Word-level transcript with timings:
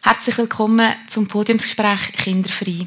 Herzlich 0.00 0.38
willkommen 0.38 0.94
zum 1.08 1.26
Podiumsgespräch 1.26 2.12
Kinderfrei. 2.12 2.86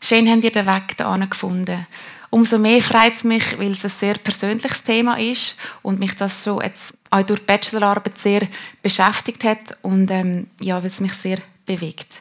Schön 0.00 0.28
habt 0.28 0.42
ihr 0.42 0.50
den 0.50 0.66
Weg 0.66 0.96
hierher 0.96 1.26
gefunden. 1.26 1.86
Umso 2.28 2.58
mehr 2.58 2.82
freut 2.82 3.14
es 3.16 3.22
mich, 3.24 3.56
weil 3.56 3.70
es 3.70 3.84
ein 3.84 3.90
sehr 3.90 4.14
persönliches 4.14 4.82
Thema 4.82 5.16
ist 5.16 5.54
und 5.82 6.00
mich 6.00 6.14
das 6.16 6.42
schon 6.42 6.60
jetzt 6.60 6.92
auch 7.10 7.22
durch 7.22 7.38
die 7.38 7.46
Bachelorarbeit 7.46 8.18
sehr 8.18 8.48
beschäftigt 8.82 9.44
hat 9.44 9.78
und 9.82 10.10
ähm, 10.10 10.48
ja, 10.60 10.78
weil 10.78 10.88
es 10.88 11.00
mich 11.00 11.12
sehr 11.12 11.38
bewegt. 11.64 12.20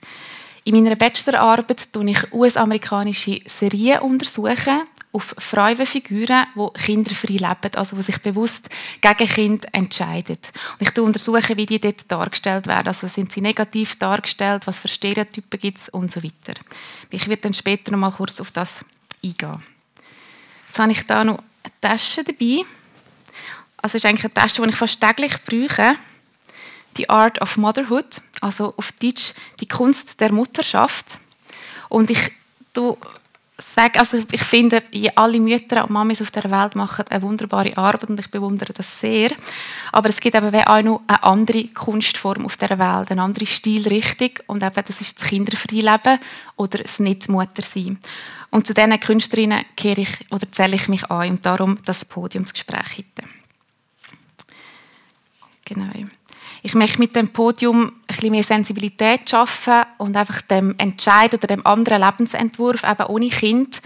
In 0.63 0.75
meiner 0.75 0.95
Bachelorarbeit 0.95 1.87
untersuche 1.95 2.11
ich 2.11 2.33
US-amerikanische 2.33 3.41
Serien 3.47 4.01
untersuchen 4.01 4.83
auf 5.11 5.33
Frauenfiguren, 5.37 6.45
die 6.55 6.79
kinderfrei 6.79 7.33
leben, 7.33 7.75
also 7.75 7.95
die 7.95 8.01
sich 8.03 8.19
bewusst 8.19 8.69
gegen 9.01 9.27
Kind 9.27 9.73
entscheiden. 9.73 10.37
Und 10.79 10.87
ich 10.87 10.97
untersuche, 10.99 11.57
wie 11.57 11.65
die 11.65 11.79
dort 11.79 12.03
dargestellt 12.07 12.67
werden. 12.67 12.87
Also 12.87 13.07
sind 13.07 13.31
sie 13.31 13.41
negativ 13.41 13.95
dargestellt, 13.95 14.67
was 14.67 14.77
für 14.77 14.87
Stereotypen 14.87 15.59
gibt 15.59 15.81
es 15.81 15.89
und 15.89 16.11
so 16.11 16.21
weiter. 16.23 16.59
Ich 17.09 17.27
werde 17.27 17.41
dann 17.41 17.53
später 17.53 17.91
noch 17.91 17.99
mal 17.99 18.11
kurz 18.11 18.39
auf 18.39 18.51
das 18.51 18.79
eingehen. 19.23 19.63
Jetzt 20.67 20.79
habe 20.79 20.91
ich 20.91 21.07
da 21.07 21.23
noch 21.23 21.39
eine 21.63 21.73
Tasche 21.81 22.23
dabei. 22.23 22.63
Also 23.77 23.95
ist 23.97 24.05
eigentlich 24.05 24.25
eine 24.25 24.33
Tasche, 24.33 24.61
die 24.61 24.69
ich 24.69 24.75
fast 24.75 25.01
täglich 25.01 25.33
brauche. 25.43 25.95
Die 26.97 27.09
Art 27.09 27.41
of 27.41 27.57
Motherhood, 27.57 28.21
also 28.41 28.73
auf 28.77 28.91
Deutsch 28.93 29.33
die 29.59 29.67
Kunst 29.67 30.19
der 30.19 30.31
Mutterschaft. 30.31 31.17
Und 31.87 32.09
ich 32.11 32.31
sage, 33.75 33.99
also 33.99 34.17
ich 34.31 34.41
finde, 34.41 34.83
alle 35.15 35.39
Mütter 35.39 35.83
und 35.83 35.91
Mamis 35.91 36.21
auf 36.21 36.31
der 36.31 36.49
Welt 36.49 36.75
machen 36.75 37.05
eine 37.09 37.21
wunderbare 37.21 37.75
Arbeit 37.77 38.09
und 38.09 38.19
ich 38.19 38.29
bewundere 38.29 38.73
das 38.73 38.99
sehr. 38.99 39.31
Aber 39.91 40.09
es 40.09 40.19
gibt 40.19 40.35
eben 40.35 40.53
auch 40.53 40.81
noch 40.81 41.01
eine 41.07 41.23
andere 41.23 41.63
Kunstform 41.69 42.45
auf 42.45 42.57
der 42.57 42.77
Welt, 42.77 43.11
eine 43.11 43.21
andere 43.21 43.45
Stilrichtung 43.45 44.31
und 44.47 44.63
eben 44.63 44.85
das 44.85 45.01
ist 45.01 45.19
das 45.19 45.27
Kinderfreileben 45.27 46.19
oder 46.55 46.79
das 46.79 46.99
Nicht-Mutter-Sein. 46.99 47.99
Und 48.51 48.65
zu 48.65 48.73
diesen 48.73 48.99
Künstlerinnen 48.99 49.65
kehre 49.75 50.01
ich 50.01 50.25
oder 50.31 50.51
zähle 50.51 50.75
ich 50.75 50.87
mich 50.87 51.09
an 51.09 51.29
und 51.29 51.45
darum 51.45 51.77
das 51.85 52.05
Podiumsgespräch 52.05 52.97
heute. 52.97 53.29
Genau. 55.65 56.09
Ich 56.61 56.75
möchte 56.75 56.99
mit 56.99 57.15
dem 57.15 57.29
Podium 57.29 57.85
ein 57.85 57.93
bisschen 58.07 58.31
mehr 58.31 58.43
Sensibilität 58.43 59.29
schaffen 59.29 59.83
und 59.97 60.15
einfach 60.15 60.41
dem 60.41 60.75
Entscheid 60.77 61.33
oder 61.33 61.47
dem 61.47 61.65
anderen 61.65 62.01
Lebensentwurf 62.01 62.83
eben 62.83 63.05
ohne 63.07 63.29
Kind 63.29 63.81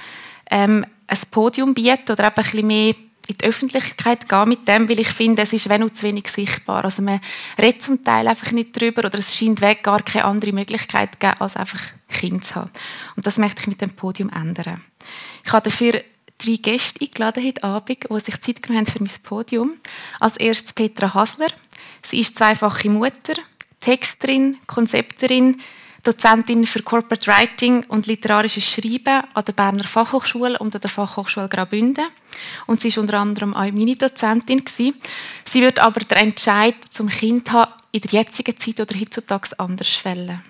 ähm, 0.50 0.86
ein 1.08 1.18
Podium 1.32 1.74
bieten 1.74 2.12
oder 2.12 2.26
eben 2.26 2.36
ein 2.36 2.44
bisschen 2.44 2.68
mehr 2.68 2.96
in 3.28 3.38
die 3.38 3.46
Öffentlichkeit 3.46 4.28
gehen 4.28 4.50
mit 4.50 4.68
dem, 4.68 4.90
weil 4.90 5.00
ich 5.00 5.08
finde, 5.08 5.44
es 5.44 5.54
ist 5.54 5.70
wenn 5.70 5.94
zu 5.94 6.04
wenig 6.04 6.28
sichtbar. 6.28 6.84
Also 6.84 7.02
man 7.02 7.20
redet 7.58 7.82
zum 7.82 8.04
Teil 8.04 8.28
einfach 8.28 8.52
nicht 8.52 8.80
drüber 8.80 9.06
oder 9.06 9.20
es 9.20 9.36
scheint 9.36 9.62
weg 9.62 9.84
gar 9.84 10.02
keine 10.02 10.26
andere 10.26 10.52
Möglichkeit 10.52 11.14
zu 11.14 11.20
geben, 11.20 11.40
als 11.40 11.56
einfach 11.56 11.82
Kind 12.10 12.46
zu 12.46 12.56
haben. 12.56 12.72
Und 13.16 13.26
das 13.26 13.38
möchte 13.38 13.62
ich 13.62 13.68
mit 13.68 13.82
dem 13.82 13.92
Podium 13.92 14.30
ändern. 14.30 14.82
Ich 15.46 15.54
habe 15.54 15.70
dafür 15.70 16.04
drei 16.38 16.56
Gäste 16.58 17.00
eingeladen 17.02 17.46
heute 17.46 17.64
Abend, 17.64 18.06
die 18.10 18.20
sich 18.20 18.42
Zeit 18.42 18.62
genommen 18.62 18.86
haben 18.86 18.92
für 18.92 19.02
mein 19.02 19.12
Podium. 19.24 19.74
Als 20.20 20.38
erstes 20.38 20.74
Petra 20.74 21.14
Hasler. 21.14 21.48
Sie 22.06 22.20
ist 22.20 22.36
zweifache 22.38 22.90
Mutter, 22.90 23.34
Texterin, 23.80 24.58
Konzepterin, 24.68 25.62
Dozentin 26.04 26.66
für 26.66 26.84
Corporate 26.84 27.28
Writing 27.28 27.86
und 27.88 28.08
literarisches 28.08 28.66
Schreiben 28.66 29.24
an 29.34 29.46
der 29.46 29.54
Berner 29.54 29.86
Fachhochschule 29.86 30.60
und 30.60 30.76
an 30.76 30.82
der 30.82 30.90
Fachhochschule 30.90 31.48
Graubünden. 31.48 32.08
Und 32.68 32.82
sie 32.82 32.90
ist 32.90 32.98
unter 32.98 33.20
anderem 33.20 33.54
auch 33.54 33.72
meine 33.72 33.96
Dozentin. 33.96 34.64
Sie 34.68 34.94
wird 35.62 35.80
aber 35.80 36.02
den 36.02 36.18
Entscheid 36.18 36.76
zum 36.90 37.08
Kind 37.08 37.52
haben 37.52 37.72
in 37.94 38.02
der 38.02 38.12
jetzigen 38.12 38.58
Zeit 38.58 38.82
oder 38.82 39.00
heutzutage 39.00 39.58
anders 39.58 39.90
fällen. 39.90 40.44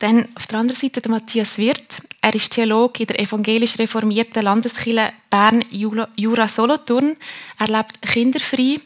Dann 0.00 0.28
auf 0.34 0.48
der 0.48 0.58
anderen 0.58 0.80
Seite 0.80 1.00
der 1.00 1.12
Matthias 1.12 1.56
Wirth. 1.56 2.02
Er 2.20 2.34
ist 2.34 2.52
Theologe 2.52 3.04
in 3.04 3.06
der 3.06 3.20
evangelisch 3.20 3.78
reformierten 3.78 4.42
Landeskirche 4.42 5.12
Bern-Jura-Solothurn. 5.30 7.16
Er 7.58 7.68
lebt 7.68 8.02
kinderfrei 8.02 8.80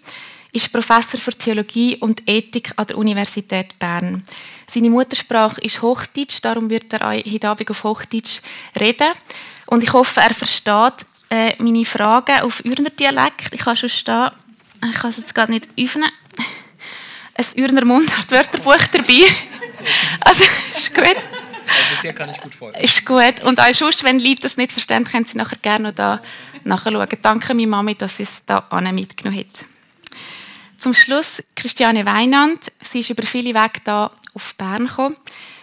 ist 0.57 0.73
Professor 0.73 1.21
für 1.21 1.33
Theologie 1.33 1.97
und 1.97 2.23
Ethik 2.27 2.73
an 2.77 2.87
der 2.87 2.97
Universität 2.97 3.79
Bern. 3.79 4.25
Seine 4.67 4.89
Muttersprache 4.89 5.61
ist 5.61 5.83
Hochdeutsch, 5.83 6.39
darum 6.41 6.71
wird 6.71 6.91
er 6.95 7.11
heute 7.11 7.49
Abend 7.49 7.71
auf 7.71 7.85
Hochdeutsch 7.85 8.41
reden. 8.81 9.09
Und 9.67 9.83
ich 9.83 9.93
hoffe, 9.93 10.21
er 10.21 10.33
versteht 10.33 11.05
äh, 11.29 11.53
meine 11.63 11.85
Fragen 11.85 12.41
auf 12.41 12.65
Ürner 12.65 12.89
Dialekt. 12.89 13.53
Ich 13.53 13.67
habe 13.67 13.77
schon 13.77 13.91
stehen, 13.91 14.31
ich 14.83 14.95
kann 14.95 15.11
es 15.11 15.19
jetzt 15.19 15.35
gerade 15.35 15.53
nicht 15.53 15.69
öffnen. 15.79 16.11
Ein 17.35 17.63
Ürner 17.63 17.85
Mundart-Wörterbuch 17.85 18.89
dabei. 18.93 19.25
also, 20.21 20.45
ist 20.75 20.95
gut. 20.95 21.05
Also 21.05 21.83
bisher 21.97 22.15
kann 22.15 22.31
ich 22.31 22.41
gut 22.41 22.55
folgen. 22.55 22.81
Ist 22.81 23.05
gut. 23.05 23.43
Und 23.43 23.61
auch 23.61 23.75
sonst, 23.75 24.05
wenn 24.05 24.19
Leute 24.21 24.43
das 24.43 24.57
nicht 24.57 24.73
verstehen, 24.73 25.05
können 25.05 25.27
sie 25.27 25.37
nachher 25.37 25.59
gerne 25.59 25.89
noch 25.89 25.95
da 25.95 26.23
nachschauen. 26.65 27.09
Danke 27.21 27.53
meiner 27.53 27.69
Mami, 27.69 27.95
dass 27.95 28.17
sie 28.17 28.23
es 28.23 28.41
da 28.47 28.67
mitgenommen 28.91 29.39
hat. 29.39 29.67
Zum 30.79 30.95
Schluss 30.95 31.43
Christiane 31.55 32.05
Weinand. 32.05 32.71
Sie 32.81 33.01
ist 33.01 33.11
über 33.11 33.25
viele 33.25 33.55
Wege 33.55 33.81
da 33.85 34.11
auf 34.35 34.55
Bern 34.57 34.87
gekommen. 34.87 35.17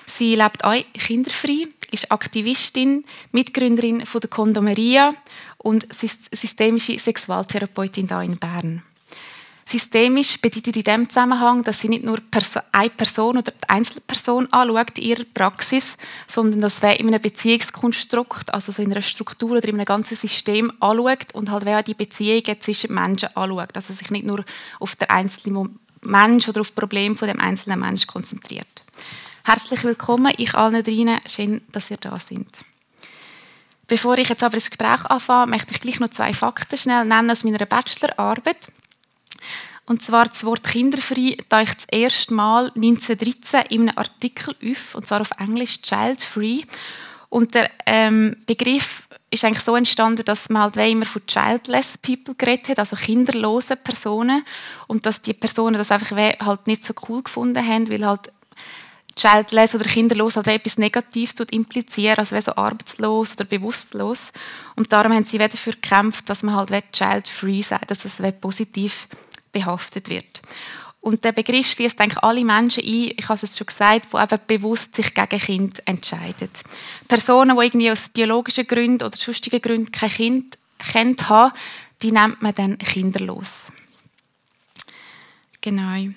Sie 0.05 0.35
lebt 0.35 0.63
auch 0.63 0.75
kinderfrei, 0.93 1.67
ist 1.91 2.11
Aktivistin, 2.11 3.05
Mitgründerin 3.31 4.05
von 4.05 4.21
der 4.21 4.29
Kondomeria 4.29 5.13
und 5.57 5.87
systemische 5.91 6.99
Sexualtherapeutin 6.99 8.07
hier 8.07 8.21
in 8.21 8.37
Bern. 8.37 8.83
Systemisch 9.65 10.39
bedeutet 10.41 10.75
in 10.75 10.83
diesem 10.83 11.09
Zusammenhang, 11.09 11.63
dass 11.63 11.79
sie 11.79 11.89
nicht 11.89 12.03
nur 12.03 12.19
eine 12.71 12.89
Person 12.89 13.37
oder 13.37 13.51
die 13.51 13.69
Einzelperson 13.69 14.51
anschaut 14.51 14.97
in 14.97 15.05
ihrer 15.05 15.23
Praxis, 15.33 15.97
sondern 16.27 16.61
dass 16.61 16.81
wer 16.81 16.99
in 16.99 17.07
einem 17.07 17.21
Beziehungskonstrukt, 17.21 18.53
also 18.53 18.71
so 18.71 18.81
in 18.81 18.91
einer 18.91 19.01
Struktur 19.01 19.51
oder 19.51 19.67
in 19.67 19.75
einem 19.75 19.85
ganzen 19.85 20.15
System 20.15 20.71
anschaut 20.79 21.33
und 21.33 21.49
halt 21.49 21.65
wer 21.65 21.81
die 21.81 21.93
Beziehungen 21.93 22.59
zwischen 22.59 22.93
Menschen 22.93 23.29
anschaut. 23.35 23.75
Also 23.75 23.93
sich 23.93 24.09
nicht 24.11 24.25
nur 24.25 24.43
auf 24.79 24.95
den 24.95 25.09
einzelnen 25.09 25.79
Mensch 26.01 26.49
oder 26.49 26.61
auf 26.61 26.67
das 26.67 26.75
Problem 26.75 27.15
von 27.15 27.29
dem 27.29 27.39
einzelnen 27.39 27.79
Mensch 27.79 28.05
konzentriert. 28.07 28.83
Herzlich 29.45 29.83
willkommen, 29.83 30.33
ich 30.37 30.53
allen 30.55 30.83
drinnen. 30.83 31.19
Schön, 31.27 31.61
dass 31.71 31.89
ihr 31.89 31.97
da 31.97 32.17
seid. 32.17 32.47
Bevor 33.87 34.17
ich 34.17 34.29
jetzt 34.29 34.43
aber 34.43 34.55
das 34.55 34.69
Gespräch 34.69 35.05
anfange, 35.05 35.51
möchte 35.51 35.73
ich 35.73 35.81
gleich 35.81 35.99
noch 35.99 36.09
zwei 36.09 36.33
Fakten 36.33 36.77
schnell 36.77 37.05
nennen 37.05 37.29
aus 37.29 37.43
meiner 37.43 37.65
Bachelorarbeit. 37.65 38.57
Und 39.85 40.01
zwar 40.01 40.25
das 40.25 40.45
Wort 40.45 40.63
kinderfrei 40.63 41.35
taucht 41.49 41.77
das 41.77 41.87
erste 41.91 42.33
Mal 42.33 42.71
1913 42.75 43.61
in 43.69 43.89
einem 43.89 43.97
Artikel 43.97 44.55
auf, 44.63 44.95
und 44.95 45.05
zwar 45.05 45.21
auf 45.21 45.31
Englisch 45.39 45.81
Child 45.81 46.21
Free. 46.21 46.61
Und 47.29 47.53
der 47.53 47.69
ähm, 47.85 48.37
Begriff 48.45 49.07
ist 49.29 49.43
eigentlich 49.43 49.63
so 49.63 49.75
entstanden, 49.75 50.23
dass 50.23 50.49
man 50.49 50.61
halt 50.61 50.77
immer 50.77 51.05
von 51.05 51.25
childless 51.25 51.97
people 51.97 52.35
geredet 52.35 52.69
hat, 52.69 52.79
also 52.79 52.95
kinderlose 52.95 53.75
Personen. 53.75 54.45
Und 54.87 55.05
dass 55.05 55.21
die 55.21 55.33
Personen 55.33 55.75
das 55.75 55.91
einfach 55.91 56.15
halt 56.15 56.67
nicht 56.67 56.85
so 56.85 56.93
cool 57.09 57.23
gefunden 57.23 57.67
haben, 57.67 57.89
weil 57.89 58.05
halt 58.05 58.31
childless 59.15 59.75
oder 59.75 59.85
kinderlos 59.85 60.35
halt 60.35 60.47
etwas 60.47 60.77
Negatives 60.77 61.35
implizieren, 61.51 62.17
also 62.17 62.39
so 62.39 62.55
arbeitslos 62.55 63.33
oder 63.33 63.45
bewusstlos. 63.45 64.31
Und 64.75 64.91
darum 64.93 65.13
haben 65.13 65.25
sie 65.25 65.37
dafür 65.37 65.73
gekämpft, 65.73 66.29
dass 66.29 66.43
man 66.43 66.55
halt 66.55 66.91
child-free 66.91 67.61
sagt, 67.61 67.91
dass 67.91 68.05
es 68.05 68.21
positiv 68.39 69.07
behaftet 69.53 70.09
wird. 70.09 70.41
Und 70.99 71.23
der 71.25 71.33
Begriff 71.33 71.67
schließt 71.69 71.99
eigentlich 71.99 72.23
alle 72.23 72.45
Menschen 72.45 72.83
ein, 72.83 73.11
ich 73.17 73.27
habe 73.27 73.39
es 73.41 73.57
schon 73.57 73.67
gesagt, 73.67 74.07
die 74.13 74.17
eben 74.17 74.41
bewusst 74.47 74.95
sich 74.95 75.13
gegen 75.13 75.39
Kind 75.39 75.85
entscheiden. 75.85 76.49
Personen, 77.09 77.57
die 77.57 77.65
irgendwie 77.65 77.91
aus 77.91 78.07
biologischen 78.07 78.65
Gründen 78.65 79.05
oder 79.05 79.17
sonstigen 79.17 79.61
Gründen 79.61 79.91
kein 79.91 80.09
Kind, 80.09 80.57
kind 80.79 81.29
haben, 81.29 81.51
die 82.01 82.11
nennt 82.11 82.41
man 82.41 82.55
dann 82.55 82.77
kinderlos. 82.77 83.51
Genau. 85.59 86.09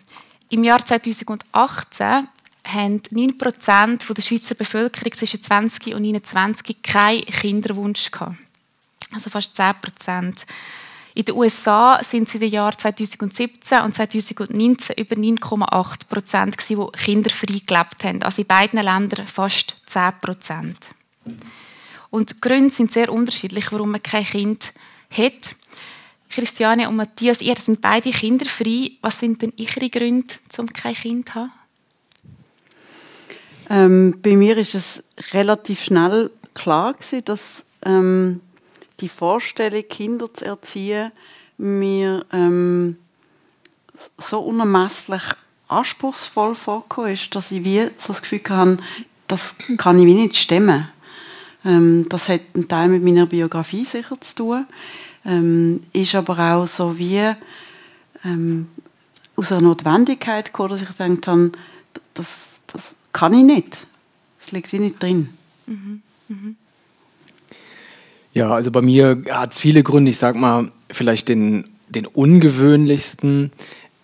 Im 0.51 0.65
Jahr 0.65 0.85
2018 0.85 2.29
haben 2.67 2.99
9% 2.99 4.13
der 4.15 4.23
Schweizer 4.23 4.55
Bevölkerung 4.55 5.13
zwischen 5.13 5.43
20 5.43 5.95
und 5.95 6.03
29 6.03 6.83
keinen 6.83 7.23
Kinderwunsch 7.23 8.11
gehabt. 8.11 8.37
Also 9.13 9.31
fast 9.31 9.59
10%. 9.59 10.45
In 11.17 11.25
den 11.25 11.35
USA 11.35 11.99
sind 12.05 12.29
es 12.29 12.35
in 12.35 12.41
den 12.41 12.51
Jahren 12.51 12.79
2017 12.79 13.81
und 13.81 13.95
2019 13.95 14.97
über 14.99 15.17
9,8 15.17 16.09
Prozent, 16.11 16.57
die 16.69 16.77
kinderfrei 16.93 17.59
gelebt 17.67 18.05
haben. 18.05 18.23
Also 18.23 18.43
in 18.43 18.47
beiden 18.47 18.83
Ländern 18.83 19.27
fast 19.27 19.79
10 19.87 20.13
Prozent. 20.21 20.91
Und 22.11 22.31
die 22.33 22.41
Gründe 22.43 22.69
sind 22.69 22.93
sehr 22.93 23.11
unterschiedlich, 23.11 23.73
warum 23.73 23.93
man 23.93 24.03
kein 24.03 24.25
Kind 24.25 24.75
hat. 25.11 25.57
Christiane 26.29 26.87
und 26.87 26.97
Matthias, 26.97 27.41
ihr 27.41 27.57
sind 27.57 27.81
beide 27.81 28.11
kinderfrei. 28.11 28.91
Was 29.01 29.19
sind 29.19 29.41
denn 29.41 29.55
eure 29.59 29.89
Gründe, 29.89 30.35
um 30.59 30.71
kein 30.71 30.95
Kind 30.95 31.31
zu 31.31 31.35
haben? 31.37 31.53
Ähm, 33.71 34.19
bei 34.21 34.37
mir 34.37 34.59
ist 34.59 34.75
es 34.75 35.03
relativ 35.33 35.83
schnell 35.83 36.31
klar 36.53 36.95
dass 37.25 37.65
ähm, 37.87 38.43
die 39.01 39.09
Vorstellung, 39.09 39.85
Kinder 39.89 40.33
zu 40.33 40.45
erziehen, 40.45 41.13
mir 41.59 42.25
ähm, 42.33 42.97
so 44.19 44.41
unermesslich 44.41 45.23
anspruchsvoll 45.69 46.55
vorgekommen 46.55 47.13
ist, 47.13 47.35
dass 47.35 47.51
ich 47.51 47.65
wie 47.65 47.85
so 47.99 48.09
das 48.09 48.23
Gefühl 48.23 48.43
hatte, 48.49 48.79
das 49.27 49.57
kann 49.79 49.99
ich 49.99 50.15
nicht 50.15 50.37
stemmen. 50.37 50.89
Ähm, 51.65 52.07
das 52.09 52.29
hat 52.29 52.43
einen 52.55 52.69
Teil 52.69 52.89
mit 52.89 53.03
meiner 53.03 53.27
Biografie 53.27 53.85
sicher 53.85 54.21
zu 54.21 54.35
tun, 54.35 54.67
ähm, 55.25 55.83
ist 55.93 56.15
aber 56.15 56.39
auch 56.39 56.67
so 56.67 56.97
wie 56.99 57.35
ähm, 58.25 58.69
aus 59.35 59.53
einer 59.53 59.63
Notwendigkeit 59.63 60.47
gekommen, 60.47 60.71
dass 60.71 60.83
ich 60.83 60.89
gedacht 60.89 61.27
habe, 61.27 61.53
das, 62.15 62.61
das 62.67 62.95
kann 63.13 63.35
ich 63.35 63.43
nicht. 63.43 63.87
Das 64.41 64.53
liegt 64.53 64.73
nicht 64.73 65.03
drin. 65.03 65.31
Mhm. 65.67 66.03
Mhm. 66.29 66.57
Ja, 68.37 68.51
also 68.51 68.71
bei 68.71 68.83
mir 68.83 69.23
hat 69.31 69.53
es 69.53 69.59
viele 69.59 69.83
Gründe. 69.83 70.11
Ich 70.11 70.19
sag 70.19 70.37
mal, 70.37 70.71
vielleicht 70.91 71.31
den, 71.31 71.65
den 71.89 72.05
ungewöhnlichsten. 72.05 73.51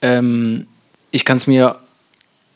Ähm, 0.00 0.66
ich 1.10 1.26
kann 1.26 1.36
es 1.36 1.46
mir 1.46 1.76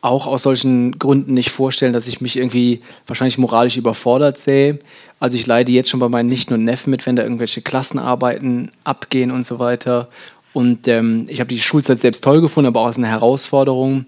auch 0.01 0.27
aus 0.27 0.45
solchen 0.45 0.99
Gründen 0.99 1.35
nicht 1.35 1.51
vorstellen, 1.51 1.93
dass 1.93 2.09
ich 2.09 2.23
mich 2.23 2.39
irgendwie 2.39 2.81
wahrscheinlich 3.07 3.37
moralisch 3.37 3.77
überfordert 3.77 4.39
sehe. 4.39 4.79
Also 5.21 5.37
ich 5.37 5.47
leide 5.47 5.71
jetzt 5.71 5.91
schon 5.91 6.01
bei 6.01 6.09
meinen 6.09 6.31
Nichten 6.31 6.55
und 6.55 6.65
Neffen 6.65 6.91
mit, 6.91 7.05
wenn 7.05 7.15
da 7.15 7.23
irgendwelche 7.23 7.61
Klassenarbeiten 7.61 8.73
abgehen 8.83 9.31
und 9.31 9.45
so 9.45 9.59
weiter. 9.59 10.09
Und 10.55 10.89
ähm, 10.89 11.27
ich 11.29 11.41
habe 11.41 11.49
die 11.49 11.61
Schulzeit 11.61 11.99
selbst 11.99 12.25
toll 12.25 12.41
gefunden, 12.41 12.69
aber 12.69 12.81
auch 12.81 12.87
als 12.87 12.97
eine 12.97 13.09
Herausforderung. 13.09 14.07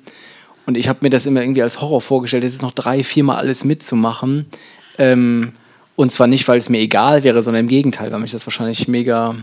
Und 0.64 0.78
ich 0.78 0.88
habe 0.88 1.00
mir 1.02 1.10
das 1.10 1.26
immer 1.26 1.42
irgendwie 1.42 1.62
als 1.62 1.82
Horror 1.82 2.00
vorgestellt, 2.00 2.44
jetzt 2.44 2.54
ist 2.54 2.62
noch 2.62 2.72
drei, 2.72 3.04
viermal 3.04 3.36
alles 3.36 3.62
mitzumachen. 3.62 4.46
Ähm, 4.96 5.52
und 5.98 6.12
zwar 6.12 6.28
nicht, 6.28 6.46
weil 6.46 6.58
es 6.58 6.68
mir 6.68 6.78
egal 6.78 7.24
wäre, 7.24 7.42
sondern 7.42 7.64
im 7.64 7.68
Gegenteil, 7.68 8.12
weil 8.12 8.20
mich 8.20 8.30
das 8.30 8.46
wahrscheinlich 8.46 8.86
mega 8.86 9.34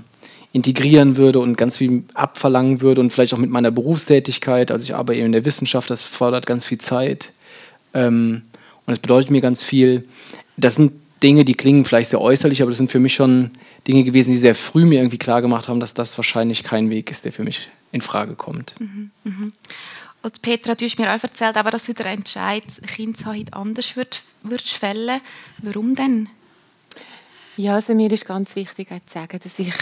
integrieren 0.53 1.17
würde 1.17 1.39
und 1.39 1.57
ganz 1.57 1.79
viel 1.79 2.03
abverlangen 2.13 2.79
würde 2.79 3.01
und 3.01 3.11
vielleicht 3.11 3.33
auch 3.33 3.37
mit 3.37 3.49
meiner 3.49 3.71
Berufstätigkeit. 3.71 4.71
Also 4.71 4.85
ich 4.85 4.95
arbeite 4.95 5.19
in 5.19 5.33
der 5.33 5.43
Wissenschaft, 5.43 5.89
das 5.89 6.03
fordert 6.03 6.45
ganz 6.45 6.65
viel 6.65 6.77
Zeit. 6.77 7.33
Ähm, 7.93 8.43
und 8.85 8.93
es 8.93 8.99
bedeutet 8.99 9.31
mir 9.31 9.41
ganz 9.41 9.63
viel. 9.63 10.07
Das 10.55 10.75
sind 10.75 10.93
Dinge, 11.21 11.43
die 11.43 11.55
klingen 11.55 11.83
vielleicht 11.83 12.11
sehr 12.11 12.21
äußerlich, 12.21 12.61
aber 12.61 12.71
das 12.71 12.77
sind 12.77 12.89
für 12.89 12.99
mich 12.99 13.15
schon 13.15 13.51
Dinge 13.85 14.05
gewesen, 14.05 14.29
die 14.29 14.37
sehr 14.37 14.55
früh 14.55 14.85
mir 14.85 14.99
irgendwie 14.99 15.17
klar 15.17 15.41
gemacht 15.41 15.67
haben, 15.67 15.81
dass 15.81 15.93
das 15.93 16.17
wahrscheinlich 16.17 16.63
kein 16.63 16.89
Weg 16.89 17.11
ist, 17.11 17.25
der 17.25 17.33
für 17.33 17.43
mich 17.43 17.69
in 17.91 17.99
Frage 17.99 18.35
kommt. 18.35 18.75
Mhm, 18.79 19.11
mh. 19.25 19.51
Und 20.21 20.41
Petra, 20.41 20.73
du 20.73 20.85
hast 20.85 20.97
mir 20.97 21.13
auch 21.13 21.21
erzählt, 21.21 21.57
aber 21.57 21.69
dass 21.69 21.85
du 21.85 21.93
den 21.93 22.05
Entscheid, 22.05 22.63
Kind 22.87 23.17
anders 23.51 23.95
würdest, 23.97 24.23
würdest 24.41 24.73
fällen. 24.73 25.19
Warum 25.61 25.93
denn? 25.95 26.29
Ja, 27.57 27.75
also 27.75 27.93
mir 27.93 28.11
ist 28.11 28.25
ganz 28.25 28.53
wichtig 28.57 28.89
zu 28.89 29.13
sagen, 29.13 29.39
dass 29.41 29.59
ich 29.59 29.73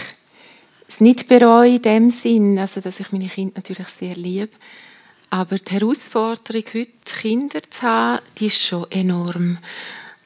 es 0.88 1.00
nicht 1.00 1.26
bereue 1.26 1.74
in 1.74 1.82
dem 1.82 2.10
Sinn, 2.10 2.56
also 2.56 2.80
dass 2.80 3.00
ich 3.00 3.10
meine 3.10 3.26
Kinder 3.26 3.54
natürlich 3.56 3.88
sehr 3.88 4.14
liebe. 4.14 4.50
Aber 5.30 5.56
die 5.56 5.72
Herausforderung, 5.72 6.62
heute 6.72 6.90
Kinder 7.20 7.60
zu 7.68 7.82
haben, 7.82 8.22
die 8.38 8.46
ist 8.46 8.62
schon 8.62 8.88
enorm. 8.92 9.58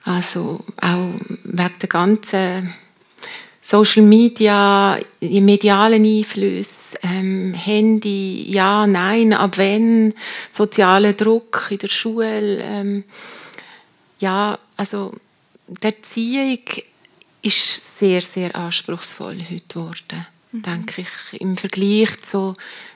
Also 0.05 0.61
auch 0.79 1.15
wegen 1.45 1.79
der 1.81 1.89
ganzen 1.89 2.75
Social 3.63 4.03
Media, 4.03 4.99
die 5.19 5.41
medialen 5.41 6.05
Einflüsse, 6.05 6.75
ähm, 7.03 7.55
Handy, 7.55 8.45
ja, 8.51 8.87
nein, 8.87 9.33
ab 9.33 9.57
wenn, 9.57 10.13
sozialer 10.53 11.15
Druck 11.15 11.69
in 11.71 11.79
der 11.79 11.89
Schule. 11.89 12.59
Ähm, 12.59 13.05
ja, 14.21 14.59
also 14.77 15.15
die 15.67 15.87
Erziehung 15.87 16.59
ist 17.49 17.99
sehr, 17.99 18.21
sehr 18.21 18.55
anspruchsvoll 18.55 19.39
heute 19.51 19.63
geworden, 19.69 20.27
mhm. 20.53 20.63
denke 20.63 21.03
ich. 21.03 21.41
Im 21.41 21.57
Vergleich 21.57 22.21
zu 22.21 22.55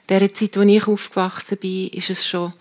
der 0.08 0.32
Zeit, 0.32 0.56
wo 0.56 0.60
ich 0.60 0.86
aufgewachsen 0.86 1.56
bin, 1.58 1.88
ist 1.88 2.10
es 2.10 2.26
schon 2.26 2.52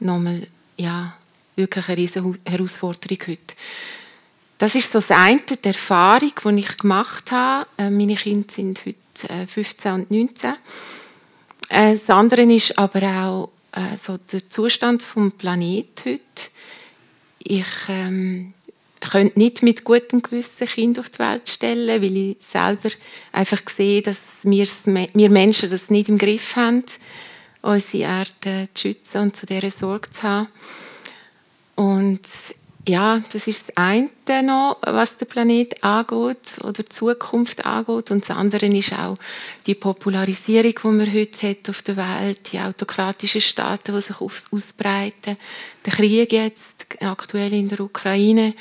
nochmal, 0.00 0.46
ja, 0.76 1.16
wirklich 1.56 1.88
eine 1.88 1.96
riesige 1.96 2.34
Herausforderung 2.44 3.18
heute. 3.26 3.54
Das 4.58 4.74
ist 4.74 4.92
so 4.92 4.98
das 4.98 5.10
eine, 5.10 5.40
die 5.40 5.68
Erfahrung, 5.68 6.32
die 6.44 6.60
ich 6.60 6.76
gemacht 6.76 7.32
habe. 7.32 7.66
Äh, 7.78 7.90
meine 7.90 8.14
Kinder 8.14 8.52
sind 8.52 8.84
heute 8.84 9.46
15 9.46 9.90
äh, 9.90 9.94
und 9.94 10.10
19. 10.10 10.50
Äh, 11.70 11.96
das 11.96 12.10
andere 12.10 12.42
ist 12.42 12.76
aber 12.78 13.02
auch 13.02 13.50
so 14.02 14.18
der 14.18 14.50
Zustand 14.50 15.02
des 15.02 15.32
Planeten 15.38 16.04
heute. 16.04 16.50
Ich 17.38 17.66
ähm, 17.88 18.52
könnte 19.00 19.38
nicht 19.38 19.62
mit 19.62 19.84
gutem 19.84 20.22
Gewissen 20.22 20.66
Kind 20.66 20.98
auf 20.98 21.10
die 21.10 21.18
Welt 21.20 21.48
stellen, 21.48 22.02
weil 22.02 22.16
ich 22.16 22.36
selber 22.40 22.90
einfach 23.32 23.62
sehe, 23.74 24.02
dass 24.02 24.20
wir, 24.42 24.68
wir 24.84 25.30
Menschen 25.30 25.70
das 25.70 25.90
nicht 25.90 26.08
im 26.08 26.18
Griff 26.18 26.56
haben, 26.56 26.84
unsere 27.62 28.04
Erde 28.04 28.68
zu 28.74 28.88
schützen 28.88 29.22
und 29.22 29.36
zu 29.36 29.46
dieser 29.46 29.70
Sorge 29.70 30.10
zu 30.10 30.22
haben. 30.22 30.48
Und 31.76 32.20
ja, 32.90 33.22
das 33.32 33.46
ist 33.46 33.68
das 33.68 33.76
eine 33.76 34.10
noch, 34.42 34.78
was 34.82 35.16
den 35.16 35.28
Planet 35.28 35.82
angeht 35.82 36.58
oder 36.60 36.82
die 36.82 36.88
Zukunft 36.88 37.64
angeht. 37.64 38.10
Und 38.10 38.28
das 38.28 38.36
andere 38.36 38.66
ist 38.66 38.92
auch 38.92 39.16
die 39.66 39.74
Popularisierung, 39.74 40.74
die 40.82 40.88
man 40.88 41.12
heute 41.12 41.48
hat 41.48 41.68
auf 41.68 41.82
der 41.82 41.96
Welt, 41.96 42.52
die 42.52 42.60
autokratischen 42.60 43.40
Staaten, 43.40 43.94
die 43.94 44.00
sich 44.00 44.20
ausbreiten, 44.20 45.36
der 45.86 45.92
Krieg 45.92 46.32
jetzt 46.32 46.86
aktuell 47.00 47.52
in 47.52 47.68
der 47.68 47.80
Ukraine. 47.80 48.54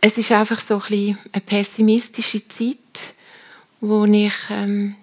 Es 0.00 0.16
ist 0.16 0.32
einfach 0.32 0.60
so 0.60 0.82
ein 0.90 1.18
eine 1.32 1.42
pessimistische 1.44 2.46
Zeit, 2.48 3.14
wo 3.80 4.04
ich 4.04 4.32
ähm, 4.50 4.96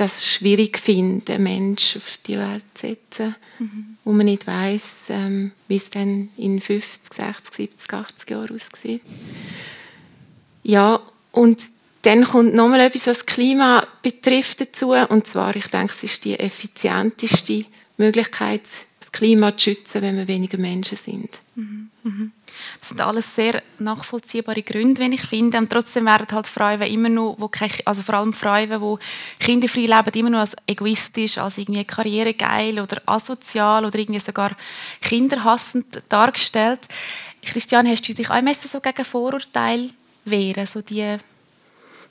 das 0.00 0.24
schwierig 0.24 0.78
finde, 0.78 1.34
einen 1.34 1.44
Menschen 1.44 2.00
auf 2.00 2.18
die 2.26 2.38
Welt 2.38 2.64
zu 2.74 2.86
setzen, 2.86 3.36
mhm. 3.58 3.98
wo 4.04 4.12
man 4.12 4.26
nicht 4.26 4.46
weiß, 4.46 4.84
ähm, 5.10 5.52
wie 5.68 5.76
es 5.76 5.90
dann 5.90 6.30
in 6.38 6.60
50, 6.60 7.12
60, 7.12 7.54
70, 7.54 7.92
80 7.92 8.30
Jahren 8.30 8.54
aussieht. 8.54 9.02
Ja, 10.62 11.00
und 11.32 11.66
dann 12.02 12.24
kommt 12.24 12.54
nochmal 12.54 12.80
etwas, 12.80 13.06
was 13.06 13.18
das 13.18 13.26
Klima 13.26 13.86
betrifft 14.02 14.62
dazu, 14.62 14.92
und 14.92 15.26
zwar, 15.26 15.54
ich 15.54 15.66
denke, 15.66 15.92
es 15.94 16.02
ist 16.04 16.24
die 16.24 16.38
effizienteste 16.38 17.66
Möglichkeit, 17.98 18.62
das 19.00 19.12
Klima 19.12 19.54
zu 19.54 19.70
schützen, 19.70 20.00
wenn 20.00 20.16
wir 20.16 20.28
weniger 20.28 20.56
Menschen 20.56 20.96
sind. 20.96 21.28
Mhm. 21.56 21.90
Mhm. 22.04 22.32
Das 22.80 22.88
sind 22.88 23.00
alles 23.00 23.34
sehr 23.34 23.62
nachvollziehbare 23.78 24.62
Gründe, 24.62 25.02
wenn 25.02 25.12
ich 25.12 25.20
finde. 25.20 25.58
Und 25.58 25.70
trotzdem 25.70 26.06
werden 26.06 26.26
halt 26.32 26.46
Frauen 26.46 26.80
immer 26.80 27.10
nur, 27.10 27.38
wo 27.38 27.50
also 27.84 28.02
vor 28.02 28.14
allem 28.14 28.32
Frauen, 28.32 28.68
die 28.68 29.44
kinderfrei 29.44 29.82
leben, 29.82 30.18
immer 30.18 30.30
nur 30.30 30.40
als 30.40 30.56
egoistisch, 30.66 31.36
als 31.36 31.58
irgendwie 31.58 31.84
karrieregeil 31.84 32.80
oder 32.80 33.02
asozial 33.04 33.84
oder 33.84 33.98
irgendwie 33.98 34.20
sogar 34.20 34.56
kinderhassend 35.02 36.02
dargestellt. 36.08 36.80
Christian, 37.44 37.86
hast 37.86 38.08
du 38.08 38.14
dich 38.14 38.30
auch 38.30 38.42
so 38.54 38.80
gegen 38.80 39.04
Vorurteile 39.04 39.90
wehren, 40.24 40.66
so 40.66 40.80
die, 40.80 41.16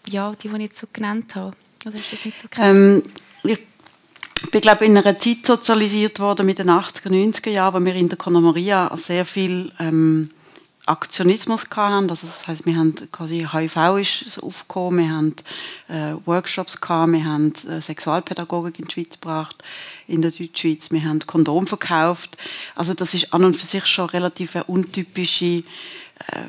ja, 0.08 0.32
die, 0.32 0.48
die 0.48 0.56
ich 0.56 0.62
jetzt 0.62 0.80
so 0.80 0.88
genannt 0.94 1.36
habe? 1.36 1.56
Oder 1.86 1.98
hast 1.98 2.12
du 2.12 2.16
das 2.16 2.26
nicht 2.26 2.42
so 2.42 2.62
ähm, 2.62 3.04
ich 3.44 4.52
bin 4.52 4.62
glaube 4.62 4.86
in 4.86 4.98
einer 4.98 5.20
Zeit 5.20 5.46
sozialisiert 5.46 6.20
worden 6.20 6.46
mit 6.46 6.60
den 6.60 6.70
80er, 6.70 7.10
90er 7.10 7.50
Jahren, 7.50 7.82
wo 7.82 7.86
wir 7.86 7.96
in 7.96 8.08
der 8.08 8.18
Conemaria 8.18 8.96
sehr 8.96 9.26
viel 9.26 9.72
ähm, 9.80 10.30
Aktionismus 10.90 11.66
hatten. 11.76 12.08
Das 12.08 12.48
heißt, 12.48 12.66
wir 12.66 12.76
haben 12.76 12.96
quasi 13.12 13.48
HIV 13.52 13.98
ist 14.00 14.42
aufgekommen, 14.42 15.00
wir 15.00 15.16
haben 15.16 15.36
äh, 15.88 16.16
Workshops 16.26 16.82
gehabt, 16.82 17.12
wir 17.12 17.26
haben 17.26 17.54
äh, 17.68 17.80
Sexualpädagogik 17.80 18.80
in 18.80 18.86
die 18.86 18.94
Schweiz 18.94 19.14
gebracht, 19.14 19.64
in 20.08 20.22
der 20.22 20.32
Deutschschweiz, 20.32 20.92
wir 20.92 21.04
haben 21.04 21.20
Kondom 21.26 21.68
verkauft. 21.68 22.38
Also 22.76 22.94
das 22.94 23.14
ist 23.14 23.34
an 23.34 23.46
und 23.46 23.56
für 23.56 23.66
sich 23.66 23.86
schon 23.86 24.10
relativ 24.10 24.56
eine 24.56 24.66
untypische 24.66 25.64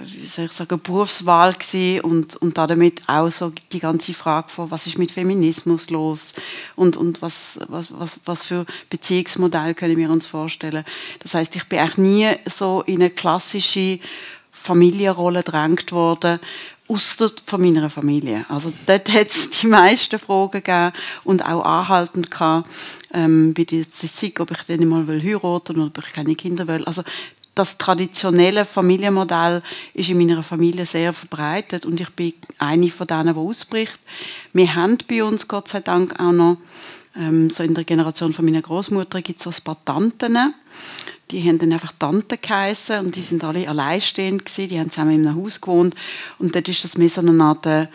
wie 0.03 0.27
soll 0.27 0.47
ich 0.47 0.53
sagen, 0.53 0.81
Berufswahl 0.83 1.55
gewesen 1.55 2.01
und, 2.01 2.37
und 2.37 2.59
damit 2.59 3.03
auch 3.07 3.31
so 3.31 3.53
die 3.73 3.79
ganze 3.79 4.13
Frage 4.15 4.49
von, 4.49 4.71
was 4.71 4.87
ist 4.87 4.99
mit 4.99 5.13
Feminismus 5.13 5.91
los 5.91 6.33
und, 6.77 6.97
und 6.97 7.23
was, 7.23 7.59
was, 7.69 7.89
was, 7.97 8.21
was 8.25 8.45
für 8.45 8.67
Beziehungsmodell 8.91 9.75
können 9.75 9.97
wir 9.97 10.11
uns 10.11 10.27
vorstellen. 10.27 10.85
Das 11.21 11.35
heißt, 11.35 11.55
ich 11.57 11.65
bin 11.65 11.81
auch 11.81 11.97
nie 11.97 12.29
so 12.47 12.83
in 12.87 12.97
eine 12.97 13.11
klassische 13.11 14.01
Familienrolle 14.51 15.43
gedrängt 15.43 15.93
worden, 15.93 16.41
außer 16.89 17.31
von 17.47 17.61
meiner 17.61 17.89
Familie. 17.89 18.45
Also 18.49 18.73
dort 18.87 19.11
hat 19.13 19.29
es 19.29 19.51
die 19.51 19.69
meisten 19.69 20.19
Fragen 20.19 20.51
gegeben 20.51 20.93
und 21.25 21.45
auch 21.45 21.65
anhaltend 21.65 22.31
gehabt, 22.31 22.69
ähm, 23.13 23.55
der 23.55 23.89
Zeit, 23.89 24.39
ob 24.41 24.51
ich 24.51 24.63
den 24.65 24.89
mal 24.89 25.07
heiraten 25.07 25.23
will 25.23 25.37
oder 25.37 25.87
ob 25.87 25.99
ich 25.99 26.13
keine 26.13 26.35
Kinder 26.35 26.67
will. 26.67 26.85
Also 26.85 27.03
das 27.55 27.79
traditionelle 27.79 28.65
Familienmodell 28.65 29.63
ist 29.95 30.09
in 30.09 30.19
meiner 30.19 30.43
Familie 30.43 30.87
sehr 30.87 31.13
verbreitet 31.13 31.85
und 31.85 32.01
ich 32.01 32.11
bin 32.11 32.35
eine 32.59 32.91
von 32.91 33.07
denen, 33.07 33.35
die 33.35 33.41
ausbricht. 33.41 33.99
Wir 34.53 34.75
haben 34.75 34.99
bei 35.09 35.25
uns 35.25 35.49
Gott 35.49 35.69
sei 35.69 35.81
Dank 35.81 36.19
auch 36.21 36.33
noch, 36.33 36.59
ähm, 37.17 37.51
so 37.51 37.63
in 37.63 37.75
der 37.75 37.85
Generation 37.85 38.33
von 38.33 38.45
meiner 38.45 38.63
Großmutter 38.63 39.21
gibt 39.23 39.45
es 39.45 39.47
ein 39.47 39.65
paar 39.65 39.85
Tanten. 39.85 40.55
Die 41.31 41.43
haben 41.43 41.59
dann 41.59 41.73
einfach 41.73 41.93
Tanten 41.99 42.39
geheissen 42.41 43.07
und 43.07 43.17
die 43.17 43.23
sind 43.23 43.45
alle 43.45 43.69
alleinstehend 43.69 44.45
gewesen. 44.45 44.69
Die 44.69 44.79
haben 44.79 44.91
zusammen 44.91 45.13
in 45.13 45.27
einem 45.27 45.43
Haus 45.43 45.61
gewohnt 45.61 45.95
und 46.39 46.55
dort 46.55 46.69
ist 46.69 46.85
das 46.85 46.97
mehr 46.97 47.09
so 47.09 47.21
eine 47.21 47.43
Art, 47.43 47.67
äh, 47.67 47.87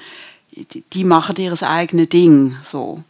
die 0.93 1.03
machen 1.03 1.35
ihr 1.37 1.61
eigenes 1.63 2.09
Ding, 2.09 2.55
so. 2.61 3.03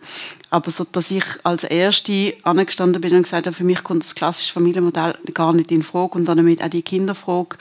Aber 0.56 0.72
so, 0.72 0.86
dass 0.90 1.12
ich 1.12 1.26
als 1.44 1.66
Erste 1.66 2.34
angestanden 2.44 3.02
bin 3.02 3.14
und 3.14 3.24
gesagt 3.24 3.46
habe, 3.46 3.54
für 3.54 3.66
mich 3.66 3.84
kommt 3.84 4.06
das 4.06 4.16
klassische 4.16 4.54
Familienmodell 4.54 5.14
gar 5.34 5.52
nicht 5.52 5.70
in 5.70 5.84
Frage 5.84 6.14
und 6.14 6.24
damit 6.24 6.64
auch 6.64 6.70
die 6.70 6.82
Kinderfrage 6.82 7.58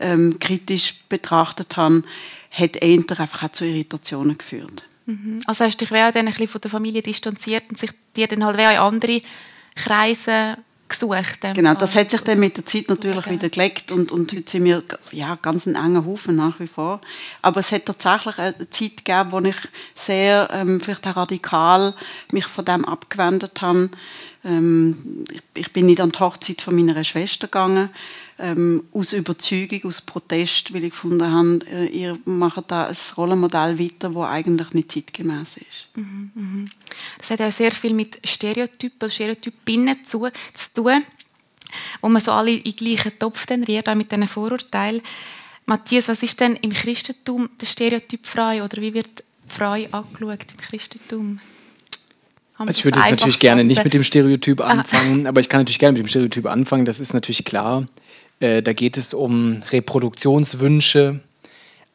ähm, 0.00 0.40
kritisch 0.40 0.96
betrachtet 1.08 1.76
habe, 1.76 2.02
hat 2.50 2.74
eher 2.74 2.98
einfach 2.98 3.44
auch 3.44 3.52
zu 3.52 3.64
Irritationen 3.64 4.36
geführt. 4.36 4.88
Mhm. 5.06 5.38
Also 5.46 5.64
hast 5.64 5.80
du 5.80 5.84
dich 5.84 5.90
dann 5.90 6.16
ein 6.16 6.24
bisschen 6.24 6.48
von 6.48 6.60
der 6.60 6.70
Familie 6.72 7.00
distanziert 7.00 7.62
und 7.68 7.78
sich 7.78 7.92
dir 8.16 8.26
dann 8.26 8.44
halt 8.44 8.58
in 8.58 8.64
andere 8.64 9.22
Kreise 9.76 10.58
gesucht. 10.92 11.40
Genau, 11.54 11.74
das 11.74 11.96
hat 11.96 12.10
sich 12.10 12.20
dann 12.20 12.38
mit 12.38 12.56
der 12.56 12.66
Zeit 12.66 12.88
natürlich 12.88 13.18
okay. 13.18 13.30
wieder 13.30 13.48
gelegt 13.48 13.90
und, 13.90 14.12
und 14.12 14.32
heute 14.32 14.50
sind 14.50 14.64
wir 14.64 14.82
ja, 15.10 15.38
ganz 15.40 15.66
ein 15.66 15.74
enger 15.74 16.04
Haufen 16.04 16.36
nach 16.36 16.60
wie 16.60 16.66
vor. 16.66 17.00
Aber 17.42 17.60
es 17.60 17.72
hat 17.72 17.86
tatsächlich 17.86 18.38
eine 18.38 18.70
Zeit 18.70 19.04
gegeben, 19.04 19.32
wo 19.32 19.40
ich 19.40 19.56
sehr, 19.94 20.48
ähm, 20.52 20.80
vielleicht 20.80 21.06
auch 21.06 21.16
radikal 21.16 21.94
mich 22.30 22.46
von 22.46 22.64
dem 22.64 22.84
abgewendet 22.84 23.60
habe. 23.62 23.90
Ähm, 24.44 25.24
ich, 25.30 25.42
ich, 25.54 25.72
bin 25.72 25.86
nicht 25.86 26.00
an 26.00 26.10
die 26.10 26.18
Hochzeit 26.18 26.62
von 26.62 26.74
meiner 26.74 27.02
Schwester 27.04 27.46
gegangen, 27.46 27.90
ähm, 28.42 28.82
aus 28.92 29.12
Überzeugung, 29.12 29.84
aus 29.84 30.02
Protest, 30.02 30.74
weil 30.74 30.84
ich 30.84 30.90
gefunden 30.90 31.30
habe, 31.30 31.60
äh, 31.70 31.86
ihr 31.86 32.18
macht 32.24 32.70
da 32.70 32.86
ein 32.86 32.96
Rollenmodell 33.16 33.78
weiter, 33.78 34.10
das 34.10 34.28
eigentlich 34.28 34.72
nicht 34.72 34.92
zeitgemäß 34.92 35.58
ist. 35.58 35.88
Mhm, 35.96 36.30
mhm. 36.34 36.70
Das 37.18 37.30
hat 37.30 37.40
ja 37.40 37.50
sehr 37.50 37.70
viel 37.70 37.94
mit 37.94 38.18
Stereotypen, 38.26 39.08
Stereotypinnen 39.08 40.04
zu, 40.04 40.28
zu 40.52 40.74
tun, 40.74 41.04
wo 42.00 42.08
man 42.08 42.20
so 42.20 42.32
alle 42.32 42.52
in 42.52 42.64
den 42.64 42.74
gleichen 42.74 43.18
Topf 43.18 43.46
dann 43.46 43.62
rührt, 43.62 43.88
auch 43.88 43.94
mit 43.94 44.10
diesen 44.10 44.26
Vorurteilen. 44.26 45.02
Matthias, 45.66 46.08
was 46.08 46.22
ist 46.24 46.40
denn 46.40 46.56
im 46.56 46.72
Christentum 46.72 47.48
der 47.60 47.66
Stereotyp 47.66 48.26
frei 48.26 48.64
oder 48.64 48.82
wie 48.82 48.92
wird 48.92 49.22
frei 49.46 49.88
angeschaut 49.92 50.46
im 50.50 50.56
Christentum? 50.60 51.40
Also 52.58 52.78
ich 52.78 52.84
würde 52.84 53.00
jetzt 53.00 53.10
natürlich 53.10 53.38
gerne 53.38 53.64
nicht 53.64 53.82
mit 53.82 53.94
dem 53.94 54.04
Stereotyp 54.04 54.60
anfangen, 54.60 55.26
aber 55.26 55.40
ich 55.40 55.48
kann 55.48 55.60
natürlich 55.60 55.78
gerne 55.78 55.98
mit 55.98 56.06
dem 56.06 56.08
Stereotyp 56.08 56.46
anfangen. 56.46 56.84
Das 56.84 57.00
ist 57.00 57.14
natürlich 57.14 57.44
klar. 57.44 57.86
Äh, 58.40 58.62
da 58.62 58.72
geht 58.72 58.96
es 58.96 59.14
um 59.14 59.62
Reproduktionswünsche. 59.70 61.20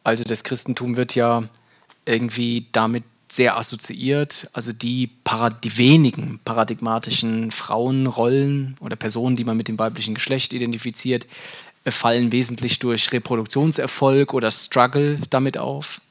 Also 0.03 0.23
das 0.23 0.43
Christentum 0.43 0.95
wird 0.95 1.15
ja 1.15 1.43
irgendwie 2.05 2.67
damit 2.71 3.03
sehr 3.29 3.57
assoziiert. 3.57 4.49
Also 4.53 4.71
die, 4.71 5.09
die 5.63 5.77
wenigen 5.77 6.39
paradigmatischen 6.45 7.51
Frauenrollen 7.51 8.75
oder 8.79 8.95
Personen, 8.95 9.35
die 9.35 9.43
man 9.43 9.57
mit 9.57 9.67
dem 9.67 9.77
weiblichen 9.77 10.15
Geschlecht 10.15 10.53
identifiziert, 10.53 11.27
äh, 11.83 11.91
fallen 11.91 12.31
wesentlich 12.31 12.79
durch 12.79 13.11
Reproduktionserfolg 13.11 14.33
oder 14.33 14.51
Struggle 14.51 15.19
damit 15.29 15.57
auf. 15.57 16.01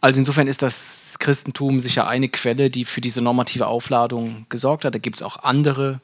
Also 0.00 0.18
insofern 0.18 0.48
ist 0.48 0.62
das 0.62 1.16
Christentum 1.18 1.78
sicher 1.78 2.08
eine 2.08 2.28
Quelle, 2.28 2.70
die 2.70 2.86
für 2.86 3.02
diese 3.02 3.20
normative 3.20 3.66
Aufladung 3.66 4.46
gesorgt 4.48 4.84
hat. 4.84 4.94
Da 4.94 4.98
gibt 4.98 5.16
es 5.16 5.22
auch 5.22 5.36
andere 5.42 6.00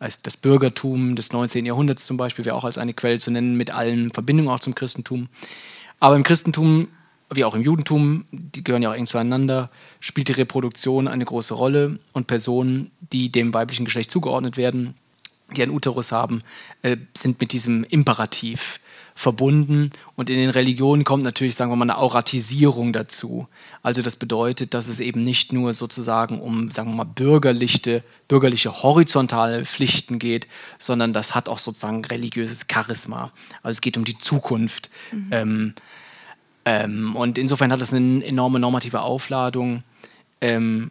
als 0.00 0.20
das 0.22 0.36
Bürgertum 0.36 1.14
des 1.14 1.32
19. 1.32 1.66
Jahrhunderts 1.66 2.06
zum 2.06 2.16
Beispiel 2.16 2.44
wäre 2.44 2.56
auch 2.56 2.64
als 2.64 2.78
eine 2.78 2.94
Quelle 2.94 3.18
zu 3.18 3.30
nennen, 3.30 3.56
mit 3.56 3.70
allen 3.70 4.10
Verbindungen 4.10 4.50
auch 4.50 4.58
zum 4.58 4.74
Christentum. 4.74 5.28
Aber 6.00 6.16
im 6.16 6.22
Christentum, 6.22 6.88
wie 7.32 7.44
auch 7.44 7.54
im 7.54 7.62
Judentum, 7.62 8.24
die 8.32 8.64
gehören 8.64 8.82
ja 8.82 8.90
auch 8.90 8.94
eng 8.94 9.06
zueinander, 9.06 9.70
spielt 10.00 10.28
die 10.28 10.32
Reproduktion 10.32 11.06
eine 11.06 11.26
große 11.26 11.52
Rolle 11.52 11.98
und 12.14 12.26
Personen, 12.26 12.90
die 13.12 13.30
dem 13.30 13.52
weiblichen 13.52 13.84
Geschlecht 13.84 14.10
zugeordnet 14.10 14.56
werden, 14.56 14.94
die 15.54 15.62
einen 15.62 15.72
Uterus 15.72 16.12
haben, 16.12 16.42
äh, 16.80 16.96
sind 17.16 17.38
mit 17.38 17.52
diesem 17.52 17.84
Imperativ 17.84 18.80
verbunden. 19.20 19.90
Und 20.16 20.30
in 20.30 20.36
den 20.36 20.50
Religionen 20.50 21.04
kommt 21.04 21.22
natürlich, 21.22 21.54
sagen 21.54 21.70
wir 21.70 21.76
mal, 21.76 21.84
eine 21.84 21.98
Auratisierung 21.98 22.92
dazu. 22.92 23.46
Also 23.82 24.02
das 24.02 24.16
bedeutet, 24.16 24.74
dass 24.74 24.88
es 24.88 25.00
eben 25.00 25.20
nicht 25.20 25.52
nur 25.52 25.74
sozusagen 25.74 26.40
um, 26.40 26.70
sagen 26.70 26.90
wir 26.90 26.96
mal, 26.96 27.04
bürgerliche, 27.04 28.02
bürgerliche 28.28 28.82
horizontale 28.82 29.64
Pflichten 29.64 30.18
geht, 30.18 30.48
sondern 30.78 31.12
das 31.12 31.34
hat 31.34 31.48
auch 31.48 31.58
sozusagen 31.58 32.04
religiöses 32.04 32.66
Charisma. 32.70 33.32
Also 33.62 33.76
es 33.76 33.80
geht 33.80 33.96
um 33.96 34.04
die 34.04 34.18
Zukunft. 34.18 34.90
Mhm. 35.12 35.28
Ähm, 35.30 35.74
ähm, 36.64 37.16
und 37.16 37.38
insofern 37.38 37.72
hat 37.72 37.80
es 37.80 37.92
eine 37.92 38.24
enorme 38.24 38.58
normative 38.58 39.02
Aufladung. 39.02 39.82
Ähm, 40.40 40.90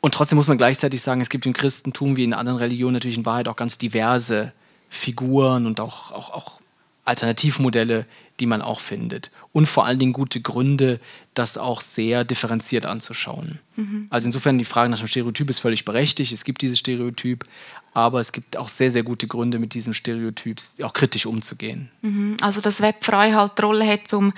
und 0.00 0.14
trotzdem 0.14 0.36
muss 0.36 0.48
man 0.48 0.58
gleichzeitig 0.58 1.02
sagen, 1.02 1.20
es 1.20 1.28
gibt 1.28 1.46
im 1.46 1.52
Christentum 1.52 2.16
wie 2.16 2.24
in 2.24 2.34
anderen 2.34 2.58
Religionen 2.58 2.94
natürlich 2.94 3.18
in 3.18 3.26
Wahrheit 3.26 3.46
auch 3.46 3.56
ganz 3.56 3.78
diverse 3.78 4.52
Figuren 4.88 5.64
und 5.64 5.80
auch, 5.80 6.10
auch, 6.10 6.30
auch 6.30 6.61
Alternativmodelle, 7.04 8.06
die 8.38 8.46
man 8.46 8.62
auch 8.62 8.80
findet. 8.80 9.30
Und 9.52 9.66
vor 9.66 9.86
allen 9.86 9.98
Dingen 9.98 10.12
gute 10.12 10.40
Gründe, 10.40 11.00
das 11.34 11.58
auch 11.58 11.80
sehr 11.80 12.24
differenziert 12.24 12.86
anzuschauen. 12.86 13.58
Mhm. 13.76 14.06
Also 14.10 14.26
insofern 14.26 14.58
die 14.58 14.64
Frage 14.64 14.90
nach 14.90 14.98
dem 14.98 15.08
Stereotyp 15.08 15.50
ist 15.50 15.58
völlig 15.58 15.84
berechtigt. 15.84 16.32
Es 16.32 16.44
gibt 16.44 16.62
dieses 16.62 16.78
Stereotyp, 16.78 17.44
aber 17.92 18.20
es 18.20 18.32
gibt 18.32 18.56
auch 18.56 18.68
sehr, 18.68 18.90
sehr 18.90 19.02
gute 19.02 19.26
Gründe, 19.26 19.58
mit 19.58 19.74
diesem 19.74 19.94
Stereotyp 19.94 20.58
auch 20.82 20.92
kritisch 20.92 21.26
umzugehen. 21.26 21.90
Mhm. 22.02 22.36
Also 22.40 22.60
dass 22.60 22.80
Web 22.80 23.04
frei 23.04 23.32
halt 23.32 23.58
die 23.58 23.62
Rolle 23.62 23.86
hat, 23.86 24.12
um 24.14 24.32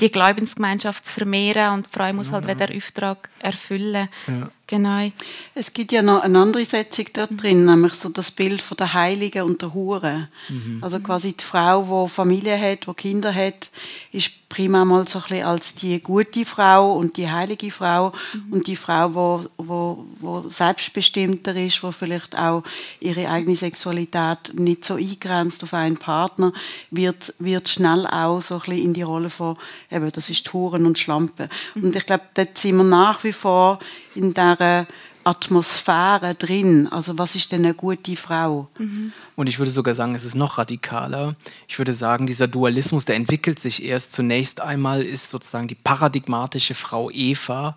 die 0.00 0.10
Glaubensgemeinschaft 0.10 1.06
zu 1.06 1.12
vermehren 1.12 1.74
und 1.74 1.88
Frau 1.88 2.12
muss 2.12 2.30
halt 2.30 2.44
ja. 2.44 2.54
wieder 2.54 2.74
Auftrag 2.74 3.28
erfüllen. 3.40 4.08
Ja. 4.28 4.50
Genau. 4.68 5.10
Es 5.54 5.72
gibt 5.72 5.92
ja 5.92 6.02
noch 6.02 6.22
eine 6.22 6.38
andere 6.38 6.64
Setzung 6.66 7.06
da 7.14 7.26
drin, 7.26 7.64
nämlich 7.64 7.94
so 7.94 8.10
das 8.10 8.30
Bild 8.30 8.60
von 8.60 8.76
der 8.76 8.92
Heiligen 8.92 9.42
und 9.42 9.62
der 9.62 9.72
Hure. 9.72 10.28
Mhm. 10.50 10.78
Also 10.82 11.00
quasi 11.00 11.32
die 11.32 11.42
Frau, 11.42 12.06
die 12.06 12.12
Familie 12.12 12.60
hat, 12.60 12.86
die 12.86 12.92
Kinder 12.92 13.34
hat, 13.34 13.70
ist 14.12 14.30
prima 14.50 14.84
mal 14.84 15.06
so 15.08 15.18
ein 15.18 15.22
bisschen 15.22 15.46
als 15.46 15.74
die 15.74 16.00
gute 16.00 16.44
Frau 16.44 16.92
und 16.92 17.16
die 17.16 17.30
heilige 17.30 17.70
Frau 17.70 18.12
mhm. 18.32 18.52
und 18.52 18.66
die 18.66 18.76
Frau, 18.76 19.14
wo, 19.14 19.44
wo, 19.56 20.04
wo 20.20 20.48
selbstbestimmter 20.48 21.56
ist, 21.56 21.82
wo 21.82 21.90
vielleicht 21.90 22.36
auch 22.36 22.62
ihre 23.00 23.30
eigene 23.30 23.56
Sexualität 23.56 24.52
nicht 24.54 24.84
so 24.84 24.94
eingrenzt 24.94 25.62
auf 25.62 25.72
einen 25.72 25.96
Partner, 25.96 26.52
wird, 26.90 27.34
wird 27.38 27.68
schnell 27.70 28.06
auch 28.06 28.40
so 28.42 28.56
ein 28.56 28.60
bisschen 28.60 28.84
in 28.84 28.94
die 28.94 29.02
Rolle 29.02 29.30
von, 29.30 29.56
eben, 29.90 30.10
das 30.12 30.28
ist 30.28 30.52
Huren 30.52 30.84
und 30.84 30.98
Schlampe. 30.98 31.48
Mhm. 31.74 31.84
Und 31.84 31.96
ich 31.96 32.04
glaube, 32.04 32.24
dort 32.34 32.58
sind 32.58 32.76
wir 32.76 32.84
nach 32.84 33.24
wie 33.24 33.32
vor 33.32 33.78
in 34.18 34.34
dieser 34.34 34.86
Atmosphäre 35.24 36.34
drin. 36.34 36.88
Also 36.88 37.18
was 37.18 37.34
ist 37.34 37.52
denn 37.52 37.64
eine 37.64 37.74
gute 37.74 38.16
Frau? 38.16 38.68
Mhm. 38.78 39.12
Und 39.36 39.48
ich 39.48 39.58
würde 39.58 39.70
sogar 39.70 39.94
sagen, 39.94 40.14
es 40.14 40.24
ist 40.24 40.34
noch 40.34 40.58
radikaler. 40.58 41.36
Ich 41.68 41.78
würde 41.78 41.94
sagen, 41.94 42.26
dieser 42.26 42.48
Dualismus, 42.48 43.04
der 43.04 43.16
entwickelt 43.16 43.58
sich 43.58 43.82
erst. 43.82 44.12
Zunächst 44.12 44.60
einmal 44.60 45.02
ist 45.02 45.30
sozusagen 45.30 45.68
die 45.68 45.74
paradigmatische 45.74 46.74
Frau 46.74 47.10
Eva 47.10 47.76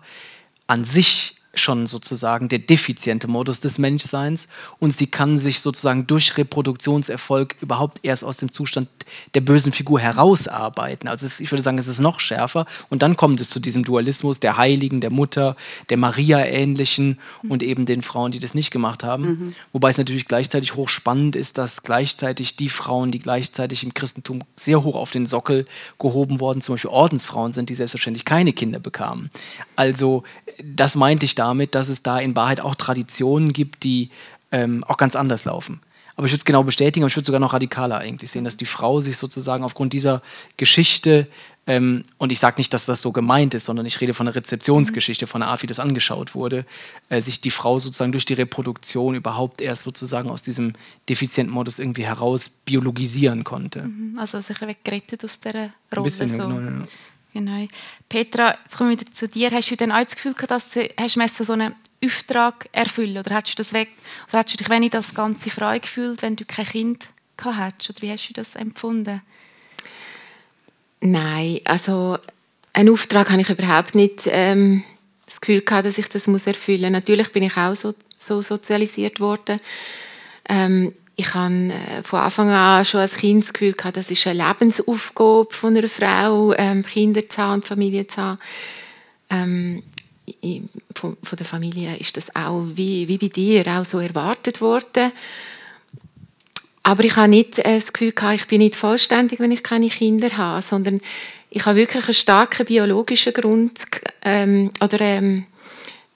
an 0.66 0.84
sich 0.84 1.34
schon 1.54 1.86
sozusagen 1.86 2.48
der 2.48 2.58
defiziente 2.58 3.28
Modus 3.28 3.60
des 3.60 3.78
Menschseins 3.78 4.48
und 4.78 4.92
sie 4.92 5.06
kann 5.06 5.36
sich 5.36 5.60
sozusagen 5.60 6.06
durch 6.06 6.38
Reproduktionserfolg 6.38 7.56
überhaupt 7.60 7.98
erst 8.02 8.24
aus 8.24 8.38
dem 8.38 8.50
Zustand 8.50 8.88
der 9.34 9.42
bösen 9.42 9.72
Figur 9.72 10.00
herausarbeiten. 10.00 11.08
Also 11.08 11.26
es, 11.26 11.40
ich 11.40 11.50
würde 11.50 11.62
sagen, 11.62 11.78
es 11.78 11.88
ist 11.88 12.00
noch 12.00 12.20
schärfer 12.20 12.66
und 12.88 13.02
dann 13.02 13.16
kommt 13.16 13.40
es 13.40 13.50
zu 13.50 13.60
diesem 13.60 13.84
Dualismus 13.84 14.40
der 14.40 14.56
Heiligen, 14.56 15.00
der 15.00 15.10
Mutter, 15.10 15.56
der 15.90 15.98
Maria-ähnlichen 15.98 17.18
mhm. 17.42 17.50
und 17.50 17.62
eben 17.62 17.84
den 17.84 18.02
Frauen, 18.02 18.32
die 18.32 18.38
das 18.38 18.54
nicht 18.54 18.70
gemacht 18.70 19.04
haben. 19.04 19.24
Mhm. 19.24 19.54
Wobei 19.72 19.90
es 19.90 19.98
natürlich 19.98 20.24
gleichzeitig 20.24 20.74
hochspannend 20.74 21.36
ist, 21.36 21.58
dass 21.58 21.82
gleichzeitig 21.82 22.56
die 22.56 22.70
Frauen, 22.70 23.10
die 23.10 23.18
gleichzeitig 23.18 23.84
im 23.84 23.92
Christentum 23.92 24.40
sehr 24.56 24.82
hoch 24.82 24.96
auf 24.96 25.10
den 25.10 25.26
Sockel 25.26 25.66
gehoben 25.98 26.40
worden, 26.40 26.62
zum 26.62 26.74
Beispiel 26.74 26.90
Ordensfrauen 26.90 27.52
sind, 27.52 27.68
die 27.68 27.74
selbstverständlich 27.74 28.24
keine 28.24 28.54
Kinder 28.54 28.78
bekamen. 28.78 29.30
Also 29.76 30.22
das 30.62 30.94
meinte 30.94 31.26
ich 31.26 31.34
damit, 31.42 31.74
dass 31.74 31.88
es 31.88 32.02
da 32.02 32.18
in 32.18 32.36
Wahrheit 32.36 32.60
auch 32.60 32.76
Traditionen 32.76 33.52
gibt, 33.52 33.82
die 33.82 34.10
ähm, 34.52 34.84
auch 34.84 34.96
ganz 34.96 35.16
anders 35.16 35.44
laufen. 35.44 35.80
Aber 36.14 36.26
ich 36.26 36.32
würde 36.32 36.40
es 36.40 36.44
genau 36.44 36.62
bestätigen, 36.62 37.04
aber 37.04 37.08
ich 37.08 37.16
würde 37.16 37.26
sogar 37.26 37.40
noch 37.40 37.52
radikaler 37.54 37.98
eigentlich 37.98 38.30
sehen, 38.30 38.44
dass 38.44 38.56
die 38.56 38.66
Frau 38.66 39.00
sich 39.00 39.16
sozusagen 39.16 39.64
aufgrund 39.64 39.92
dieser 39.92 40.22
Geschichte, 40.56 41.26
ähm, 41.66 42.02
und 42.18 42.32
ich 42.32 42.40
sage 42.40 42.56
nicht, 42.58 42.74
dass 42.74 42.86
das 42.86 43.02
so 43.02 43.12
gemeint 43.12 43.54
ist, 43.54 43.66
sondern 43.66 43.86
ich 43.86 44.00
rede 44.00 44.14
von 44.14 44.26
der 44.26 44.34
Rezeptionsgeschichte, 44.34 45.26
von 45.26 45.40
der 45.40 45.48
Art, 45.48 45.62
wie 45.62 45.68
das 45.68 45.78
angeschaut 45.78 46.34
wurde, 46.34 46.66
äh, 47.08 47.20
sich 47.20 47.40
die 47.40 47.50
Frau 47.50 47.78
sozusagen 47.78 48.12
durch 48.12 48.24
die 48.24 48.34
Reproduktion 48.34 49.14
überhaupt 49.14 49.60
erst 49.60 49.84
sozusagen 49.84 50.28
aus 50.28 50.42
diesem 50.42 50.74
defizienten 51.08 51.54
Modus 51.54 51.78
irgendwie 51.78 52.04
heraus 52.04 52.48
biologisieren 52.48 53.44
konnte. 53.44 53.84
Mhm. 53.84 54.18
Also 54.18 54.40
sich 54.40 54.60
weggerettet 54.60 55.24
aus 55.24 55.38
dieser 55.38 55.52
Rolle. 55.54 55.72
Ein 55.90 56.02
bisschen, 56.02 56.28
so. 56.28 56.36
genau, 56.36 56.60
ja. 56.60 56.86
Genau. 57.32 57.66
Petra, 58.08 58.56
jetzt 58.62 58.76
kommen 58.76 58.90
wir 58.90 59.00
wieder 59.00 59.12
zu 59.12 59.26
dir. 59.26 59.50
Hast 59.50 59.70
du 59.70 59.76
denn 59.76 59.90
auch 59.90 60.02
das 60.02 60.16
Gefühl 60.16 60.34
gehabt, 60.34 60.50
dass 60.50 60.70
du 60.70 60.88
hast 60.98 61.44
so 61.44 61.52
einen 61.52 61.74
Auftrag 62.04 62.68
erfüllen 62.72 63.18
oder 63.18 63.36
hast 63.36 63.52
du 63.52 63.56
das 63.56 63.72
weg, 63.72 63.88
oder 64.28 64.38
hast 64.40 64.52
du 64.52 64.56
dich 64.56 64.68
wenig 64.68 64.90
das 64.90 65.14
Ganze 65.14 65.50
frei 65.50 65.78
gefühlt, 65.78 66.20
wenn 66.22 66.36
du 66.36 66.44
kein 66.44 66.66
Kind 66.66 67.06
gehabt 67.36 67.76
hast? 67.78 67.90
Oder 67.90 68.02
wie 68.02 68.10
hast 68.10 68.28
du 68.28 68.34
das 68.34 68.54
empfunden? 68.54 69.22
Nein, 71.00 71.60
also 71.64 72.18
einen 72.72 72.90
Auftrag 72.90 73.30
habe 73.30 73.40
ich 73.42 73.50
überhaupt 73.50 73.94
nicht 73.94 74.22
ähm, 74.26 74.84
das 75.26 75.40
Gefühl 75.40 75.62
gehabt, 75.62 75.86
dass 75.86 75.98
ich 75.98 76.08
das 76.08 76.26
erfüllen 76.26 76.82
muss. 76.82 76.90
Natürlich 76.90 77.32
bin 77.32 77.42
ich 77.44 77.56
auch 77.56 77.74
so, 77.74 77.94
so 78.18 78.40
sozialisiert 78.40 79.20
worden. 79.20 79.60
Ähm, 80.48 80.92
ich 81.16 81.34
habe 81.34 81.54
äh, 81.54 82.02
von 82.02 82.20
Anfang 82.20 82.50
an 82.50 82.84
schon 82.84 83.00
als 83.00 83.14
Kind 83.14 83.44
das 83.44 83.52
Gefühl 83.52 83.72
gehabt, 83.72 83.96
das 83.96 84.10
ist 84.10 84.26
eine 84.26 84.46
Lebensaufgabe 84.46 85.48
von 85.50 85.76
einer 85.76 85.88
Frau, 85.88 86.54
ähm, 86.54 86.84
Kinder 86.84 87.28
zu 87.28 87.38
haben 87.38 87.54
und 87.54 87.66
Familie 87.66 88.06
zu 88.06 88.16
haben. 88.16 88.38
Ähm, 89.30 89.82
von, 90.94 91.16
von 91.22 91.36
der 91.36 91.46
Familie 91.46 91.96
ist 91.96 92.16
das 92.16 92.34
auch 92.34 92.64
wie, 92.74 93.08
wie 93.08 93.18
bei 93.18 93.28
dir 93.28 93.66
auch 93.66 93.84
so 93.84 93.98
erwartet 93.98 94.60
worden. 94.60 95.12
Aber 96.82 97.04
ich 97.04 97.16
habe 97.16 97.28
nicht 97.28 97.58
äh, 97.58 97.78
das 97.78 97.92
Gefühl 97.92 98.12
gehabt, 98.12 98.34
ich 98.34 98.46
bin 98.46 98.58
nicht 98.58 98.76
vollständig, 98.76 99.40
wenn 99.40 99.52
ich 99.52 99.62
keine 99.62 99.88
Kinder 99.88 100.36
habe, 100.36 100.62
sondern 100.62 101.00
ich 101.50 101.66
habe 101.66 101.76
wirklich 101.76 102.04
einen 102.06 102.14
starken 102.14 102.66
biologischen 102.66 103.32
Grund 103.34 103.80
ähm, 104.22 104.70
oder 104.80 105.00
ähm, 105.00 105.46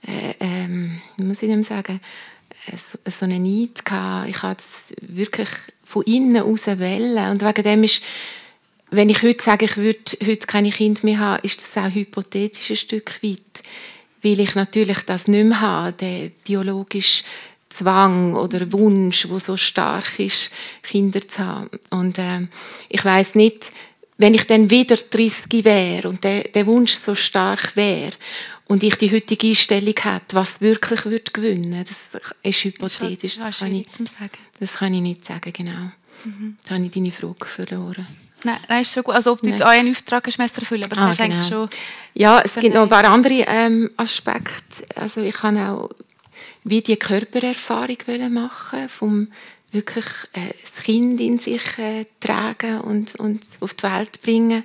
äh, 0.07 0.35
ähm, 0.41 1.01
wie 1.17 1.25
muss 1.25 1.43
ich 1.43 1.51
dem 1.51 1.63
sagen, 1.63 2.01
so, 3.05 3.25
eine 3.25 3.39
Neid 3.39 3.85
gehabt. 3.85 4.29
Ich 4.29 4.43
habe 4.43 4.57
es 4.59 5.15
wirklich 5.17 5.49
von 5.85 6.03
innen 6.05 6.43
aus 6.43 6.67
wählen 6.67 7.31
und 7.31 7.43
wegen 7.43 7.63
dem 7.63 7.85
ist 7.85 8.03
wenn 8.91 9.09
ich 9.09 9.23
heute 9.23 9.43
sage, 9.43 9.65
ich 9.65 9.77
würde 9.77 10.17
heute 10.25 10.47
keine 10.47 10.71
Kinder 10.71 11.01
mehr 11.03 11.19
haben, 11.19 11.43
ist 11.43 11.63
das 11.63 11.85
auch 11.85 11.93
hypothetisch 11.93 12.71
ein 12.71 12.77
Stück 12.77 13.23
weit, 13.23 13.63
weil 14.23 14.39
ich 14.39 14.55
natürlich 14.55 15.01
das 15.01 15.27
nicht 15.27 15.45
mehr 15.45 15.61
habe, 15.61 15.93
den 15.93 16.33
biologischen 16.45 17.25
Zwang 17.69 18.35
oder 18.35 18.73
Wunsch, 18.73 19.29
wo 19.29 19.39
so 19.39 19.57
stark 19.57 20.19
ist, 20.19 20.51
Kinder 20.83 21.21
zu 21.27 21.39
haben. 21.39 21.71
Und 21.91 22.19
äh, 22.19 22.47
ich 22.89 23.05
weiß 23.05 23.35
nicht, 23.35 23.71
wenn 24.19 24.35
ich 24.35 24.47
dann 24.47 24.71
wieder 24.71 24.97
30 24.97 25.65
wäre 25.65 26.09
und 26.09 26.25
der, 26.25 26.45
der 26.45 26.67
Wunsch 26.67 26.95
so 26.95 27.15
stark 27.15 27.77
wäre 27.77 28.13
und 28.69 28.83
ich 28.83 28.97
die 28.97 29.13
heutige 29.13 29.49
Einstellung 29.49 29.95
hätte, 29.97 30.35
was 30.35 30.61
wirklich 30.61 31.05
würde 31.05 31.31
gewinnen, 31.33 31.85
das 31.85 32.23
ist 32.43 32.65
hypothetisch. 32.65 33.37
Das, 33.37 33.59
kann 33.59 33.75
ich, 33.75 33.87
das 34.59 34.73
kann 34.75 34.95
ich 34.95 35.01
nicht 35.01 35.25
sagen, 35.25 35.53
genau. 35.53 35.91
Mhm. 36.25 36.57
Jetzt 36.61 36.71
habe 36.71 36.85
ich 36.85 36.91
deine 36.91 37.11
Frage 37.13 37.47
verloren. 37.47 38.07
Nein, 38.43 38.59
das 38.69 38.81
ist 38.83 38.95
schon 38.95 39.05
gut. 39.05 39.15
Also 39.15 39.33
ob 39.33 39.41
du 39.41 39.49
Nein. 39.49 39.63
einen 39.63 39.91
Auftrag 39.91 40.27
hast, 40.27 40.39
erfüllen, 40.39 40.85
aber 40.85 40.97
das 40.97 41.05
ah, 41.05 41.11
ist 41.11 41.19
genau. 41.19 41.35
eigentlich 41.35 41.49
schon... 41.49 41.69
Ja, 42.15 42.41
es 42.41 42.55
gibt 42.55 42.75
noch 42.75 42.83
ein 42.83 42.89
paar 42.89 43.05
andere 43.05 43.45
ähm, 43.47 43.91
Aspekte. 43.97 44.85
Also 44.95 45.21
ich 45.21 45.35
kann 45.35 45.59
auch 45.59 45.91
wie 46.65 46.83
die 46.83 46.97
Körpererfahrung 46.97 47.99
machen, 48.33 48.89
vom 48.89 49.29
wirklich 49.73 50.07
äh, 50.33 50.53
das 50.61 50.85
Kind 50.85 51.21
in 51.21 51.39
sich 51.39 51.79
äh, 51.79 52.07
tragen 52.21 52.81
und, 52.81 53.15
und 53.17 53.43
auf 53.61 53.75
die 53.75 53.83
Welt 53.85 54.21
bringen. 54.23 54.65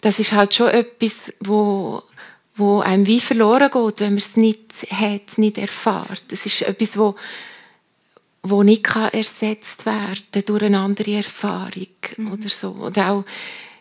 Das 0.00 0.18
ist 0.18 0.32
halt 0.32 0.54
schon 0.54 0.68
etwas, 0.68 1.14
wo, 1.40 2.02
wo 2.62 2.80
einem 2.80 3.06
wie 3.06 3.20
verloren 3.20 3.70
geht, 3.70 4.00
wenn 4.00 4.14
man 4.14 4.18
es 4.18 4.36
nicht 4.36 4.60
hat, 4.90 5.36
nicht 5.36 5.58
erfährt. 5.58 6.24
Das 6.28 6.46
ist 6.46 6.62
etwas, 6.62 6.96
wo 6.96 7.14
wo 8.44 8.62
nicht 8.62 8.82
kann 8.82 9.12
ersetzt 9.12 9.86
werden 9.86 10.44
durch 10.44 10.62
eine 10.64 10.80
andere 10.80 11.12
Erfahrung 11.12 11.86
mhm. 12.16 12.32
oder 12.32 12.48
so. 12.48 12.70
Und 12.70 12.98
auch 12.98 13.24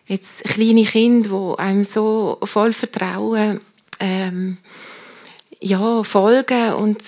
jetzt 0.05 0.43
kleine 0.43 0.83
Kinder, 0.83 1.29
die 1.29 1.59
einem 1.59 1.83
so 1.83 2.37
voll 2.43 2.73
Vertrauen 2.73 3.59
ähm, 3.99 4.57
ja, 5.59 6.03
folgen 6.03 6.73
und 6.73 7.03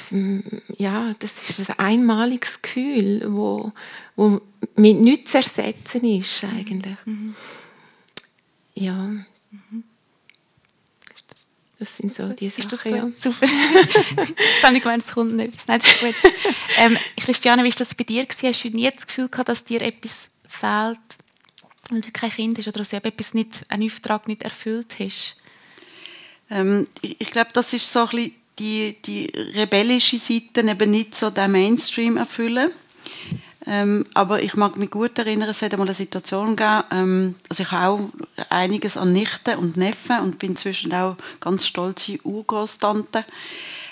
ja, 0.77 1.13
das 1.17 1.33
ist 1.49 1.69
ein 1.71 1.79
einmaliges 1.79 2.61
Gefühl, 2.61 3.25
wo, 3.27 3.71
wo 4.15 4.41
mit 4.75 4.99
nichts 4.99 5.31
zu 5.31 5.37
ersetzen 5.37 6.05
ist 6.05 6.43
eigentlich. 6.43 6.97
Mhm. 7.05 7.35
Ja. 8.75 8.93
Mhm. 8.93 9.83
Das 11.83 11.97
sind 11.97 12.13
so 12.13 12.29
die 12.29 12.47
Sachen. 12.47 12.59
Ist 12.61 12.71
das 12.71 12.83
ja. 12.85 13.11
Super. 13.17 13.45
ich 13.45 14.63
habe 14.63 14.79
gemeint, 14.79 15.03
es 15.03 15.11
kommt 15.11 15.33
nicht. 15.35 15.67
Nein, 15.67 15.81
das 15.81 15.91
ist 15.91 15.99
gut. 15.99 16.15
Ähm, 16.79 16.97
Christiane, 17.17 17.61
wie 17.65 17.69
war 17.69 17.75
das 17.77 17.93
bei 17.93 18.05
dir? 18.05 18.25
Hast 18.25 18.63
du 18.63 18.69
nie 18.69 18.89
das 18.89 19.05
Gefühl 19.05 19.27
gehabt, 19.27 19.49
dass 19.49 19.65
dir 19.65 19.81
etwas 19.81 20.29
fehlt, 20.47 20.97
weil 21.89 21.99
du 21.99 22.11
kein 22.11 22.29
Kind 22.29 22.57
hast 22.57 22.69
oder 22.69 22.77
dass 22.77 22.89
du 22.89 22.95
etwas 22.95 23.33
nicht, 23.33 23.65
einen 23.67 23.85
Auftrag 23.87 24.29
nicht 24.29 24.43
erfüllt 24.43 24.95
hast? 24.97 25.35
Ähm, 26.49 26.87
ich, 27.01 27.19
ich 27.19 27.31
glaube, 27.31 27.49
das 27.51 27.73
ist 27.73 27.91
so 27.91 27.99
ein 27.99 28.07
bisschen 28.07 28.33
die, 28.59 28.95
die 29.05 29.25
rebellische 29.25 30.17
Seite, 30.17 30.61
eben 30.61 30.89
nicht 30.89 31.15
so 31.15 31.31
den 31.31 31.51
Mainstream 31.51 32.15
erfüllen. 32.15 32.71
Ähm, 33.65 34.05
aber 34.13 34.43
ich 34.43 34.55
mag 34.55 34.75
mich 34.77 34.91
gut 34.91 35.17
erinnern, 35.17 35.49
es 35.49 35.61
hat 35.61 35.73
einmal 35.73 35.87
eine 35.87 35.95
Situation 35.95 36.55
gegeben, 36.55 36.83
ähm, 36.91 37.35
also 37.49 37.63
ich 37.63 37.71
habe 37.71 37.93
auch 37.93 38.09
einiges 38.49 38.97
an 38.97 39.13
Nichten 39.13 39.57
und 39.57 39.77
Neffen 39.77 40.19
und 40.19 40.39
bin 40.39 40.51
inzwischen 40.51 40.93
auch 40.93 41.15
ganz 41.39 41.65
stolze 41.65 42.19
Urgroßtante. 42.23 43.23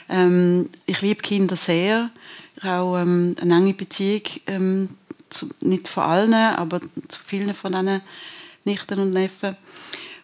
Ähm, 0.10 0.70
ich 0.86 1.02
liebe 1.02 1.22
Kinder 1.22 1.56
sehr. 1.56 2.10
Ich 2.58 2.64
habe 2.64 2.82
auch 2.82 2.98
ähm, 2.98 3.36
eine 3.40 3.56
enge 3.56 3.74
Beziehung, 3.74 4.24
ähm, 4.48 4.90
zu, 5.30 5.50
nicht 5.62 5.88
von 5.88 6.04
allen, 6.04 6.34
aber 6.34 6.82
zu 7.08 7.20
vielen 7.26 7.54
von 7.54 7.72
diesen 7.72 8.02
Nichten 8.66 9.00
und 9.00 9.12
Neffen. 9.12 9.56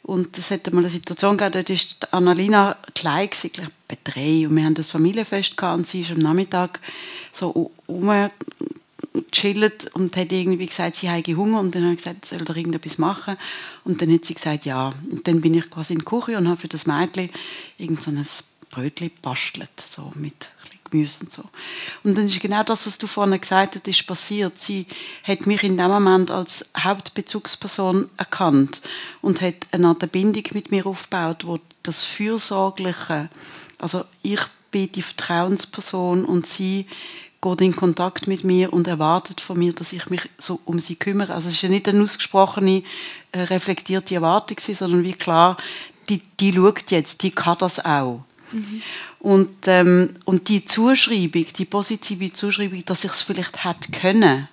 Und 0.04 0.38
es 0.38 0.52
hat 0.52 0.72
mal 0.72 0.80
eine 0.80 0.90
Situation 0.90 1.38
gegeben, 1.38 1.66
da 2.00 2.08
war 2.12 2.18
Annalina 2.18 2.78
klein, 2.96 3.30
ich 3.32 3.54
glaube 3.54 3.72
drei, 4.04 4.46
und 4.48 4.56
wir 4.56 4.64
haben 4.64 4.74
das 4.74 4.90
Familienfest 4.90 5.58
gehabt 5.58 5.80
und 5.80 5.88
sie 5.88 6.02
ist 6.02 6.12
am 6.12 6.20
Nachmittag 6.20 6.80
so 7.32 7.72
um 7.88 8.30
gechillt 9.32 9.94
und 9.94 10.16
hat 10.16 10.32
irgendwie 10.32 10.66
gesagt, 10.66 10.98
sie 10.98 11.10
habe 11.10 11.36
Hunger 11.36 11.60
und 11.60 11.74
dann 11.76 11.84
habe 11.84 11.94
ich 11.94 11.98
gesagt, 11.98 12.26
soll 12.26 12.44
er 12.48 12.56
irgendetwas 12.56 12.98
machen 12.98 13.38
und 13.84 14.02
dann 14.02 14.12
hat 14.14 14.26
sie 14.26 14.34
gesagt, 14.34 14.66
ja. 14.66 14.92
Und 15.10 15.28
dann 15.28 15.42
bin 15.42 15.54
ich 15.54 15.70
quasi 15.70 15.94
in 15.94 16.00
die 16.00 16.06
Küche 16.06 16.38
und 16.38 16.48
habe 16.48 16.58
für 16.58 16.68
das 16.68 16.86
Mädchen 16.86 17.30
irgend 17.78 18.02
so 18.02 18.12
ein 18.12 18.26
Brötchen 18.70 19.12
bastelt, 19.22 19.80
so 19.80 20.12
mit 20.16 20.50
Gemüse 20.90 21.24
und 21.24 21.32
so. 21.32 21.44
Und 22.04 22.18
dann 22.18 22.26
ist 22.26 22.40
genau 22.40 22.64
das, 22.64 22.86
was 22.86 22.98
du 22.98 23.08
vorhin 23.08 23.40
gesagt 23.40 23.76
hast, 23.76 23.88
ist 23.88 24.08
passiert. 24.08 24.60
Sie 24.60 24.86
hat 25.24 25.46
mich 25.46 25.64
in 25.64 25.78
dem 25.78 25.90
Moment 25.90 26.32
als 26.32 26.66
Hauptbezugsperson 26.78 28.10
erkannt 28.18 28.82
und 29.22 29.42
hat 29.42 29.56
eine 29.72 29.88
Art 29.88 30.12
Bindung 30.12 30.44
mit 30.54 30.72
mir 30.72 30.86
aufgebaut, 30.86 31.46
wo 31.46 31.60
das 31.84 32.04
Fürsorgliche, 32.04 33.30
also 33.80 34.04
ich 34.22 34.42
bin 34.72 34.92
die 34.92 35.02
Vertrauensperson 35.02 36.26
und 36.26 36.46
sie 36.46 36.88
geht 37.42 37.62
in 37.62 37.76
Kontakt 37.76 38.28
mit 38.28 38.44
mir 38.44 38.74
und 38.74 38.88
erwartet 38.88 39.42
von 39.42 39.60
mir, 39.60 39.74
dass 39.74 39.94
ich 39.94 40.10
mich 40.10 40.30
so 40.38 40.60
um 40.66 40.80
sie 40.80 40.96
kümmere. 40.96 41.34
Also 41.34 41.48
es 41.48 41.56
ist 41.56 41.62
ja 41.62 41.70
nicht 41.70 41.88
eine 41.88 42.02
ausgesprochene, 42.02 42.84
äh, 43.32 43.42
reflektierte 43.42 44.16
Erwartung, 44.16 44.58
sondern 44.60 45.04
wie 45.04 45.14
klar, 45.14 45.58
die, 46.10 46.22
die 46.40 46.54
schaut 46.54 46.92
jetzt, 46.92 47.22
die 47.24 47.32
kann 47.32 47.58
das 47.60 47.84
auch. 47.84 48.24
Mhm. 48.52 48.82
Und, 49.20 49.50
ähm, 49.66 50.14
und 50.26 50.48
die 50.48 50.66
Zuschreibung, 50.66 51.46
die 51.58 51.66
positive 51.66 52.32
Zuschreibung, 52.32 52.84
dass 52.86 53.04
ich 53.04 53.12
es 53.12 53.22
vielleicht 53.22 53.64
hätte 53.64 53.92
können 53.92 54.48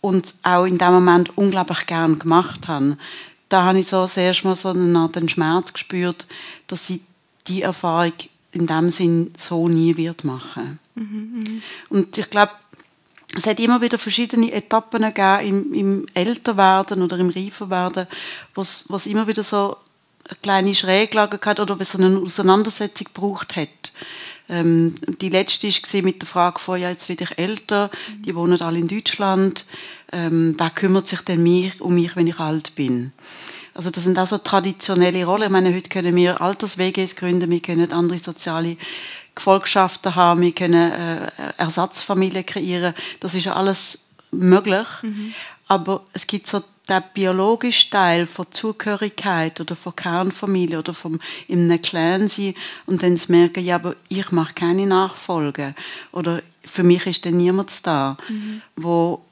und 0.00 0.34
auch 0.42 0.64
in 0.64 0.78
dem 0.78 0.92
Moment 0.92 1.36
unglaublich 1.36 1.86
gern 1.86 2.18
gemacht 2.18 2.68
habe, 2.68 2.98
da 3.48 3.64
habe 3.64 3.78
ich 3.78 3.86
so 3.86 4.02
das 4.02 4.16
erste 4.16 4.46
Mal 4.46 4.56
so 4.56 4.70
eine 4.70 4.98
Art 4.98 5.30
Schmerz 5.30 5.72
gespürt, 5.72 6.26
dass 6.66 6.86
sie 6.86 7.02
die 7.46 7.62
Erfahrung 7.62 8.12
in 8.52 8.66
dem 8.66 8.90
Sinn 8.90 9.32
so 9.36 9.68
nie 9.68 9.96
wird 9.96 10.24
machen. 10.24 10.78
Mhm, 10.94 11.62
und 11.88 12.16
ich 12.16 12.28
glaube, 12.30 12.52
es 13.34 13.46
hat 13.46 13.60
immer 13.60 13.80
wieder 13.80 13.98
verschiedene 13.98 14.52
Etappen 14.52 15.02
gegeben 15.02 15.72
im, 15.72 15.74
im 15.74 16.06
Älterwerden 16.12 17.02
oder 17.02 17.18
im 17.18 17.30
Reiferwerden, 17.30 18.06
wo 18.54 18.60
es 18.62 19.06
immer 19.06 19.26
wieder 19.26 19.42
so 19.42 19.76
eine 20.28 20.38
kleine 20.42 20.74
Schräglage 20.74 21.40
hat 21.44 21.60
oder 21.60 21.80
was 21.80 21.92
so 21.92 21.98
eine 21.98 22.18
Auseinandersetzung 22.18 23.06
gebraucht 23.12 23.56
hat. 23.56 23.92
Ähm, 24.48 24.96
die 25.20 25.30
letzte 25.30 25.68
war 25.68 26.02
mit 26.02 26.20
der 26.20 26.28
Frage 26.28 26.58
von, 26.58 26.80
ja, 26.80 26.90
jetzt 26.90 27.08
werde 27.08 27.24
ich 27.24 27.38
älter, 27.38 27.90
die 28.18 28.34
wohnen 28.34 28.60
alle 28.60 28.78
in 28.78 28.88
Deutschland, 28.88 29.64
ähm, 30.12 30.54
wer 30.58 30.70
kümmert 30.70 31.08
sich 31.08 31.22
denn 31.22 31.42
mich, 31.42 31.80
um 31.80 31.94
mich, 31.94 32.16
wenn 32.16 32.26
ich 32.26 32.38
alt 32.38 32.74
bin? 32.74 33.12
Also 33.74 33.90
das 33.90 34.04
sind 34.04 34.18
also 34.18 34.38
traditionelle 34.38 35.24
Rollen. 35.24 35.44
Ich 35.44 35.50
meine, 35.50 35.74
heute 35.74 35.88
können 35.88 36.14
wir 36.14 36.40
Alters-WGs 36.40 37.16
gründen, 37.16 37.50
wir 37.50 37.60
können 37.60 37.90
andere 37.92 38.18
soziale 38.18 38.76
Gefolgschaften 39.34 40.14
haben, 40.14 40.42
wir 40.42 40.52
können 40.52 40.92
äh, 40.92 41.30
Ersatzfamilien 41.56 42.44
kreieren. 42.44 42.94
Das 43.20 43.34
ist 43.34 43.48
alles 43.48 43.98
möglich. 44.30 44.86
Mhm. 45.02 45.34
Aber 45.68 46.02
es 46.12 46.26
gibt 46.26 46.46
so 46.46 46.62
der 46.88 47.00
biologische 47.00 47.88
Teil 47.88 48.26
von 48.26 48.46
Zugehörigkeit 48.50 49.60
oder 49.60 49.76
von 49.76 49.94
Kernfamilie 49.94 50.78
oder 50.78 50.92
vom 50.92 51.20
in 51.46 51.70
einem 51.70 51.80
Clan 51.80 52.28
sein 52.28 52.54
und 52.86 53.02
dann 53.02 53.16
zu 53.16 53.30
merken, 53.30 53.64
ja, 53.64 53.76
aber 53.76 53.94
ich 54.08 54.32
mache 54.32 54.54
keine 54.54 54.86
Nachfolge 54.86 55.74
oder 56.10 56.42
für 56.64 56.82
mich 56.82 57.06
ist 57.06 57.24
dann 57.24 57.36
niemand 57.36 57.86
da, 57.86 58.16
mhm. 58.28 58.62
wo, 58.76 59.24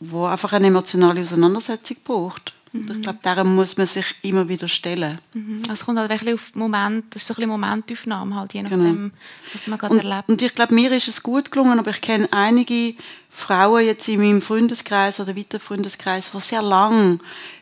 wo 0.00 0.26
einfach 0.26 0.52
eine 0.52 0.66
emotionale 0.66 1.20
Auseinandersetzung 1.20 1.96
braucht. 2.04 2.52
Mhm. 2.72 2.90
Ich 2.90 3.02
glaube, 3.02 3.18
darum 3.22 3.54
muss 3.54 3.76
man 3.76 3.86
sich 3.86 4.06
immer 4.22 4.48
wieder 4.48 4.68
stellen. 4.68 5.18
Mhm. 5.34 5.62
Es 5.72 5.84
kommt 5.84 5.98
halt 5.98 6.10
ein 6.10 6.34
auf 6.34 6.54
Moment, 6.54 7.06
das 7.10 7.22
ist 7.22 7.28
so 7.28 7.34
ein 7.34 7.36
bisschen 7.36 7.50
Momentaufnahme, 7.50 8.34
halt, 8.34 8.54
je 8.54 8.62
nachdem, 8.62 8.80
genau. 8.80 9.10
was 9.52 9.66
man 9.66 9.78
gerade 9.78 9.94
und, 9.94 10.04
erlebt. 10.04 10.28
Und 10.28 10.42
ich 10.42 10.54
glaube, 10.54 10.74
mir 10.74 10.92
ist 10.92 11.08
es 11.08 11.22
gut 11.22 11.50
gelungen, 11.50 11.78
aber 11.78 11.90
ich 11.90 12.00
kenne 12.00 12.28
einige 12.32 12.94
Frauen 13.28 13.84
jetzt 13.84 14.08
in 14.08 14.20
meinem 14.20 14.42
Freundeskreis 14.42 15.20
oder 15.20 15.36
weiteren 15.36 15.60
Freundeskreis, 15.60 16.30
die 16.32 16.40
sehr 16.40 16.62
lang 16.62 17.20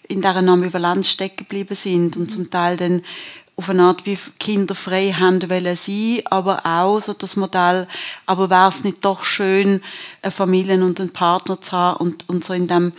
in 0.08 0.20
dieser 0.20 0.36
Ambivalenz 0.36 1.08
stecken 1.08 1.38
geblieben 1.38 1.74
sind 1.74 2.16
und 2.16 2.30
zum 2.30 2.50
Teil 2.50 2.76
dann 2.76 3.02
auf 3.56 3.70
eine 3.70 3.84
Art 3.84 4.04
wie 4.04 4.18
Kinder 4.38 4.74
frei 4.74 5.12
haben 5.12 5.48
wollen 5.48 5.76
sein, 5.76 6.22
aber 6.24 6.66
auch 6.66 7.00
so 7.00 7.12
das 7.12 7.36
Modell, 7.36 7.86
aber 8.26 8.50
wäre 8.50 8.68
es 8.68 8.82
nicht 8.82 9.04
doch 9.04 9.22
schön, 9.22 9.80
eine 10.22 10.30
Familie 10.32 10.82
und 10.84 10.98
einen 10.98 11.10
Partner 11.10 11.60
zu 11.60 11.72
haben 11.72 11.98
und, 11.98 12.28
und 12.28 12.44
so 12.44 12.52
in 12.52 12.66
dem 12.66 12.92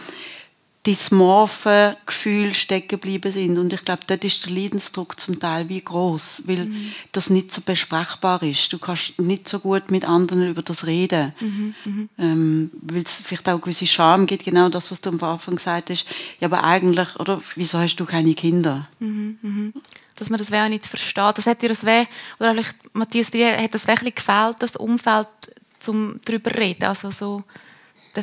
dysmorphen 0.85 1.95
Gefühle 2.05 2.53
stecken 2.53 2.89
geblieben 2.89 3.31
sind. 3.31 3.57
Und 3.57 3.73
ich 3.73 3.83
glaube, 3.83 4.03
dort 4.05 4.23
ist 4.23 4.45
der 4.45 4.53
Leidensdruck 4.53 5.19
zum 5.19 5.39
Teil 5.39 5.67
wie 5.67 5.81
groß, 5.81 6.43
weil 6.45 6.67
mhm. 6.67 6.91
das 7.11 7.29
nicht 7.31 7.51
so 7.51 7.61
besprechbar 7.61 8.43
ist. 8.43 8.71
Du 8.71 8.77
kannst 8.77 9.17
nicht 9.19 9.49
so 9.49 9.59
gut 9.59 9.89
mit 9.89 10.07
anderen 10.07 10.47
über 10.47 10.61
das 10.61 10.85
reden, 10.85 11.33
mhm. 11.39 11.75
mhm. 11.85 12.09
ähm, 12.19 12.71
weil 12.81 13.01
es 13.01 13.21
vielleicht 13.21 13.49
auch 13.49 13.59
gewisse 13.59 13.87
Scham 13.87 14.27
gibt, 14.27 14.45
genau 14.45 14.69
das, 14.69 14.91
was 14.91 15.01
du 15.01 15.09
am 15.09 15.23
Anfang 15.23 15.55
gesagt 15.55 15.89
hast. 15.89 16.05
Ja, 16.39 16.47
aber 16.47 16.63
eigentlich, 16.63 17.15
oder 17.19 17.41
wieso 17.55 17.79
hast 17.79 17.95
du 17.95 18.05
keine 18.05 18.35
Kinder? 18.35 18.87
Mhm. 18.99 19.39
mhm. 19.41 19.73
Dass 20.17 20.29
man 20.29 20.37
das 20.37 20.53
auch 20.53 20.69
nicht 20.69 20.85
versteht. 20.85 21.37
Das 21.37 21.45
hat 21.45 21.61
dir 21.61 21.67
das 21.67 21.85
weh, 21.85 22.05
oder 22.39 22.53
vielleicht, 22.53 22.95
Matthias, 22.95 23.31
bei 23.31 23.39
dir 23.39 23.57
hat 23.57 23.73
das 23.73 23.85
wirklich 23.85 24.15
gefehlt, 24.15 24.55
das 24.59 24.77
Umfeld, 24.77 25.27
um 25.87 26.21
darüber 26.23 26.51
zu 26.51 26.57
reden, 26.57 26.85
also 26.85 27.11
so, 27.11 27.43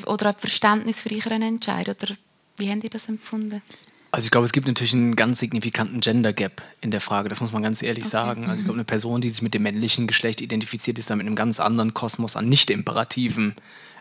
oder 0.07 0.29
ein 0.29 0.35
Verständnis 0.38 1.01
für 1.01 1.11
ihren 1.11 1.42
Entscheid, 1.42 1.88
oder 1.88 2.14
wie 2.57 2.71
haben 2.71 2.81
die 2.81 2.91
das 2.91 3.09
empfunden? 3.09 3.62
Also 4.11 4.27
ich 4.27 4.31
glaube, 4.31 4.45
es 4.45 4.53
gibt 4.53 4.67
natürlich 4.67 4.93
einen 4.93 5.17
ganz 5.17 5.38
signifikanten 5.38 6.01
Gender 6.01 6.35
Gap 6.35 6.61
in 6.83 6.91
der 6.91 7.01
Frage, 7.01 7.31
das 7.31 7.41
muss 7.41 7.51
man 7.53 7.62
ganz 7.62 7.83
ehrlich 7.83 8.05
okay. 8.05 8.11
sagen. 8.11 8.45
Also 8.45 8.57
ich 8.57 8.65
glaube, 8.65 8.77
eine 8.77 8.85
Person, 8.85 9.23
die 9.23 9.31
sich 9.31 9.41
mit 9.41 9.55
dem 9.55 9.62
männlichen 9.62 10.07
Geschlecht 10.07 10.43
identifiziert, 10.43 10.99
ist 10.99 11.09
da 11.09 11.17
mit 11.17 11.27
einem 11.27 11.35
ganz 11.35 11.61
anderen 11.61 11.95
Kosmos 11.95 12.37
an 12.37 12.47
Nicht-Imperativen 12.47 13.55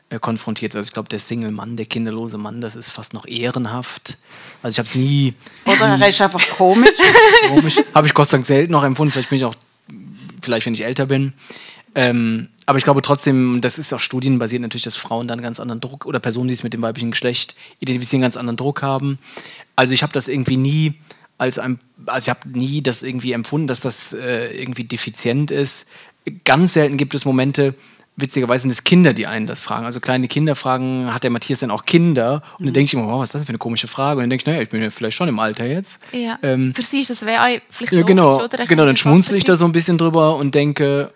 äh, 0.10 0.20
konfrontiert. 0.20 0.76
Also 0.76 0.90
ich 0.90 0.94
glaube, 0.94 1.08
der 1.08 1.20
Single-Mann, 1.20 1.78
der 1.78 1.86
kinderlose 1.86 2.38
Mann, 2.38 2.60
das 2.60 2.76
ist 2.76 2.90
fast 2.90 3.14
noch 3.14 3.26
ehrenhaft. 3.26 4.18
Also 4.62 4.76
ich 4.76 4.80
habe 4.80 4.90
es 4.90 4.96
nie... 4.96 5.34
Oder 5.64 5.98
er 5.98 6.10
ist 6.10 6.20
einfach 6.20 6.46
komisch. 6.50 6.90
komisch. 7.48 7.78
Habe 7.94 8.08
ich 8.08 8.14
Gott 8.14 8.28
sei 8.28 8.38
Dank 8.38 8.48
selten 8.48 8.74
noch 8.74 8.84
empfunden. 8.84 9.14
Vielleicht 9.14 9.30
bin 9.30 9.38
ich 9.38 9.46
auch, 9.46 9.56
vielleicht 10.42 10.66
wenn 10.66 10.74
ich 10.74 10.84
älter 10.84 11.06
bin. 11.06 11.32
Ähm, 11.96 12.48
aber 12.66 12.78
ich 12.78 12.84
glaube 12.84 13.02
trotzdem, 13.02 13.60
das 13.62 13.78
ist 13.78 13.94
auch 13.94 14.00
studienbasiert 14.00 14.62
natürlich, 14.62 14.84
dass 14.84 14.96
Frauen 14.96 15.28
dann 15.28 15.42
ganz 15.42 15.60
anderen 15.60 15.82
Druck 15.82 16.06
oder 16.06 16.20
Personen, 16.20 16.48
die 16.48 16.54
es 16.54 16.64
mit 16.64 16.74
dem 16.74 16.82
weiblichen 16.82 17.12
Geschlecht 17.12 17.56
identifizieren, 17.80 18.22
ganz 18.22 18.38
anderen 18.38 18.58
Druck 18.58 18.82
haben. 18.82 19.20
Also 19.76 19.94
ich 19.94 20.04
habe 20.04 20.14
das 20.14 20.28
irgendwie 20.28 20.58
nie 20.58 20.94
als 21.38 21.58
ein, 21.58 21.80
also 22.06 22.26
ich 22.26 22.30
habe 22.30 22.50
nie 22.50 22.82
das 22.82 23.04
irgendwie 23.04 23.32
empfunden, 23.32 23.68
dass 23.68 23.82
das 23.82 24.14
äh, 24.14 24.56
irgendwie 24.56 24.84
defizient 24.84 25.52
ist. 25.52 25.86
Ganz 26.46 26.74
selten 26.74 26.98
gibt 26.98 27.16
es 27.16 27.26
Momente, 27.26 27.76
witzigerweise 28.16 28.62
sind 28.64 28.72
es 28.72 28.84
Kinder, 28.84 29.14
die 29.14 29.28
einen 29.28 29.48
das 29.48 29.62
fragen. 29.62 29.86
Also 29.86 30.00
kleine 30.00 30.28
Kinder 30.28 30.56
fragen, 30.56 31.14
hat 31.14 31.24
der 31.24 31.32
Matthias 31.32 31.60
denn 31.60 31.72
auch 31.72 31.86
Kinder? 31.86 32.44
Und 32.60 32.66
dann 32.66 32.74
denke 32.74 32.90
ich 32.90 32.94
immer, 32.94 33.08
wow, 33.08 33.20
was 33.20 33.30
ist 33.30 33.34
das 33.34 33.42
denn 33.42 33.48
für 33.48 33.52
eine 33.52 33.58
komische 33.58 33.88
Frage? 33.88 34.18
Und 34.18 34.24
dann 34.24 34.30
denke 34.30 34.44
ich, 34.44 34.46
naja, 34.46 34.62
ich 34.62 34.70
bin 34.70 34.82
ja 34.82 34.90
vielleicht 34.90 35.18
schon 35.18 35.28
im 35.28 35.40
Alter 35.40 35.66
jetzt. 35.66 36.00
Ja. 36.12 36.38
Ähm, 36.44 36.74
für 36.74 36.82
sie 36.82 37.02
ist 37.02 37.10
das 37.10 37.20
vielleicht 37.20 37.92
ja, 37.92 38.04
genau, 38.04 38.40
logisch, 38.40 38.54
oder? 38.54 38.66
Genau, 38.66 38.86
dann 38.86 38.98
schmunzle 38.98 39.38
ich 39.38 39.44
da 39.44 39.56
so 39.56 39.66
ein 39.66 39.72
bisschen 39.72 39.98
drüber 39.98 40.36
und 40.36 40.54
denke, 40.54 41.12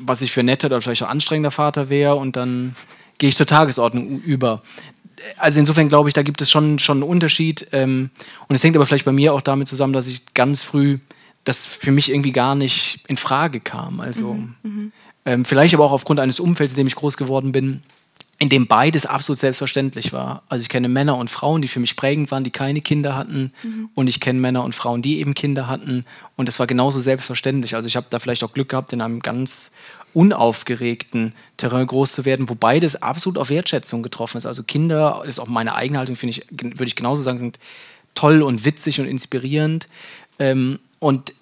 was 0.00 0.22
ich 0.22 0.32
für 0.32 0.42
netter 0.42 0.66
oder 0.66 0.80
vielleicht 0.80 1.02
auch 1.02 1.08
anstrengender 1.08 1.50
Vater 1.50 1.88
wäre 1.88 2.16
und 2.16 2.36
dann 2.36 2.74
gehe 3.18 3.28
ich 3.28 3.36
zur 3.36 3.46
Tagesordnung 3.46 4.20
über. 4.20 4.62
Also 5.36 5.60
insofern 5.60 5.88
glaube 5.88 6.08
ich, 6.08 6.14
da 6.14 6.22
gibt 6.22 6.40
es 6.40 6.50
schon, 6.50 6.78
schon 6.78 6.98
einen 6.98 7.10
Unterschied. 7.10 7.66
Ähm, 7.72 8.10
und 8.48 8.56
es 8.56 8.64
hängt 8.64 8.76
aber 8.76 8.86
vielleicht 8.86 9.04
bei 9.04 9.12
mir 9.12 9.34
auch 9.34 9.42
damit 9.42 9.68
zusammen, 9.68 9.92
dass 9.92 10.06
ich 10.06 10.34
ganz 10.34 10.62
früh 10.62 10.98
das 11.44 11.66
für 11.66 11.90
mich 11.90 12.10
irgendwie 12.10 12.32
gar 12.32 12.54
nicht 12.54 13.00
in 13.08 13.16
Frage 13.16 13.60
kam. 13.60 14.00
Also 14.00 14.34
mhm, 14.34 14.54
mhm. 14.62 14.92
ähm, 15.24 15.44
vielleicht 15.44 15.74
aber 15.74 15.84
auch 15.84 15.92
aufgrund 15.92 16.20
eines 16.20 16.40
Umfelds, 16.40 16.72
in 16.72 16.78
dem 16.78 16.86
ich 16.86 16.94
groß 16.94 17.16
geworden 17.16 17.52
bin, 17.52 17.82
in 18.40 18.48
dem 18.48 18.66
beides 18.66 19.04
absolut 19.04 19.38
selbstverständlich 19.38 20.14
war. 20.14 20.42
Also 20.48 20.62
ich 20.62 20.70
kenne 20.70 20.88
Männer 20.88 21.18
und 21.18 21.28
Frauen, 21.28 21.60
die 21.60 21.68
für 21.68 21.78
mich 21.78 21.94
prägend 21.94 22.30
waren, 22.30 22.42
die 22.42 22.50
keine 22.50 22.80
Kinder 22.80 23.14
hatten. 23.14 23.52
Mhm. 23.62 23.90
Und 23.94 24.08
ich 24.08 24.18
kenne 24.18 24.40
Männer 24.40 24.64
und 24.64 24.74
Frauen, 24.74 25.02
die 25.02 25.20
eben 25.20 25.34
Kinder 25.34 25.68
hatten. 25.68 26.06
Und 26.36 26.48
das 26.48 26.58
war 26.58 26.66
genauso 26.66 27.00
selbstverständlich. 27.00 27.74
Also 27.74 27.86
ich 27.86 27.96
habe 27.96 28.06
da 28.08 28.18
vielleicht 28.18 28.42
auch 28.42 28.54
Glück 28.54 28.70
gehabt, 28.70 28.94
in 28.94 29.02
einem 29.02 29.20
ganz 29.20 29.70
unaufgeregten 30.14 31.34
Terrain 31.58 31.86
groß 31.86 32.14
zu 32.14 32.24
werden, 32.24 32.48
wo 32.48 32.54
beides 32.54 33.02
absolut 33.02 33.36
auf 33.36 33.50
Wertschätzung 33.50 34.02
getroffen 34.02 34.38
ist. 34.38 34.46
Also 34.46 34.62
Kinder, 34.62 35.18
das 35.20 35.34
ist 35.34 35.38
auch 35.38 35.46
meine 35.46 35.74
eigene 35.74 35.98
Haltung, 35.98 36.16
finde 36.16 36.30
ich, 36.30 36.46
würde 36.50 36.86
ich 36.86 36.96
genauso 36.96 37.22
sagen, 37.22 37.40
sind 37.40 37.58
toll 38.14 38.40
und 38.40 38.64
witzig 38.64 39.00
und 39.00 39.06
inspirierend. 39.06 39.86
Ähm, 40.38 40.78
und 40.98 41.34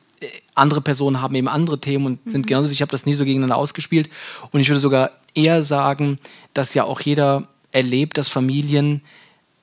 andere 0.55 0.81
Personen 0.81 1.21
haben 1.21 1.35
eben 1.35 1.49
andere 1.49 1.81
Themen 1.81 2.07
und 2.07 2.31
sind 2.31 2.43
mhm. 2.43 2.49
genauso. 2.49 2.71
Ich 2.71 2.83
habe 2.83 2.91
das 2.91 3.07
nie 3.07 3.15
so 3.15 3.25
gegeneinander 3.25 3.57
ausgespielt. 3.57 4.11
Und 4.51 4.61
ich 4.61 4.69
würde 4.69 4.81
sogar 4.81 5.13
eher 5.35 5.63
sagen, 5.63 6.19
dass 6.55 6.75
ja 6.75 6.85
auch 6.85 7.01
jeder 7.01 7.49
erlebt, 7.71 8.19
dass 8.19 8.29
Familien, 8.29 9.03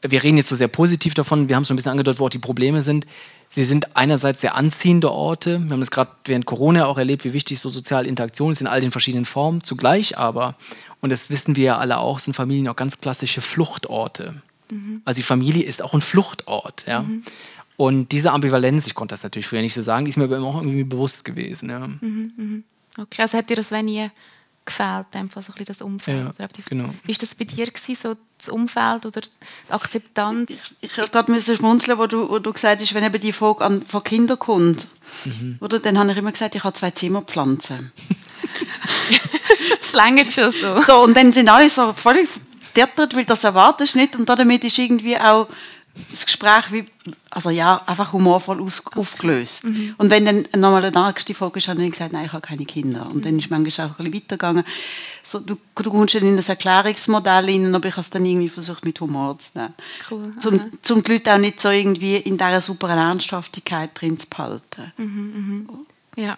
wir 0.01 0.23
reden 0.23 0.37
jetzt 0.37 0.49
so 0.49 0.55
sehr 0.55 0.67
positiv 0.67 1.13
davon, 1.13 1.49
wir 1.49 1.55
haben 1.55 1.63
es 1.63 1.67
so 1.67 1.73
ein 1.73 1.77
bisschen 1.77 1.91
angedeutet, 1.91 2.19
wo 2.19 2.25
auch 2.25 2.29
die 2.29 2.39
Probleme 2.39 2.83
sind. 2.83 3.05
Sie 3.49 3.63
sind 3.63 3.95
einerseits 3.95 4.41
sehr 4.41 4.55
anziehende 4.55 5.11
Orte. 5.11 5.61
Wir 5.63 5.71
haben 5.71 5.81
es 5.81 5.91
gerade 5.91 6.11
während 6.25 6.45
Corona 6.45 6.85
auch 6.85 6.97
erlebt, 6.97 7.25
wie 7.25 7.33
wichtig 7.33 7.59
so 7.59 7.69
soziale 7.69 8.07
Interaktion 8.07 8.51
ist 8.51 8.61
in 8.61 8.67
all 8.67 8.81
den 8.81 8.91
verschiedenen 8.91 9.25
Formen. 9.25 9.63
Zugleich 9.63 10.17
aber, 10.17 10.55
und 11.01 11.11
das 11.11 11.29
wissen 11.29 11.55
wir 11.55 11.63
ja 11.63 11.77
alle 11.77 11.97
auch, 11.97 12.19
sind 12.19 12.33
Familien 12.33 12.67
auch 12.67 12.75
ganz 12.75 12.99
klassische 12.99 13.41
Fluchtorte. 13.41 14.41
Mhm. 14.71 15.01
Also 15.05 15.19
die 15.19 15.23
Familie 15.23 15.63
ist 15.63 15.83
auch 15.83 15.93
ein 15.93 16.01
Fluchtort. 16.01 16.85
Ja? 16.87 17.03
Mhm. 17.03 17.23
Und 17.77 18.11
diese 18.11 18.31
Ambivalenz, 18.31 18.87
ich 18.87 18.95
konnte 18.95 19.13
das 19.13 19.23
natürlich 19.23 19.47
früher 19.47 19.61
nicht 19.61 19.73
so 19.73 19.81
sagen, 19.81 20.05
die 20.05 20.09
ist 20.09 20.17
mir 20.17 20.25
aber 20.25 20.39
auch 20.39 20.55
irgendwie 20.57 20.83
bewusst 20.83 21.25
gewesen. 21.25 21.69
Ja. 21.69 21.87
Mhm, 21.87 22.31
mhm. 22.35 22.63
okay, 22.97 23.23
also 23.23 23.37
hat 23.37 23.49
dir 23.49 23.57
das 23.57 23.71
wenn 23.71 23.85
nie 23.85 24.09
gefällt, 24.65 25.07
einfach 25.13 25.41
so 25.41 25.51
ein 25.51 25.53
bisschen 25.53 25.65
das 25.65 25.81
Umfeld? 25.81 26.33
Ja, 26.39 26.47
genau. 26.67 26.89
Wie 27.03 27.13
war 27.13 27.19
das 27.19 27.35
bei 27.35 27.45
dir, 27.45 27.67
gewesen, 27.67 27.95
so 28.01 28.15
das 28.37 28.49
Umfeld 28.49 29.05
oder 29.05 29.21
die 29.21 29.71
Akzeptanz? 29.71 30.49
Ich, 30.49 30.59
ich 30.81 30.93
gerade 30.93 31.31
müssen 31.31 31.55
schmunzeln, 31.55 31.97
wo 31.99 32.07
du, 32.07 32.29
wo 32.29 32.39
du 32.39 32.51
gesagt 32.51 32.81
hast, 32.81 32.93
wenn 32.93 33.03
eben 33.03 33.21
die 33.21 33.31
Frage 33.31 33.63
an, 33.63 33.83
von 33.83 34.03
Kindern 34.03 34.39
kommt, 34.39 34.87
mhm. 35.25 35.57
oder, 35.61 35.79
dann 35.79 35.99
habe 35.99 36.11
ich 36.11 36.17
immer 36.17 36.31
gesagt, 36.31 36.55
ich 36.55 36.63
habe 36.63 36.73
zwei 36.73 36.91
Zimmerpflanzen. 36.91 37.91
das 39.79 39.93
längert 39.93 40.31
schon 40.31 40.51
so. 40.51 40.81
so. 40.81 41.03
Und 41.03 41.15
dann 41.15 41.31
sind 41.31 41.47
alle 41.47 41.69
so 41.69 41.93
völlig 41.93 42.27
verdattert, 42.73 43.15
weil 43.15 43.25
das 43.25 43.43
erwartest 43.43 43.95
du 43.95 43.99
nicht 43.99 44.15
und 44.15 44.27
damit 44.27 44.63
ist 44.63 44.77
irgendwie 44.79 45.17
auch 45.17 45.47
das 46.09 46.25
Gespräch 46.25 46.71
wie, 46.71 46.85
also 47.29 47.49
ja, 47.49 47.81
einfach 47.85 48.11
humorvoll 48.11 48.61
aus, 48.61 48.83
aufgelöst. 48.95 49.63
Mhm. 49.63 49.95
Und 49.97 50.09
wenn 50.09 50.25
dann 50.25 50.47
nochmal 50.59 50.83
eine 50.83 51.07
nächste 51.07 51.33
Folge 51.33 51.59
ist, 51.59 51.67
habe 51.67 51.83
ich 51.83 51.91
gesagt, 51.91 52.11
nein, 52.11 52.25
ich 52.25 52.33
habe 52.33 52.41
keine 52.41 52.65
Kinder. 52.65 53.09
Und 53.09 53.25
dann 53.25 53.37
ist 53.37 53.49
manchmal 53.49 53.87
auch 53.87 53.99
ein 53.99 54.05
bisschen 54.05 54.13
weitergegangen. 54.13 54.63
So, 55.23 55.39
du, 55.39 55.57
du 55.75 55.91
kommst 55.91 56.15
dann 56.15 56.23
in 56.23 56.35
das 56.35 56.49
Erklärungsmodell 56.49 57.45
rein, 57.45 57.73
aber 57.73 57.87
ich 57.87 57.93
habe 57.93 58.01
es 58.01 58.09
dann 58.09 58.25
irgendwie 58.25 58.49
versucht, 58.49 58.83
mit 58.83 58.99
Humor 58.99 59.37
zu 59.39 59.51
nehmen. 59.55 59.73
Cool. 60.11 60.33
Zum, 60.39 60.71
zum 60.81 61.03
die 61.03 61.13
Leute 61.13 61.33
auch 61.33 61.37
nicht 61.37 61.59
so 61.59 61.69
irgendwie 61.69 62.17
in 62.17 62.37
dieser 62.37 62.61
super 62.61 62.89
Ernsthaftigkeit 62.89 63.91
drin 63.93 64.19
zu 64.19 64.27
behalten. 64.27 64.91
Mhm, 64.97 65.05
mhm. 65.05 65.67
So. 65.67 66.21
Ja 66.21 66.37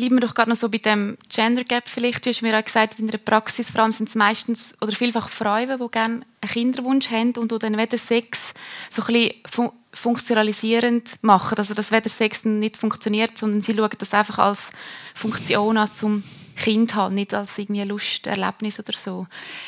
bleiben 0.00 0.16
wir 0.16 0.20
doch 0.20 0.34
gerade 0.34 0.48
noch 0.48 0.56
so 0.56 0.68
bei 0.70 0.78
dem 0.78 1.18
Gender 1.28 1.62
Gap 1.62 1.86
vielleicht. 1.86 2.24
Du 2.24 2.30
hast 2.30 2.40
mir 2.40 2.58
auch 2.58 2.64
gesagt, 2.64 2.98
in 2.98 3.08
der 3.08 3.18
Praxis 3.18 3.70
vor 3.70 3.82
allem 3.82 3.92
sind 3.92 4.08
es 4.08 4.14
meistens 4.14 4.72
oder 4.80 4.92
vielfach 4.92 5.28
Frauen, 5.28 5.68
die 5.68 5.90
gerne 5.90 6.22
einen 6.40 6.50
Kinderwunsch 6.50 7.10
haben 7.10 7.32
und 7.36 7.52
dann 7.52 7.74
den 7.74 7.98
Sex 7.98 8.54
so 8.88 9.02
ein 9.02 9.06
bisschen 9.06 9.32
fun 9.50 9.70
funktionalisierend 9.92 11.14
machen. 11.22 11.58
Also 11.58 11.74
dass 11.74 11.90
weder 11.90 12.08
Sex 12.08 12.44
nicht 12.44 12.76
funktioniert, 12.76 13.36
sondern 13.36 13.60
sie 13.60 13.74
schauen 13.74 13.90
das 13.98 14.14
einfach 14.14 14.38
als 14.38 14.70
Funktion 15.14 15.76
an, 15.76 15.92
zum 15.92 16.22
Kind 16.56 16.94
haben, 16.94 17.16
nicht 17.16 17.34
als 17.34 17.58
irgendwie 17.58 17.82
Lust, 17.82 18.26
Erlebnis 18.28 18.78
oder 18.78 18.96
so. 18.96 19.26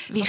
Wie? 0.08 0.24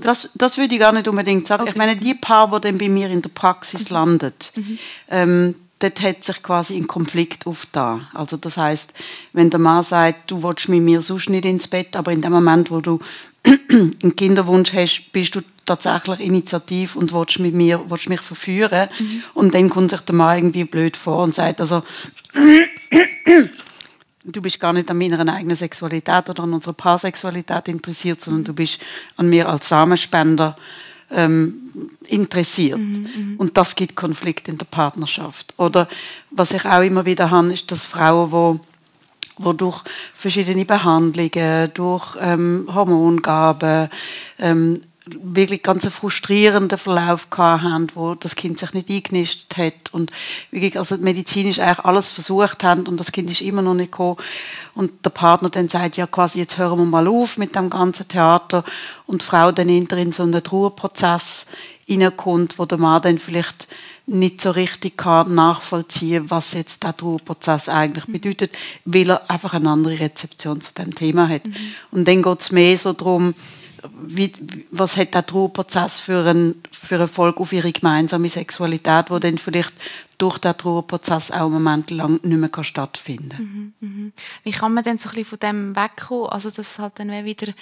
Das, 0.00 0.30
das 0.34 0.56
würde 0.56 0.74
ich 0.76 0.80
gar 0.80 0.92
nicht 0.92 1.08
unbedingt 1.08 1.48
sagen. 1.48 1.62
Okay. 1.62 1.72
Ich 1.72 1.76
meine, 1.76 1.96
die 1.96 2.14
Paar, 2.14 2.48
die 2.48 2.60
dann 2.60 2.78
bei 2.78 2.88
mir 2.88 3.10
in 3.10 3.22
der 3.22 3.30
Praxis 3.30 3.90
mhm. 3.90 3.94
landet, 3.94 4.52
mhm. 4.54 4.78
Ähm, 5.08 5.54
dort 5.78 6.00
hat 6.00 6.24
sich 6.24 6.42
quasi 6.42 6.76
ein 6.76 6.86
Konflikt 6.86 7.46
aufgetan. 7.46 8.06
Also 8.14 8.36
das 8.36 8.56
heißt, 8.56 8.92
wenn 9.32 9.50
der 9.50 9.60
Mann 9.60 9.82
sagt, 9.82 10.30
du 10.30 10.42
willst 10.42 10.68
mit 10.68 10.82
mir 10.82 11.00
sonst 11.00 11.28
nicht 11.28 11.44
ins 11.44 11.68
Bett, 11.68 11.96
aber 11.96 12.12
in 12.12 12.22
dem 12.22 12.32
Moment, 12.32 12.70
wo 12.70 12.80
du 12.80 13.00
einen 13.44 14.16
Kinderwunsch 14.16 14.72
hast, 14.72 15.12
bist 15.12 15.34
du 15.34 15.40
tatsächlich 15.64 16.20
initiativ 16.20 16.96
und 16.96 17.12
willst 17.12 17.38
mit 17.38 17.54
mir, 17.54 17.82
willst 17.88 18.08
mich 18.08 18.20
verführen. 18.20 18.88
Mhm. 18.98 19.22
Und 19.34 19.54
dann 19.54 19.70
kommt 19.70 19.90
sich 19.90 20.00
der 20.00 20.14
Mann 20.14 20.38
irgendwie 20.38 20.64
blöd 20.64 20.96
vor 20.96 21.22
und 21.22 21.34
sagt, 21.34 21.60
also 21.60 21.82
du 24.24 24.42
bist 24.42 24.60
gar 24.60 24.72
nicht 24.72 24.90
an 24.90 24.98
meiner 24.98 25.32
eigenen 25.32 25.56
Sexualität 25.56 26.28
oder 26.30 26.42
an 26.42 26.54
unserer 26.54 26.74
Paarsexualität 26.74 27.68
interessiert, 27.68 28.20
sondern 28.20 28.44
du 28.44 28.54
bist 28.54 28.80
an 29.16 29.28
mir 29.28 29.48
als 29.48 29.68
Samenspender 29.68 30.56
ähm, 31.14 31.54
interessiert. 32.06 32.78
Mhm, 32.78 33.08
mhm, 33.16 33.34
und 33.38 33.56
das 33.56 33.74
gibt 33.74 33.96
Konflikt 33.96 34.48
in 34.48 34.58
der 34.58 34.66
Partnerschaft. 34.66 35.54
Oder 35.56 35.88
was 36.30 36.52
ich 36.52 36.64
auch 36.64 36.82
immer 36.82 37.04
wieder 37.04 37.30
habe, 37.30 37.52
ist, 37.52 37.70
dass 37.70 37.84
Frauen, 37.84 38.32
wo 38.32 38.60
wo 39.36 39.52
durch 39.52 39.82
verschiedene 40.12 40.64
Behandlungen, 40.64 41.70
durch 41.74 42.16
ähm, 42.20 42.68
Hormongaben, 42.72 43.88
ähm, 44.38 44.80
wirklich 45.06 45.62
ganz 45.62 45.86
frustrierenden 45.86 46.78
Verlauf 46.78 47.28
haben, 47.36 47.88
wo 47.94 48.14
das 48.14 48.36
Kind 48.36 48.58
sich 48.58 48.72
nicht 48.72 48.88
eingenistet 48.88 49.56
hat 49.56 49.92
und 49.92 50.10
wirklich 50.50 50.78
also 50.78 50.96
medizinisch 50.96 51.58
eigentlich 51.58 51.84
alles 51.84 52.10
versucht 52.10 52.64
haben 52.64 52.86
und 52.86 52.98
das 52.98 53.12
Kind 53.12 53.30
ist 53.30 53.42
immer 53.42 53.60
noch 53.60 53.74
nicht 53.74 53.92
gekommen 53.92 54.16
und 54.74 55.04
der 55.04 55.10
Partner 55.10 55.50
dann 55.50 55.68
sagt, 55.68 55.98
ja 55.98 56.06
quasi 56.06 56.38
jetzt 56.38 56.56
hören 56.56 56.78
wir 56.78 56.86
mal 56.86 57.06
auf 57.06 57.36
mit 57.36 57.54
dem 57.54 57.68
ganzen 57.68 58.08
Theater 58.08 58.64
und 59.06 59.20
die 59.20 59.26
Frau 59.26 59.52
dann 59.52 59.68
in 59.68 60.12
so 60.12 60.22
einen 60.22 60.42
Trauerprozess 60.42 61.44
hineinkommt, 61.86 62.58
wo 62.58 62.64
der 62.64 62.78
Mann 62.78 63.02
dann 63.02 63.18
vielleicht 63.18 63.68
nicht 64.06 64.40
so 64.40 64.50
richtig 64.50 64.96
kann 64.96 65.34
nachvollziehen, 65.34 66.30
was 66.30 66.52
jetzt 66.52 66.82
der 66.82 66.96
Trauerprozess 66.96 67.68
eigentlich 67.68 68.06
bedeutet, 68.06 68.56
weil 68.84 69.10
er 69.10 69.30
einfach 69.30 69.54
eine 69.54 69.70
andere 69.70 69.98
Rezeption 69.98 70.60
zu 70.60 70.72
dem 70.74 70.94
Thema 70.94 71.28
hat. 71.28 71.46
Mhm. 71.46 71.54
Und 71.90 72.08
dann 72.08 72.22
geht 72.22 72.40
es 72.40 72.52
mehr 72.52 72.76
so 72.76 72.92
darum, 72.92 73.34
wie, 73.92 74.32
was 74.70 74.96
hat 74.96 75.14
der 75.14 75.26
Trauerprozess 75.26 76.00
für 76.00 76.24
einen, 76.24 76.62
für 76.70 76.96
eine 76.96 77.08
Folge 77.08 77.40
auf 77.40 77.52
ihre 77.52 77.72
gemeinsame 77.72 78.28
Sexualität, 78.28 79.10
wo 79.10 79.18
dann 79.18 79.38
vielleicht 79.38 79.72
durch 80.18 80.38
den 80.38 80.56
Trauerprozess 80.56 81.30
auch 81.30 81.46
einen 81.46 81.52
Moment 81.52 81.90
lang 81.90 82.20
nicht 82.22 82.54
mehr 82.54 82.64
stattfinden 82.64 83.28
kann. 83.30 83.74
Mhm, 83.80 83.88
mhm. 83.88 84.12
Wie 84.42 84.50
kann 84.50 84.74
man 84.74 84.84
denn 84.84 84.98
so 84.98 85.08
ein 85.08 85.14
bisschen 85.14 85.24
von 85.24 85.38
dem 85.40 85.76
wegkommen, 85.76 86.28
also 86.28 86.48
dass 86.48 86.58
es 86.58 86.78
halt 86.78 86.98
dann 86.98 87.10
wieder 87.24 87.52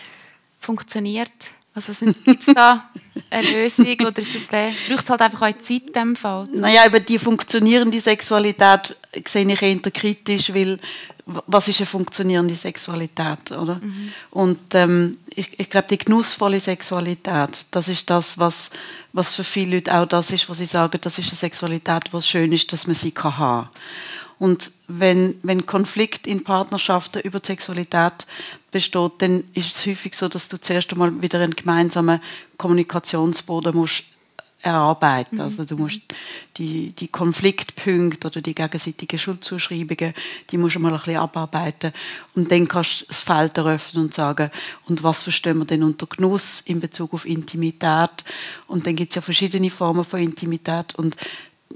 funktioniert? 0.59 1.33
Also 1.75 1.93
gibt 2.25 2.47
es 2.47 2.55
da 2.55 2.91
eine 3.31 3.51
Lösung 3.51 3.87
oder 4.01 4.19
ist 4.19 4.35
das, 4.35 4.43
braucht 4.43 5.05
es 5.05 5.11
halt 5.11 5.23
einfach 5.23 5.43
auch 5.43 5.59
Zeit 5.59 5.87
in 5.87 5.93
diesem 5.93 6.17
Fall? 6.17 6.49
Naja, 6.53 6.87
über 6.87 7.01
die 7.01 7.19
funktionierende 7.19 7.99
Sexualität 7.99 8.97
sehe 9.27 9.47
ich 9.51 9.63
eher 9.63 9.81
kritisch, 9.81 10.53
weil 10.53 10.79
was 11.27 11.69
ist 11.69 11.81
eine 11.81 11.87
funktionierende 11.87 12.55
Sexualität, 12.55 13.53
oder? 13.53 13.77
Mhm. 13.77 14.13
Und 14.31 14.59
ähm, 14.75 15.19
ich, 15.35 15.59
ich 15.59 15.71
glaube, 15.71 15.87
die 15.89 15.99
genussvolle 15.99 16.59
Sexualität, 16.59 17.67
das 17.71 17.89
ist 17.89 18.11
das, 18.11 18.39
was, 18.39 18.71
was 19.13 19.35
für 19.35 19.45
viele 19.45 19.77
Leute 19.77 19.95
auch 19.95 20.07
das 20.07 20.33
ist, 20.33 20.49
was 20.49 20.59
sie 20.59 20.67
sagen, 20.67 20.99
das 21.01 21.19
ist 21.19 21.29
eine 21.29 21.37
Sexualität, 21.37 22.13
was 22.13 22.27
schön 22.27 22.53
ist, 22.53 22.73
dass 22.73 22.87
man 22.87 22.97
sie 22.97 23.13
kann 23.13 23.39
haben. 23.39 23.69
Und 24.39 24.73
wenn, 24.89 25.37
wenn 25.45 25.67
Konflikt 25.67 26.27
in 26.27 26.43
Partnerschaften 26.43 27.21
über 27.21 27.39
die 27.39 27.47
Sexualität 27.47 28.27
besteht, 28.73 29.13
dann 29.19 29.45
ist 29.55 29.77
es 29.77 29.87
häufig 29.87 30.17
so, 30.17 30.29
dass 30.29 30.49
du 30.49 30.61
zuerst 30.61 30.93
einmal 30.93 31.23
wieder 31.23 31.39
einen 31.39 31.55
gemeinsamen 31.55 32.21
Kommunikationsboden 32.59 33.77
musst 33.77 34.03
erarbeiten. 34.63 35.37
Mhm. 35.37 35.43
Also 35.43 35.65
du 35.65 35.77
musst 35.77 36.01
die, 36.57 36.91
die 36.91 37.09
Konfliktpunkte 37.09 38.29
oder 38.29 38.41
die 38.41 38.55
gegenseitigen 38.55 39.19
Schuldzuschreibungen, 39.19 40.15
die 40.51 40.59
musst 40.59 40.77
du 40.77 40.81
mal 40.81 40.93
ein 40.93 40.99
bisschen 40.99 41.17
abarbeiten. 41.17 41.93
Und 42.35 42.51
dann 42.51 42.69
kannst 42.69 43.03
du 43.03 43.07
das 43.07 43.21
Feld 43.21 43.59
eröffnen 43.59 44.05
und 44.05 44.15
sagen, 44.15 44.51
und 44.87 45.03
was 45.03 45.23
verstehen 45.23 45.59
wir 45.59 45.65
denn 45.65 45.83
unter 45.83 46.07
Genuss 46.07 46.63
in 46.65 46.81
Bezug 46.81 47.13
auf 47.13 47.27
Intimität? 47.27 48.25
Und 48.67 48.87
dann 48.87 48.97
gibt 48.97 49.11
es 49.11 49.17
ja 49.17 49.23
verschiedene 49.23 49.71
Formen 49.71 50.05
von 50.05 50.21
Intimität 50.21 50.95
und 50.95 51.17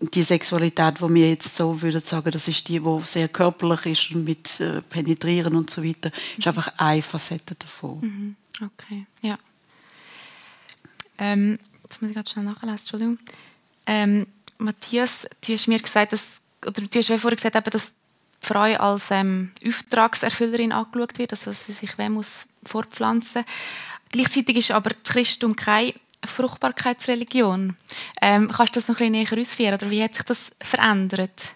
die 0.01 0.23
Sexualität, 0.23 1.01
wo 1.01 1.09
wir 1.09 1.31
jetzt 1.31 1.57
so 1.57 1.81
würden 1.81 2.03
sagen, 2.03 2.31
das 2.31 2.49
ist 2.49 2.69
die, 2.69 2.85
wo 2.85 3.01
sehr 3.01 3.29
körperlich 3.29 3.87
ist 3.87 4.15
und 4.15 4.25
mit 4.25 4.61
äh, 4.61 4.83
Penetrieren 4.83 5.55
und 5.57 5.71
so 5.71 5.83
weiter, 5.83 6.11
ist 6.37 6.45
mhm. 6.45 6.49
einfach 6.49 6.73
eine 6.77 7.03
Facette 7.03 7.55
davon. 7.55 8.01
Mhm. 8.01 8.37
Okay, 8.63 9.07
ja. 9.23 9.39
Ähm, 11.19 11.59
jetzt 11.87 12.03
muss 12.03 12.11
ich 12.11 12.17
gerade 12.17 12.29
schnell 12.29 12.45
nachlesen, 12.45 12.79
Entschuldigung. 12.79 13.19
Ähm, 13.87 14.27
Matthias, 14.59 15.27
du 15.47 15.53
hast 15.53 15.69
mir 15.69 15.79
gesagt, 15.79 16.13
dass, 16.13 16.23
oder 16.67 16.83
du 16.83 16.99
hast 16.99 17.07
vorher 17.07 17.37
gesagt, 17.37 17.75
dass 17.75 17.93
die 17.93 18.47
Frau 18.47 18.63
als 18.63 19.11
ähm, 19.11 19.53
Auftragserfüllerin 19.67 20.73
angeschaut 20.73 21.19
wird, 21.19 21.33
also 21.33 21.47
dass 21.47 21.67
sie 21.67 21.73
sich 21.73 21.97
wem 21.99 22.15
muss 22.15 22.47
fortpflanzen 22.65 23.43
muss. 23.43 23.55
Gleichzeitig 24.13 24.57
ist 24.57 24.71
aber 24.73 24.91
das 24.91 25.13
Christentum 25.13 25.55
keine 25.55 25.95
Fruchtbarkeitsreligion. 26.25 27.77
Ähm, 28.21 28.51
kannst 28.51 28.75
du 28.75 28.81
das 28.81 28.89
noch 28.89 29.01
ein 29.01 29.13
bisschen 29.13 29.37
näher 29.37 29.43
ausführen 29.43 29.75
oder 29.75 29.91
wie 29.91 30.03
hat 30.03 30.15
sich 30.15 30.25
das 30.25 30.39
verändert? 30.61 31.55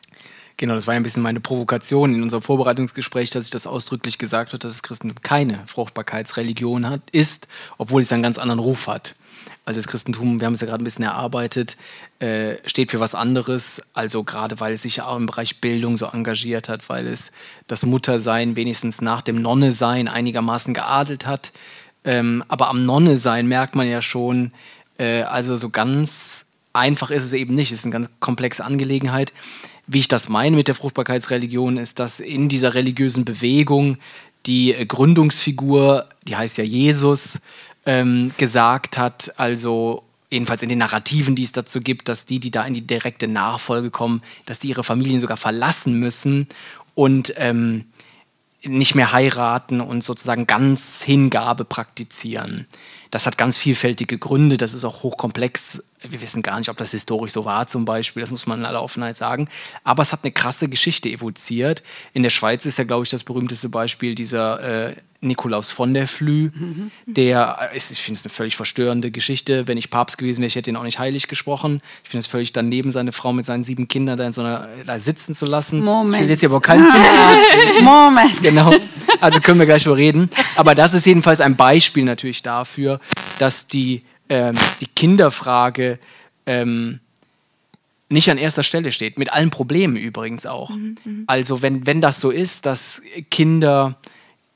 Genau, 0.61 0.75
das 0.75 0.87
war 0.87 0.93
ja 0.93 1.01
ein 1.01 1.03
bisschen 1.03 1.23
meine 1.23 1.41
Provokation 1.41 2.15
in 2.15 2.23
unserem 2.23 2.43
Vorbereitungsgespräch, 2.43 3.31
dass 3.31 3.47
ich 3.47 3.51
das 3.51 3.67
ausdrücklich 3.67 4.19
gesagt 4.19 4.51
habe, 4.53 4.59
dass 4.59 4.75
das 4.75 4.83
Christentum 4.83 5.23
keine 5.23 5.61
Fruchtbarkeitsreligion 5.67 6.87
hat, 6.87 7.01
ist, 7.13 7.49
obwohl 7.79 8.03
es 8.03 8.13
einen 8.13 8.23
ganz 8.23 8.37
anderen 8.37 8.59
Ruf 8.59 8.87
hat. 8.87 9.15
Also 9.65 9.79
das 9.79 9.89
Christentum, 9.89 10.39
wir 10.39 10.47
haben 10.47 10.53
es 10.53 10.61
ja 10.61 10.67
gerade 10.67 10.83
ein 10.83 10.85
bisschen 10.85 11.07
erarbeitet, 11.07 11.79
äh, 12.19 12.57
steht 12.67 12.91
für 12.91 13.01
was 13.01 13.15
anderes. 13.15 13.81
Also 13.95 14.23
gerade 14.23 14.61
weil 14.61 14.75
es 14.75 14.83
sich 14.83 14.97
ja 14.97 15.07
auch 15.07 15.17
im 15.17 15.25
Bereich 15.25 15.63
Bildung 15.63 15.97
so 15.97 16.05
engagiert 16.05 16.69
hat, 16.69 16.91
weil 16.91 17.07
es 17.07 17.33
das 17.67 17.83
Muttersein 17.87 18.55
wenigstens 18.55 19.01
nach 19.01 19.23
dem 19.23 19.41
Nonnesein 19.41 20.09
einigermaßen 20.09 20.75
geadelt 20.75 21.25
hat. 21.27 21.53
Ähm, 22.05 22.45
aber 22.49 22.69
am 22.69 22.85
Nonnesein 22.85 23.47
merkt 23.47 23.75
man 23.77 23.89
ja 23.89 24.03
schon, 24.03 24.53
äh, 24.99 25.23
also 25.23 25.57
so 25.57 25.71
ganz 25.71 26.45
einfach 26.75 27.11
ist 27.11 27.23
es 27.25 27.33
eben 27.33 27.55
nicht. 27.55 27.73
Es 27.73 27.79
ist 27.79 27.87
eine 27.87 27.95
ganz 27.95 28.11
komplexe 28.21 28.63
Angelegenheit. 28.63 29.33
Wie 29.93 29.99
ich 29.99 30.07
das 30.07 30.29
meine 30.29 30.55
mit 30.55 30.69
der 30.69 30.77
Fruchtbarkeitsreligion, 30.77 31.77
ist, 31.77 31.99
dass 31.99 32.21
in 32.21 32.49
dieser 32.49 32.75
religiösen 32.75 33.25
Bewegung 33.25 33.99
die 34.47 34.73
Gründungsfigur, 34.87 36.09
die 36.29 36.37
heißt 36.37 36.59
ja 36.59 36.65
Jesus, 36.65 37.41
ähm, 37.87 38.31
gesagt 38.39 38.97
hat, 38.97 39.33
also 39.37 40.05
jedenfalls 40.31 40.63
in 40.63 40.69
den 40.69 40.79
Narrativen, 40.79 41.35
die 41.35 41.43
es 41.43 41.51
dazu 41.51 41.81
gibt, 41.81 42.07
dass 42.07 42.25
die, 42.25 42.39
die 42.39 42.53
da 42.53 42.65
in 42.65 42.75
die 42.75 42.87
direkte 42.87 43.27
Nachfolge 43.27 43.91
kommen, 43.91 44.23
dass 44.47 44.61
die 44.61 44.69
ihre 44.69 44.85
Familien 44.85 45.19
sogar 45.19 45.37
verlassen 45.37 45.95
müssen. 45.95 46.47
Und 46.95 47.35
ähm, 47.37 47.87
nicht 48.63 48.95
mehr 48.95 49.13
heiraten 49.13 49.81
und 49.81 50.05
sozusagen 50.05 50.47
ganz 50.47 51.03
Hingabe 51.03 51.65
praktizieren. 51.65 52.67
Das 53.11 53.27
hat 53.27 53.39
ganz 53.39 53.57
vielfältige 53.57 54.19
Gründe, 54.19 54.57
das 54.57 54.75
ist 54.75 54.85
auch 54.85 55.03
hochkomplex. 55.03 55.83
Wir 56.03 56.21
wissen 56.21 56.43
gar 56.43 56.59
nicht, 56.59 56.69
ob 56.69 56.77
das 56.77 56.93
historisch 56.93 57.33
so 57.33 57.45
war 57.45 57.67
zum 57.67 57.85
Beispiel, 57.85 58.21
das 58.21 58.31
muss 58.31 58.47
man 58.47 58.61
in 58.61 58.67
aller 58.67 58.83
Offenheit 58.83 59.17
sagen. 59.17 59.49
Aber 59.83 60.03
es 60.03 60.13
hat 60.13 60.21
eine 60.23 60.33
krasse 60.33 60.69
Geschichte 60.69 61.09
evoziert. 61.09 61.83
In 62.13 62.23
der 62.23 62.31
Schweiz 62.31 62.67
ist 62.67 62.79
ja, 62.79 62.85
glaube 62.85 63.05
ich, 63.05 63.11
das 63.11 63.25
berühmteste 63.25 63.69
Beispiel 63.69 64.15
dieser 64.15 64.89
äh, 64.91 64.97
Nikolaus 65.23 65.71
von 65.71 65.93
der 65.93 66.07
Flü, 66.07 66.51
mhm. 66.55 66.91
der, 67.05 67.71
ist, 67.75 67.91
ich 67.91 68.01
finde 68.01 68.19
es 68.19 68.25
eine 68.25 68.33
völlig 68.33 68.57
verstörende 68.57 69.11
Geschichte. 69.11 69.69
Wenn 69.69 69.77
ich 69.77 69.91
Papst 69.91 70.17
gewesen 70.17 70.41
wäre, 70.41 70.47
ich 70.47 70.57
hätte 70.57 70.71
ihn 70.71 70.77
auch 70.77 70.83
nicht 70.83 70.99
heilig 70.99 71.29
gesprochen. 71.29 71.83
Ich 72.03 72.09
finde 72.09 72.21
es 72.21 72.27
völlig 72.27 72.53
daneben, 72.53 72.91
seine 72.91 73.13
Frau 73.13 73.35
mit 73.35 73.45
seinen 73.45 73.63
sieben 73.63 73.87
Kindern 73.87 74.17
da 74.17 74.27
in 74.27 74.33
so 74.33 74.41
einer 74.41 74.69
da 74.87 74.99
sitzen 74.99 75.35
zu 75.35 75.45
lassen. 75.45 75.85
Moment. 75.85 76.15
Ich 76.15 76.21
will 76.23 76.31
jetzt 76.31 76.41
hier 76.41 76.49
aber 76.49 76.63
keinen 76.63 76.85
Moment. 77.83 78.41
Genau. 78.43 78.73
Also 79.21 79.41
können 79.41 79.59
wir 79.59 79.67
gleich 79.67 79.85
über 79.85 79.97
reden. 79.97 80.31
Aber 80.57 80.75
das 80.75 80.95
ist 80.95 81.05
jedenfalls 81.05 81.43
ein 81.43 81.55
Beispiel 81.55 82.05
natürlich 82.05 82.43
dafür, 82.43 82.99
dass 83.39 83.67
die, 83.67 84.03
ähm, 84.31 84.57
die 84.81 84.87
Kinderfrage 84.87 85.99
ähm, 86.47 87.01
nicht 88.09 88.31
an 88.31 88.39
erster 88.39 88.63
Stelle 88.63 88.91
steht. 88.91 89.19
Mit 89.19 89.33
allen 89.33 89.51
Problemen 89.51 89.97
übrigens 89.97 90.47
auch. 90.47 90.71
Mhm, 90.71 90.97
mhm. 91.05 91.25
also 91.27 91.61
wenn, 91.61 91.87
wenn 91.87 92.01
das 92.01 92.21
so 92.21 92.31
ist, 92.31 92.65
dass 92.65 93.03
Kinder 93.31 93.99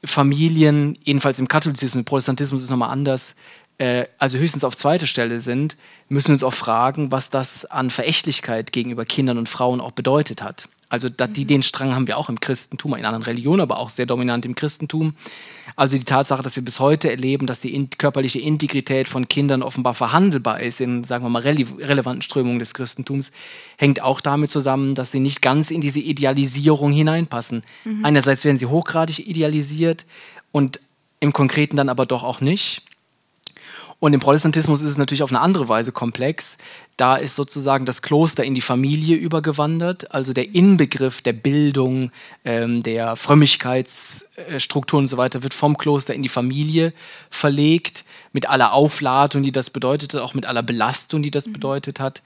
Familien, 0.04 0.98
jedenfalls 1.02 1.38
im 1.38 1.48
Katholizismus, 1.48 2.00
im 2.00 2.04
Protestantismus 2.04 2.62
ist 2.62 2.64
es 2.64 2.70
nochmal 2.70 2.90
anders, 2.90 3.34
äh, 3.78 4.06
also 4.18 4.38
höchstens 4.38 4.64
auf 4.64 4.76
zweiter 4.76 5.06
Stelle 5.06 5.40
sind, 5.40 5.76
müssen 6.08 6.28
wir 6.28 6.34
uns 6.34 6.44
auch 6.44 6.54
fragen, 6.54 7.10
was 7.10 7.30
das 7.30 7.64
an 7.64 7.90
Verächtlichkeit 7.90 8.72
gegenüber 8.72 9.04
Kindern 9.04 9.38
und 9.38 9.48
Frauen 9.48 9.80
auch 9.80 9.92
bedeutet 9.92 10.42
hat. 10.42 10.68
Also 10.88 11.08
die, 11.08 11.42
mhm. 11.42 11.46
den 11.46 11.62
Strang 11.62 11.94
haben 11.94 12.06
wir 12.06 12.18
auch 12.18 12.28
im 12.28 12.40
Christentum, 12.40 12.94
in 12.94 13.04
anderen 13.04 13.24
Religionen, 13.24 13.60
aber 13.60 13.78
auch 13.78 13.88
sehr 13.88 14.06
dominant 14.06 14.44
im 14.44 14.54
Christentum. 14.54 15.14
Also 15.76 15.96
die 15.96 16.04
Tatsache, 16.04 16.42
dass 16.42 16.56
wir 16.56 16.64
bis 16.64 16.78
heute 16.78 17.10
erleben, 17.10 17.46
dass 17.46 17.60
die 17.60 17.74
in, 17.74 17.90
körperliche 17.90 18.38
Integrität 18.38 19.08
von 19.08 19.26
Kindern 19.28 19.62
offenbar 19.62 19.94
verhandelbar 19.94 20.60
ist 20.60 20.80
in, 20.80 21.04
sagen 21.04 21.24
wir 21.24 21.30
mal, 21.30 21.42
rele 21.42 21.66
relevanten 21.78 22.22
Strömungen 22.22 22.58
des 22.58 22.74
Christentums, 22.74 23.32
hängt 23.76 24.02
auch 24.02 24.20
damit 24.20 24.50
zusammen, 24.50 24.94
dass 24.94 25.10
sie 25.10 25.20
nicht 25.20 25.42
ganz 25.42 25.70
in 25.70 25.80
diese 25.80 26.00
Idealisierung 26.00 26.92
hineinpassen. 26.92 27.62
Mhm. 27.84 28.04
Einerseits 28.04 28.44
werden 28.44 28.58
sie 28.58 28.66
hochgradig 28.66 29.26
idealisiert 29.26 30.06
und 30.52 30.80
im 31.20 31.32
Konkreten 31.32 31.76
dann 31.76 31.88
aber 31.88 32.06
doch 32.06 32.22
auch 32.22 32.40
nicht. 32.40 32.82
Und 34.00 34.12
im 34.12 34.20
Protestantismus 34.20 34.83
ist 34.83 34.90
es 34.90 34.98
natürlich 34.98 35.22
auf 35.22 35.31
eine 35.31 35.40
andere 35.40 35.68
Weise 35.68 35.92
komplex. 35.92 36.59
Da 36.96 37.16
ist 37.16 37.35
sozusagen 37.35 37.87
das 37.87 38.03
Kloster 38.03 38.44
in 38.44 38.55
die 38.55 38.61
Familie 38.61 39.16
übergewandert, 39.16 40.12
also 40.12 40.33
der 40.33 40.55
Inbegriff 40.55 41.22
der 41.22 41.33
Bildung, 41.33 42.12
ähm, 42.44 42.83
der 42.83 43.16
Frömmigkeitsstrukturen 43.16 45.05
und 45.05 45.09
so 45.09 45.16
weiter 45.16 45.42
wird 45.42 45.55
vom 45.55 45.77
Kloster 45.77 46.14
in 46.14 46.22
die 46.22 46.29
Familie 46.29 46.92
verlegt, 47.31 48.05
mit 48.33 48.48
aller 48.48 48.72
Aufladung, 48.72 49.42
die 49.42 49.53
das 49.53 49.70
bedeutet 49.70 50.14
hat, 50.14 50.20
auch 50.20 50.35
mit 50.35 50.46
aller 50.46 50.62
Belastung, 50.62 51.22
die 51.22 51.31
das 51.31 51.46
mhm. 51.46 51.55
bedeutet 51.55 52.00
hat. 52.00 52.22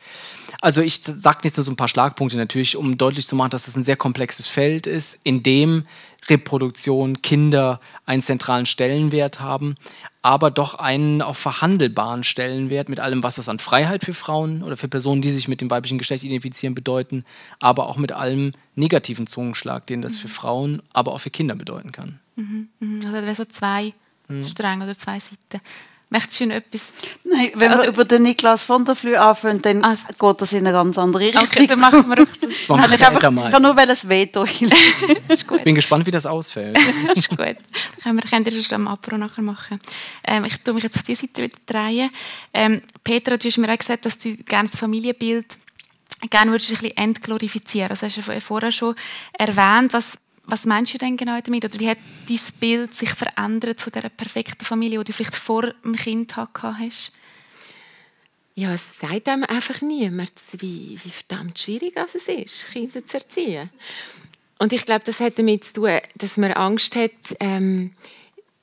Also 0.61 0.81
ich 0.81 1.01
sage 1.03 1.41
jetzt 1.45 1.57
nur 1.57 1.65
so 1.65 1.71
ein 1.71 1.77
paar 1.77 1.89
Schlagpunkte 1.89 2.37
natürlich, 2.37 2.77
um 2.77 2.99
deutlich 2.99 3.27
zu 3.27 3.37
machen, 3.37 3.51
dass 3.51 3.67
das 3.67 3.77
ein 3.77 3.83
sehr 3.83 3.97
komplexes 3.97 4.49
Feld 4.49 4.87
ist, 4.87 5.19
in 5.23 5.43
dem 5.43 5.87
Reproduktion, 6.29 7.23
Kinder 7.23 7.81
einen 8.07 8.23
zentralen 8.23 8.67
Stellenwert 8.67 9.41
haben, 9.41 9.77
aber 10.23 10.51
doch 10.51 10.75
einen 10.75 11.23
auch 11.23 11.37
verhandelbaren 11.37 12.25
Stellenwert 12.25 12.89
mit 12.89 13.01
allem, 13.01 13.23
was 13.23 13.37
das 13.37 13.49
an 13.49 13.59
Freiheit 13.59 14.05
für 14.05 14.15
Frauen 14.15 14.63
oder 14.63 14.77
für 14.77 14.89
Personen, 14.89 15.23
die 15.23 15.31
sich 15.31 15.49
mit 15.49 15.61
dem 15.61 15.71
weiblichen 15.71 15.99
Geschlecht 15.99 16.25
identifizieren, 16.25 16.75
bedeuten, 16.75 17.25
aber 17.61 17.87
auch 17.87 17.97
mit 17.97 18.13
allem 18.13 18.53
negativen 18.75 19.27
Zungenschlag, 19.27 19.87
den 19.87 20.03
das 20.03 20.17
für 20.17 20.29
Frauen, 20.29 20.83
aber 20.93 21.13
auch 21.13 21.21
für 21.21 21.31
Kinder 21.31 21.55
bedeuten 21.55 21.93
kann. 21.93 22.21
Mhm, 22.37 22.69
mhm. 22.81 22.97
Also 22.97 23.13
da 23.13 23.23
wäre 23.23 23.35
so 23.35 23.45
zwei 23.45 23.95
mhm. 24.29 24.45
Stränge 24.45 24.85
oder 24.85 24.97
zwei 24.97 25.19
Seiten. 25.19 25.61
Möchtest 26.11 26.41
du 26.41 26.47
noch 26.47 26.55
etwas? 26.55 26.85
Nein, 27.25 27.51
wenn 27.55 27.71
wir 27.71 27.85
über 27.87 28.05
den 28.05 28.23
Niklas 28.23 28.63
von 28.65 28.85
der 28.87 28.95
Flü 28.95 29.15
anfangen, 29.17 29.61
dann 29.61 29.85
also. 29.85 30.05
geht 30.19 30.41
das 30.41 30.53
in 30.55 30.67
eine 30.67 30.73
ganz 30.73 30.97
andere 30.97 31.25
Richtung. 31.25 31.43
Okay, 31.43 31.67
dann 31.67 31.81
machen 31.81 32.09
wir 32.09 32.17
doch 32.17 32.37
das. 32.41 32.51
ich, 32.95 33.07
einfach, 33.07 33.23
ich 33.23 33.51
kann 33.51 33.63
nur 33.63 33.75
das 33.87 34.09
Veto 34.09 34.45
Ich 34.45 35.47
bin 35.65 35.75
gespannt, 35.75 36.07
wie 36.07 36.11
das 36.11 36.25
ausfällt. 36.25 36.79
das 37.09 37.19
ist 37.19 37.29
gut. 37.29 37.57
Dann 38.05 38.21
können 38.21 38.45
wir 38.47 38.53
das 38.53 38.73
am 38.73 38.89
Apro 38.89 39.19
nachher 39.19 39.43
machen. 39.43 39.79
Ähm, 40.27 40.47
ich 40.47 40.57
tue 40.63 40.73
mich 40.73 40.85
jetzt 40.85 40.97
auf 40.97 41.03
diese 41.03 41.23
Seite 41.23 41.43
wieder 41.43 41.59
drehen. 41.67 42.11
Ähm, 42.55 42.81
Petra, 43.05 43.37
du 43.37 43.47
hast 43.47 43.59
mir 43.59 43.71
auch 43.71 43.79
gesagt, 43.79 44.07
dass 44.07 44.17
du 44.17 44.35
gerne 44.37 44.69
das 44.71 44.81
Familienbild 44.81 45.59
gerne 46.31 46.51
würdest 46.51 46.71
du 46.71 46.75
ein 46.75 46.81
bisschen 46.81 46.97
entglorifizieren. 46.97 47.91
Also 47.91 48.07
hast 48.07 48.17
du 48.17 48.41
vorher 48.41 48.73
schon 48.73 48.95
erwähnt, 49.35 49.93
was 49.93 50.19
was 50.49 50.65
meinst 50.65 50.95
du 50.95 50.99
denn 50.99 51.17
genau 51.17 51.39
damit? 51.41 51.65
Oder 51.65 51.79
wie 51.79 51.91
hat 51.91 51.99
dein 52.27 52.39
Bild 52.59 52.95
sich 52.95 53.11
verändert 53.11 53.81
von 53.81 53.93
dieser 53.93 54.09
perfekten 54.09 54.65
Familie, 54.65 54.99
die 54.99 55.05
du 55.05 55.13
vielleicht 55.13 55.37
vor 55.37 55.75
dem 55.85 55.95
Kind 55.95 56.35
hast? 56.37 57.13
Ja, 58.55 58.73
es 58.73 58.85
sagt 59.01 59.29
einem 59.29 59.45
einfach 59.45 59.83
niemand, 59.83 60.33
wie, 60.53 60.99
wie 61.05 61.11
verdammt 61.11 61.59
schwierig 61.59 61.95
es 61.97 62.15
ist, 62.15 62.73
Kinder 62.73 63.05
zu 63.05 63.19
erziehen. 63.19 63.71
Und 64.59 64.73
ich 64.73 64.85
glaube, 64.85 65.05
das 65.05 65.21
hat 65.21 65.39
damit 65.39 65.65
zu 65.65 65.73
tun, 65.75 65.99
dass 66.17 66.37
man 66.37 66.53
Angst 66.53 66.97
hat, 66.97 67.13
ähm, 67.39 67.93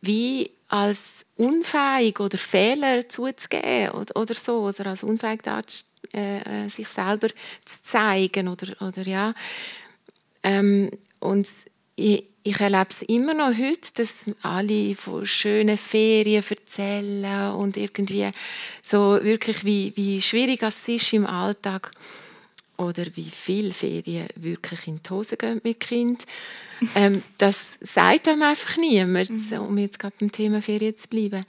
wie 0.01 0.51
als 0.67 1.01
unfähig 1.37 2.19
oder 2.19 2.37
Fehler 2.37 3.07
zuzugeben 3.07 3.91
oder, 3.91 4.15
oder 4.19 4.33
so, 4.33 4.63
oder 4.63 4.87
als 4.87 5.03
unfähig 5.03 5.43
da, 5.43 5.61
äh, 6.11 6.67
sich 6.67 6.87
selber 6.87 7.29
zu 7.29 7.75
zeigen 7.83 8.47
oder, 8.47 8.75
oder 8.81 9.01
ja. 9.03 9.33
Ähm, 10.43 10.91
und 11.19 11.47
ich, 11.95 12.23
ich 12.43 12.59
erlebe 12.59 12.87
es 12.89 13.01
immer 13.03 13.33
noch 13.33 13.57
heute, 13.57 13.89
dass 13.95 14.09
alle 14.41 14.95
von 14.95 15.25
schönen 15.25 15.77
Ferien 15.77 16.43
erzählen 16.47 17.53
und 17.53 17.77
irgendwie 17.77 18.29
so 18.83 19.19
wirklich, 19.21 19.63
wie, 19.65 19.93
wie 19.95 20.21
schwierig 20.21 20.61
es 20.61 20.75
ist 20.87 21.13
im 21.13 21.25
Alltag 21.25 21.91
oder 22.77 23.05
wie 23.15 23.29
viele 23.29 23.71
Ferien 23.71 24.27
wirklich 24.35 24.87
in 24.87 25.01
die 25.01 25.09
Hose 25.09 25.37
gehen 25.37 25.61
mit 25.63 25.79
Kind. 25.79 26.23
ähm, 26.95 27.23
das 27.37 27.61
sagt 27.81 28.27
einem 28.27 28.43
einfach 28.43 28.77
niemand, 28.77 29.29
mhm. 29.29 29.59
um 29.59 29.77
jetzt 29.77 29.97
gerade 29.97 30.15
beim 30.19 30.31
Thema 30.31 30.61
Ferien 30.61 30.97
zu 30.97 31.07
bleiben. 31.07 31.45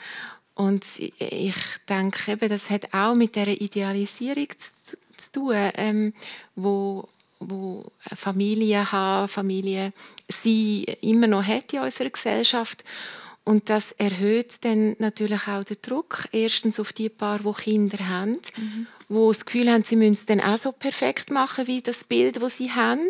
Und 0.55 0.85
ich 0.99 1.55
denke, 1.89 2.33
eben, 2.33 2.49
das 2.49 2.71
hat 2.71 2.95
auch 2.95 3.15
mit 3.15 3.37
der 3.37 3.49
Idealisierung 3.49 4.49
zu, 4.57 4.97
zu 5.15 5.33
tun, 5.33 5.55
ähm, 5.75 6.15
wo 6.55 7.07
wo 7.39 7.85
Familie 8.15 8.91
haben, 8.91 9.29
Familie 9.29 9.93
sie 10.43 10.85
immer 11.01 11.27
noch 11.27 11.45
hat 11.45 11.73
in 11.73 11.81
unserer 11.81 12.11
Gesellschaft. 12.11 12.85
Und 13.45 13.71
das 13.71 13.93
erhöht 13.93 14.57
dann 14.63 14.97
natürlich 14.99 15.47
auch 15.47 15.63
den 15.63 15.77
Druck. 15.81 16.27
Erstens 16.33 16.81
auf 16.81 16.93
die 16.93 17.09
Paar, 17.09 17.39
die 17.39 17.53
Kinder 17.53 18.09
haben, 18.09 18.39
mhm. 18.57 18.87
wo 19.09 19.31
das 19.33 19.45
Gefühl 19.45 19.71
haben, 19.71 19.85
sie 19.85 19.95
müssen 19.95 20.15
es 20.15 20.27
dann 20.27 20.41
auch 20.41 20.59
so 20.59 20.73
perfekt 20.73 21.31
machen 21.31 21.69
wie 21.69 21.81
das 21.81 22.03
Bild, 22.03 22.43
das 22.43 22.57
sie 22.57 22.73
haben. 22.73 23.09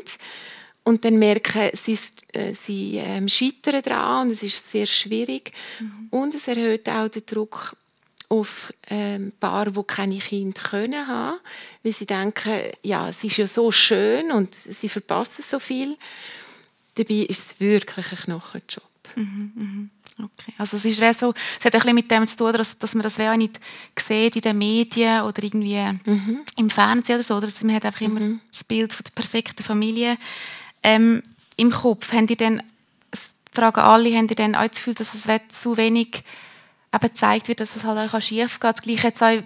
Und 0.85 1.05
dann 1.07 1.19
merken, 1.19 1.71
sie, 1.73 1.99
äh, 2.33 2.53
sie 2.53 2.99
ähm, 2.99 3.29
scheitern 3.29 3.83
daran 3.83 4.27
und 4.27 4.33
es 4.33 4.43
ist 4.43 4.71
sehr 4.71 4.87
schwierig. 4.87 5.53
Mhm. 5.81 6.09
Und 6.11 6.35
es 6.35 6.47
erhöht 6.47 6.89
auch 6.89 7.09
den 7.09 7.25
Druck 7.25 7.75
auf 8.29 8.73
ähm, 8.89 9.33
Paare, 9.39 9.73
die 9.73 9.83
keine 9.85 10.19
Kinder 10.19 10.61
können 10.61 11.07
haben, 11.07 11.39
weil 11.83 11.93
sie 11.93 12.07
denken, 12.07 12.73
ja, 12.83 13.09
es 13.09 13.23
ist 13.23 13.37
ja 13.37 13.47
so 13.47 13.71
schön 13.71 14.33
und 14.33 14.55
sie 14.55 14.89
verpassen 14.89 15.45
so 15.49 15.59
viel. 15.59 15.97
Dabei 16.95 17.27
ist 17.29 17.43
es 17.47 17.61
wirklich 17.61 18.11
ein 18.13 18.19
Knochenjob. 18.19 18.83
Mhm, 19.15 19.53
mhm. 19.55 19.91
Okay. 20.19 20.53
Also 20.57 20.79
es, 20.79 20.85
ist 20.87 20.97
so, 20.97 21.35
es 21.59 21.65
hat 21.65 21.75
ein 21.75 21.81
bisschen 21.81 21.95
mit 21.95 22.11
dem 22.11 22.27
zu 22.27 22.37
tun, 22.37 22.53
dass, 22.55 22.79
dass 22.79 22.95
man 22.95 23.03
das 23.03 23.21
auch 23.21 23.37
nicht 23.37 23.61
sieht 23.99 24.37
in 24.37 24.43
den 24.43 24.59
Medien 24.59 25.23
oder 25.23 25.43
irgendwie 25.43 25.79
mhm. 26.11 26.41
im 26.57 26.71
Fernsehen 26.71 27.17
oder 27.17 27.23
so. 27.23 27.37
Oder 27.37 27.49
man 27.63 27.75
hat 27.75 27.85
einfach 27.85 28.01
immer 28.01 28.21
mhm. 28.21 28.41
das 28.51 28.65
Bild 28.65 28.95
von 28.95 29.05
der 29.05 29.13
perfekten 29.13 29.63
Familie 29.63 30.17
ähm, 30.83 31.23
im 31.57 31.71
Kopf. 31.71 32.13
Haben 32.13 32.27
die 32.27 32.37
denn, 32.37 32.63
fragen 33.53 33.81
alle, 33.81 34.17
haben 34.17 34.27
die 34.27 34.35
denn 34.35 34.55
auch 34.55 34.67
das 34.67 34.79
Gefühl, 34.79 34.95
dass 34.95 35.13
es 35.13 35.27
zu 35.61 35.77
wenig 35.77 36.23
eben 36.95 37.09
gezeigt 37.09 37.49
wird, 37.49 37.61
dass 37.61 37.77
es 37.77 37.85
halt 37.85 38.13
auch 38.13 38.21
schief 38.21 38.61
geht. 38.61 38.77
Das 38.77 38.83
Gleiche 38.83 39.09
jetzt 39.09 39.23
auch 39.23 39.43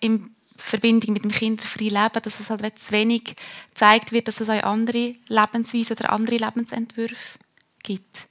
in 0.00 0.34
Verbindung 0.56 1.14
mit 1.14 1.24
dem 1.24 1.30
kinderfreien 1.30 1.90
Leben, 1.90 2.22
dass 2.22 2.40
es 2.40 2.50
halt 2.50 2.78
zu 2.78 2.92
wenig 2.92 3.34
gezeigt 3.70 4.12
wird, 4.12 4.28
dass 4.28 4.40
es 4.40 4.48
auch 4.48 4.62
andere 4.62 5.12
Lebensweisen 5.28 5.96
oder 5.96 6.12
andere 6.12 6.36
Lebensentwürfe 6.36 7.38
gibt. 7.82 8.28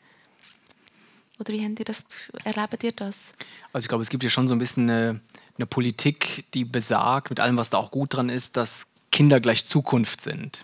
Oder 1.39 1.53
wie 1.53 1.57
ihr 1.57 1.85
das, 1.85 2.03
erlebt 2.43 2.83
ihr 2.83 2.91
das? 2.91 3.33
Also 3.73 3.85
ich 3.85 3.89
glaube, 3.89 4.03
es 4.03 4.09
gibt 4.09 4.23
ja 4.23 4.29
schon 4.29 4.47
so 4.47 4.53
ein 4.53 4.59
bisschen 4.59 4.89
eine, 4.89 5.19
eine 5.57 5.65
Politik, 5.65 6.45
die 6.53 6.65
besagt, 6.65 7.31
mit 7.31 7.39
allem, 7.39 7.57
was 7.57 7.71
da 7.71 7.77
auch 7.77 7.91
gut 7.91 8.15
dran 8.15 8.29
ist, 8.29 8.57
dass 8.57 8.85
Kinder 9.11 9.39
gleich 9.39 9.65
Zukunft 9.65 10.21
sind. 10.21 10.63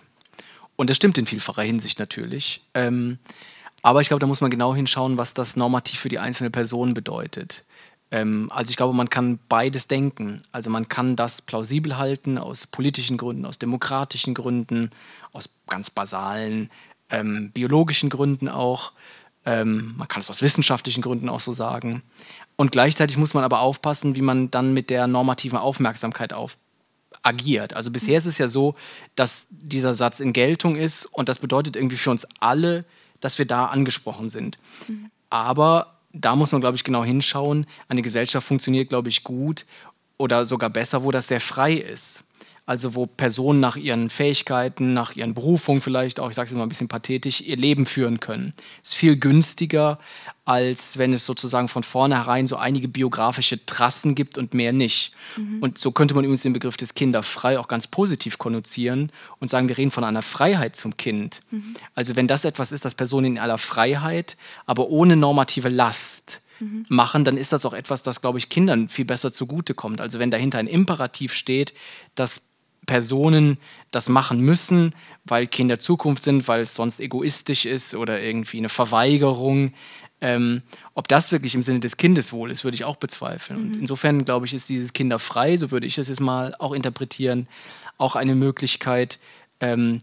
Und 0.76 0.88
das 0.88 0.96
stimmt 0.96 1.18
in 1.18 1.26
vielfacher 1.26 1.62
Hinsicht 1.62 1.98
natürlich. 1.98 2.62
Ähm, 2.74 3.18
aber 3.82 4.00
ich 4.00 4.08
glaube, 4.08 4.20
da 4.20 4.26
muss 4.28 4.40
man 4.40 4.50
genau 4.50 4.74
hinschauen, 4.74 5.18
was 5.18 5.34
das 5.34 5.56
normativ 5.56 5.98
für 5.98 6.08
die 6.08 6.20
einzelne 6.20 6.50
Person 6.50 6.94
bedeutet. 6.94 7.64
Ähm, 8.10 8.50
also 8.52 8.70
ich 8.70 8.76
glaube, 8.76 8.94
man 8.94 9.10
kann 9.10 9.38
beides 9.48 9.88
denken. 9.88 10.40
Also 10.52 10.70
man 10.70 10.88
kann 10.88 11.16
das 11.16 11.42
plausibel 11.42 11.98
halten 11.98 12.38
aus 12.38 12.66
politischen 12.66 13.16
Gründen, 13.16 13.44
aus 13.44 13.58
demokratischen 13.58 14.34
Gründen, 14.34 14.90
aus 15.32 15.50
ganz 15.66 15.90
basalen 15.90 16.70
ähm, 17.10 17.50
biologischen 17.52 18.10
Gründen 18.10 18.48
auch. 18.48 18.92
Ähm, 19.44 19.94
man 19.96 20.08
kann 20.08 20.20
es 20.20 20.30
aus 20.30 20.42
wissenschaftlichen 20.42 21.02
Gründen 21.02 21.28
auch 21.28 21.40
so 21.40 21.52
sagen. 21.52 22.02
Und 22.56 22.72
gleichzeitig 22.72 23.16
muss 23.16 23.34
man 23.34 23.44
aber 23.44 23.60
aufpassen, 23.60 24.16
wie 24.16 24.22
man 24.22 24.50
dann 24.50 24.74
mit 24.74 24.90
der 24.90 25.06
normativen 25.06 25.58
Aufmerksamkeit 25.58 26.32
auf 26.32 26.56
agiert. 27.22 27.74
Also 27.74 27.90
bisher 27.90 28.18
ist 28.18 28.26
es 28.26 28.38
ja 28.38 28.48
so, 28.48 28.74
dass 29.16 29.46
dieser 29.50 29.94
Satz 29.94 30.20
in 30.20 30.32
Geltung 30.32 30.76
ist 30.76 31.06
und 31.06 31.28
das 31.28 31.38
bedeutet 31.38 31.76
irgendwie 31.76 31.96
für 31.96 32.10
uns 32.10 32.26
alle, 32.40 32.84
dass 33.20 33.38
wir 33.38 33.46
da 33.46 33.66
angesprochen 33.66 34.28
sind. 34.28 34.58
Mhm. 34.86 35.10
Aber 35.30 35.97
da 36.20 36.36
muss 36.36 36.52
man, 36.52 36.60
glaube 36.60 36.76
ich, 36.76 36.84
genau 36.84 37.04
hinschauen. 37.04 37.66
Eine 37.88 38.02
Gesellschaft 38.02 38.46
funktioniert, 38.46 38.88
glaube 38.88 39.08
ich, 39.08 39.24
gut 39.24 39.66
oder 40.16 40.44
sogar 40.44 40.70
besser, 40.70 41.02
wo 41.02 41.10
das 41.10 41.28
sehr 41.28 41.40
frei 41.40 41.74
ist. 41.74 42.24
Also 42.68 42.94
wo 42.94 43.06
Personen 43.06 43.60
nach 43.60 43.76
ihren 43.76 44.10
Fähigkeiten, 44.10 44.92
nach 44.92 45.16
ihren 45.16 45.32
Berufungen 45.32 45.80
vielleicht 45.80 46.20
auch, 46.20 46.28
ich 46.28 46.34
sage 46.34 46.48
es 46.48 46.52
immer 46.52 46.64
ein 46.64 46.68
bisschen 46.68 46.86
pathetisch, 46.86 47.40
ihr 47.40 47.56
Leben 47.56 47.86
führen 47.86 48.20
können. 48.20 48.52
Ist 48.82 48.94
viel 48.94 49.16
günstiger, 49.16 49.98
als 50.44 50.98
wenn 50.98 51.14
es 51.14 51.24
sozusagen 51.24 51.68
von 51.68 51.82
vornherein 51.82 52.46
so 52.46 52.56
einige 52.56 52.86
biografische 52.86 53.64
Trassen 53.64 54.14
gibt 54.14 54.36
und 54.36 54.52
mehr 54.52 54.74
nicht. 54.74 55.12
Mhm. 55.38 55.62
Und 55.62 55.78
so 55.78 55.92
könnte 55.92 56.14
man 56.14 56.24
übrigens 56.24 56.42
den 56.42 56.52
Begriff 56.52 56.76
des 56.76 56.92
Kinderfrei 56.92 57.58
auch 57.58 57.68
ganz 57.68 57.86
positiv 57.86 58.36
konnotieren 58.36 59.12
und 59.38 59.48
sagen, 59.48 59.70
wir 59.70 59.78
reden 59.78 59.90
von 59.90 60.04
einer 60.04 60.20
Freiheit 60.20 60.76
zum 60.76 60.98
Kind. 60.98 61.40
Mhm. 61.50 61.74
Also 61.94 62.16
wenn 62.16 62.26
das 62.26 62.44
etwas 62.44 62.70
ist, 62.70 62.84
das 62.84 62.94
Personen 62.94 63.24
in 63.24 63.38
aller 63.38 63.56
Freiheit, 63.56 64.36
aber 64.66 64.90
ohne 64.90 65.16
normative 65.16 65.70
Last, 65.70 66.42
mhm. 66.60 66.84
machen, 66.90 67.24
dann 67.24 67.38
ist 67.38 67.52
das 67.52 67.64
auch 67.64 67.72
etwas, 67.72 68.02
das, 68.02 68.20
glaube 68.20 68.38
ich, 68.38 68.50
Kindern 68.50 68.88
viel 68.88 69.04
besser 69.04 69.32
zugutekommt. 69.32 70.02
Also 70.02 70.18
wenn 70.18 70.30
dahinter 70.30 70.58
ein 70.58 70.66
Imperativ 70.66 71.32
steht, 71.32 71.72
dass 72.14 72.42
Personen 72.88 73.58
das 73.92 74.08
machen 74.08 74.40
müssen, 74.40 74.92
weil 75.24 75.46
Kinder 75.46 75.78
Zukunft 75.78 76.24
sind, 76.24 76.48
weil 76.48 76.62
es 76.62 76.74
sonst 76.74 76.98
egoistisch 76.98 77.66
ist 77.66 77.94
oder 77.94 78.20
irgendwie 78.20 78.58
eine 78.58 78.68
Verweigerung. 78.68 79.72
Ähm, 80.20 80.62
ob 80.94 81.06
das 81.06 81.30
wirklich 81.30 81.54
im 81.54 81.62
Sinne 81.62 81.78
des 81.78 81.96
Kindeswohl 81.96 82.50
ist, 82.50 82.64
würde 82.64 82.74
ich 82.74 82.84
auch 82.84 82.96
bezweifeln. 82.96 83.60
Mhm. 83.60 83.66
Und 83.74 83.80
insofern, 83.80 84.24
glaube 84.24 84.46
ich, 84.46 84.54
ist 84.54 84.68
dieses 84.68 84.92
Kinderfrei, 84.92 85.56
so 85.56 85.70
würde 85.70 85.86
ich 85.86 85.96
es 85.98 86.08
jetzt 86.08 86.20
mal 86.20 86.56
auch 86.58 86.72
interpretieren, 86.72 87.46
auch 87.98 88.16
eine 88.16 88.34
Möglichkeit, 88.34 89.20
ähm, 89.60 90.00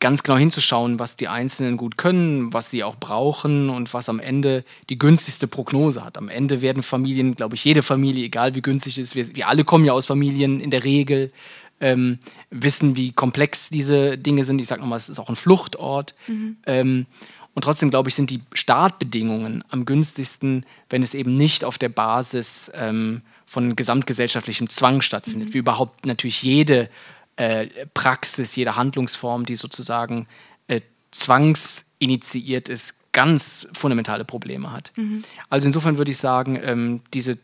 ganz 0.00 0.22
genau 0.22 0.38
hinzuschauen, 0.38 0.98
was 0.98 1.16
die 1.16 1.28
Einzelnen 1.28 1.76
gut 1.76 1.98
können, 1.98 2.52
was 2.52 2.70
sie 2.70 2.84
auch 2.84 2.96
brauchen 2.96 3.68
und 3.68 3.92
was 3.94 4.08
am 4.08 4.20
Ende 4.20 4.64
die 4.90 4.98
günstigste 4.98 5.48
Prognose 5.48 6.04
hat. 6.04 6.16
Am 6.18 6.28
Ende 6.28 6.62
werden 6.62 6.82
Familien, 6.82 7.34
glaube 7.34 7.56
ich, 7.56 7.64
jede 7.64 7.82
Familie, 7.82 8.24
egal 8.24 8.54
wie 8.54 8.62
günstig 8.62 8.96
es 8.96 9.08
ist, 9.08 9.16
wir, 9.16 9.36
wir 9.36 9.48
alle 9.48 9.64
kommen 9.64 9.84
ja 9.84 9.92
aus 9.92 10.06
Familien 10.06 10.60
in 10.60 10.70
der 10.70 10.84
Regel, 10.84 11.32
ähm, 11.80 12.18
wissen, 12.50 12.96
wie 12.96 13.12
komplex 13.12 13.70
diese 13.70 14.18
Dinge 14.18 14.44
sind. 14.44 14.60
Ich 14.60 14.66
sage 14.66 14.80
nochmal, 14.80 14.98
es 14.98 15.08
ist 15.08 15.18
auch 15.18 15.28
ein 15.28 15.36
Fluchtort. 15.36 16.14
Mhm. 16.26 16.56
Ähm, 16.66 17.06
und 17.54 17.62
trotzdem, 17.62 17.90
glaube 17.90 18.08
ich, 18.08 18.14
sind 18.14 18.30
die 18.30 18.40
Startbedingungen 18.52 19.64
am 19.70 19.84
günstigsten, 19.84 20.64
wenn 20.90 21.02
es 21.02 21.14
eben 21.14 21.36
nicht 21.36 21.64
auf 21.64 21.78
der 21.78 21.88
Basis 21.88 22.70
ähm, 22.74 23.22
von 23.46 23.74
gesamtgesellschaftlichem 23.74 24.68
Zwang 24.68 25.00
stattfindet, 25.00 25.48
mhm. 25.48 25.54
wie 25.54 25.58
überhaupt 25.58 26.06
natürlich 26.06 26.42
jede 26.42 26.88
äh, 27.36 27.66
Praxis, 27.94 28.54
jede 28.54 28.76
Handlungsform, 28.76 29.44
die 29.44 29.56
sozusagen 29.56 30.26
äh, 30.68 30.80
zwangsinitiiert 31.10 32.68
ist, 32.68 32.94
ganz 33.12 33.66
fundamentale 33.72 34.24
Probleme 34.24 34.70
hat. 34.70 34.92
Mhm. 34.96 35.24
Also 35.48 35.66
insofern 35.66 35.98
würde 35.98 36.10
ich 36.10 36.18
sagen, 36.18 36.58
ähm, 36.62 37.00
diese 37.14 37.38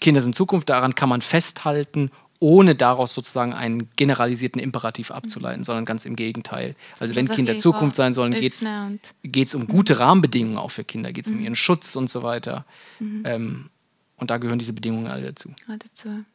Kinder 0.00 0.20
sind 0.20 0.34
Zukunft, 0.34 0.68
daran 0.68 0.94
kann 0.94 1.08
man 1.08 1.20
festhalten, 1.22 2.10
ohne 2.40 2.74
daraus 2.74 3.14
sozusagen 3.14 3.52
einen 3.52 3.90
generalisierten 3.96 4.60
Imperativ 4.60 5.10
abzuleiten, 5.10 5.60
mhm. 5.60 5.64
sondern 5.64 5.84
ganz 5.84 6.04
im 6.04 6.14
Gegenteil. 6.14 6.76
Also 7.00 7.14
wenn 7.14 7.28
Kinder 7.28 7.58
Zukunft 7.58 7.96
sein 7.96 8.12
sollen, 8.12 8.32
geht 8.32 9.46
es 9.46 9.54
um 9.54 9.66
gute 9.66 9.94
mhm. 9.94 10.00
Rahmenbedingungen 10.00 10.58
auch 10.58 10.70
für 10.70 10.84
Kinder, 10.84 11.12
geht 11.12 11.26
es 11.26 11.32
mhm. 11.32 11.38
um 11.38 11.44
ihren 11.44 11.56
Schutz 11.56 11.96
und 11.96 12.08
so 12.08 12.22
weiter. 12.22 12.64
Mhm. 13.00 13.22
Ähm, 13.24 13.70
und 14.16 14.30
da 14.30 14.38
gehören 14.38 14.58
diese 14.58 14.72
Bedingungen 14.72 15.06
alle 15.06 15.32
dazu. 15.32 15.50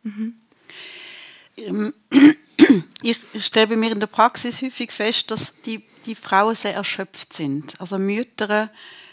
Mhm. 0.03 0.35
Ähm, 1.57 1.93
ich 3.01 3.19
stelle 3.37 3.67
bei 3.67 3.75
mir 3.75 3.91
in 3.91 3.99
der 3.99 4.07
Praxis 4.07 4.61
häufig 4.61 4.91
fest, 4.91 5.31
dass 5.31 5.53
die, 5.65 5.83
die 6.05 6.15
Frauen 6.15 6.55
sehr 6.55 6.73
erschöpft 6.73 7.33
sind. 7.33 7.79
Also 7.79 7.97
Mütter 7.97 8.69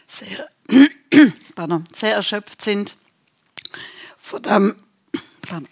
sehr, 0.07 0.49
pardon, 1.55 1.84
sehr 1.93 2.14
erschöpft 2.14 2.62
sind 2.62 2.97
von 4.16 4.43
dem, 4.43 4.76
pardon, 5.43 5.68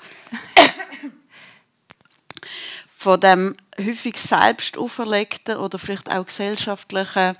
von 2.98 3.20
dem 3.20 3.54
häufig 3.78 4.16
selbst 4.16 4.76
auferlegten 4.76 5.56
oder 5.56 5.78
vielleicht 5.78 6.10
auch 6.10 6.26
gesellschaftlichen 6.26 7.36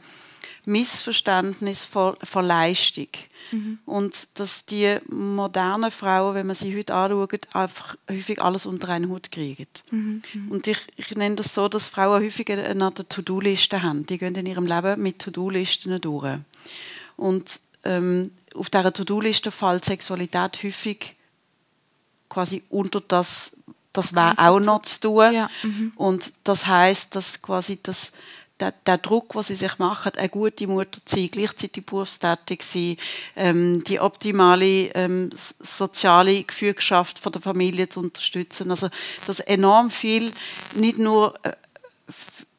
Missverständnis 0.66 1.82
von, 1.82 2.14
von 2.22 2.44
Leistung. 2.44 3.08
Mhm. 3.50 3.80
Und 3.84 4.28
dass 4.34 4.64
die 4.66 4.98
modernen 5.10 5.90
Frauen, 5.90 6.36
wenn 6.36 6.46
man 6.46 6.54
sie 6.54 6.78
heute 6.78 6.94
anschaut, 6.94 7.52
einfach 7.56 7.96
häufig 8.08 8.40
alles 8.40 8.66
unter 8.66 8.88
einen 8.90 9.08
Hut 9.08 9.32
kriegen. 9.32 9.66
Mhm. 9.90 10.22
Und 10.48 10.68
ich, 10.68 10.78
ich 10.94 11.10
nenne 11.16 11.34
das 11.34 11.54
so, 11.54 11.66
dass 11.66 11.88
Frauen 11.88 12.22
häufig 12.22 12.48
eine 12.52 12.94
To-Do-Liste 12.94 13.82
haben. 13.82 14.06
Die 14.06 14.16
gehen 14.16 14.36
in 14.36 14.46
ihrem 14.46 14.66
Leben 14.66 15.02
mit 15.02 15.18
To-Do-Listen 15.18 16.00
durch. 16.00 16.38
Und 17.16 17.60
ähm, 17.82 18.30
auf 18.54 18.70
dieser 18.70 18.92
To-Do-Liste 18.92 19.50
fällt 19.50 19.84
Sexualität 19.84 20.62
häufig 20.62 21.16
quasi 22.28 22.62
unter 22.70 23.00
das, 23.00 23.50
das 23.92 24.14
wäre 24.14 24.34
auch 24.38 24.60
noch 24.60 24.82
zu 24.82 25.00
tun. 25.00 25.32
Ja. 25.32 25.50
Mhm. 25.62 25.92
Und 25.96 26.32
das 26.44 26.66
heißt, 26.66 27.14
dass 27.14 27.40
quasi 27.40 27.78
das, 27.82 28.12
der, 28.60 28.72
der, 28.86 28.98
Druck, 28.98 29.34
was 29.34 29.48
sie 29.48 29.54
sich 29.54 29.78
machen, 29.78 30.12
eine 30.16 30.28
gute 30.28 30.66
Mutter 30.66 31.00
zu 31.04 31.16
sein, 31.16 31.30
gleichzeitig 31.30 31.86
berufstätig 31.86 32.62
sein, 32.62 32.96
ähm, 33.36 33.82
die 33.84 34.00
optimale 34.00 34.90
ähm, 34.94 35.30
soziale 35.60 36.42
Gefühlschaft 36.44 37.18
von 37.18 37.32
der 37.32 37.42
Familie 37.42 37.88
zu 37.88 38.00
unterstützen. 38.00 38.70
Also, 38.70 38.88
dass 39.26 39.40
enorm 39.40 39.90
viel 39.90 40.32
nicht 40.74 40.98
nur 40.98 41.34
äh, 41.42 41.52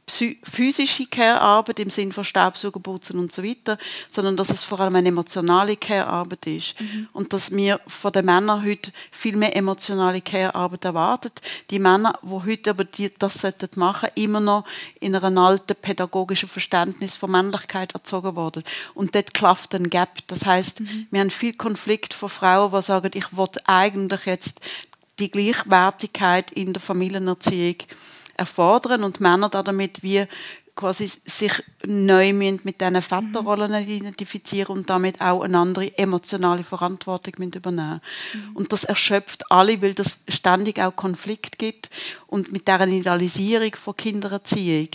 physische 0.10 1.06
Care-Arbeit 1.06 1.80
im 1.80 1.90
Sinne 1.90 2.12
von 2.12 2.24
Staubsaugen, 2.24 2.82
Putzen 2.82 3.20
und 3.20 3.32
so 3.32 3.44
weiter, 3.44 3.78
sondern 4.12 4.36
dass 4.38 4.50
es 4.50 4.64
vor 4.64 4.80
allem 4.80 4.96
eine 4.96 5.10
emotionale 5.10 5.76
Care-Arbeit 5.76 6.48
ist. 6.48 6.80
Mhm. 6.80 7.08
Und 7.14 7.34
dass 7.34 7.52
wir 7.52 7.80
von 7.88 8.12
den 8.12 8.26
Männern 8.26 8.64
heute 8.64 8.92
viel 9.12 9.36
mehr 9.36 9.56
emotionale 9.56 10.22
Care-Arbeit 10.22 10.86
erwarten. 10.86 11.32
Die 11.70 11.80
Männer, 11.80 12.20
die 12.22 12.30
heute 12.30 12.70
aber 12.72 12.84
die, 12.84 13.12
das 13.18 13.36
sollten 13.36 13.70
machen, 13.76 14.10
immer 14.16 14.40
noch 14.40 14.66
in 15.00 15.16
einem 15.16 15.38
alten 15.38 15.76
pädagogischen 15.76 16.50
Verständnis 16.50 17.16
von 17.16 17.32
Männlichkeit 17.32 17.94
erzogen 17.94 18.36
worden. 18.36 18.64
Und 18.94 19.16
dort 19.16 19.34
klafft 19.34 19.74
ein 19.76 19.90
Gap. 19.90 20.20
Das 20.28 20.46
heißt, 20.46 20.82
mhm. 20.82 21.08
wir 21.12 21.22
haben 21.22 21.30
viel 21.30 21.54
Konflikt 21.54 22.14
von 22.14 22.30
Frauen, 22.30 22.72
die 22.72 22.82
sagen, 22.82 23.12
ich 23.14 23.38
will 23.38 23.48
eigentlich 23.66 24.26
jetzt 24.26 24.60
die 25.20 25.30
Gleichwertigkeit 25.30 26.52
in 26.52 26.74
der 26.74 26.82
Familienerziehung 26.82 27.76
erfordern 28.40 29.04
und 29.04 29.20
Männer 29.20 29.50
damit 29.50 30.02
wie 30.02 30.26
quasi 30.80 31.12
sich 31.26 31.62
neu 31.86 32.32
mit 32.32 32.80
diesen 32.80 33.02
Vaterrollen 33.02 33.72
mhm. 33.72 33.90
identifizieren 33.90 34.78
und 34.78 34.90
damit 34.90 35.20
auch 35.20 35.42
eine 35.42 35.58
andere 35.58 35.98
emotionale 35.98 36.64
Verantwortung 36.64 37.34
übernehmen 37.34 38.00
mhm. 38.34 38.56
Und 38.56 38.72
das 38.72 38.86
erschöpft 38.86 39.52
alle, 39.52 39.82
weil 39.82 39.94
das 39.94 40.20
ständig 40.30 40.80
auch 40.80 40.96
Konflikt 40.96 41.60
gibt 41.60 41.90
und 42.28 42.54
mit 42.54 42.66
deren 42.70 42.94
Idealisierung 42.94 43.76
von 43.76 43.98
Kindererziehung 43.98 44.88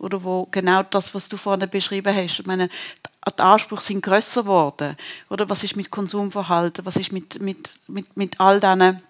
oder 0.00 0.24
wo 0.24 0.48
genau 0.50 0.82
das, 0.82 1.14
was 1.14 1.28
du 1.28 1.36
vorhin 1.36 1.70
beschrieben 1.70 2.16
hast, 2.16 2.40
ich 2.40 2.46
meine, 2.46 2.68
die 3.28 3.42
Ansprüche 3.42 3.82
sind 3.82 4.02
größer 4.02 4.42
geworden. 4.42 4.96
Oder 5.28 5.48
was 5.48 5.62
ist 5.62 5.76
mit 5.76 5.90
Konsumverhalten, 5.90 6.84
was 6.84 6.96
ist 6.96 7.12
mit, 7.12 7.40
mit, 7.40 7.76
mit, 7.86 8.16
mit 8.16 8.40
all 8.40 8.58
diesen 8.58 9.02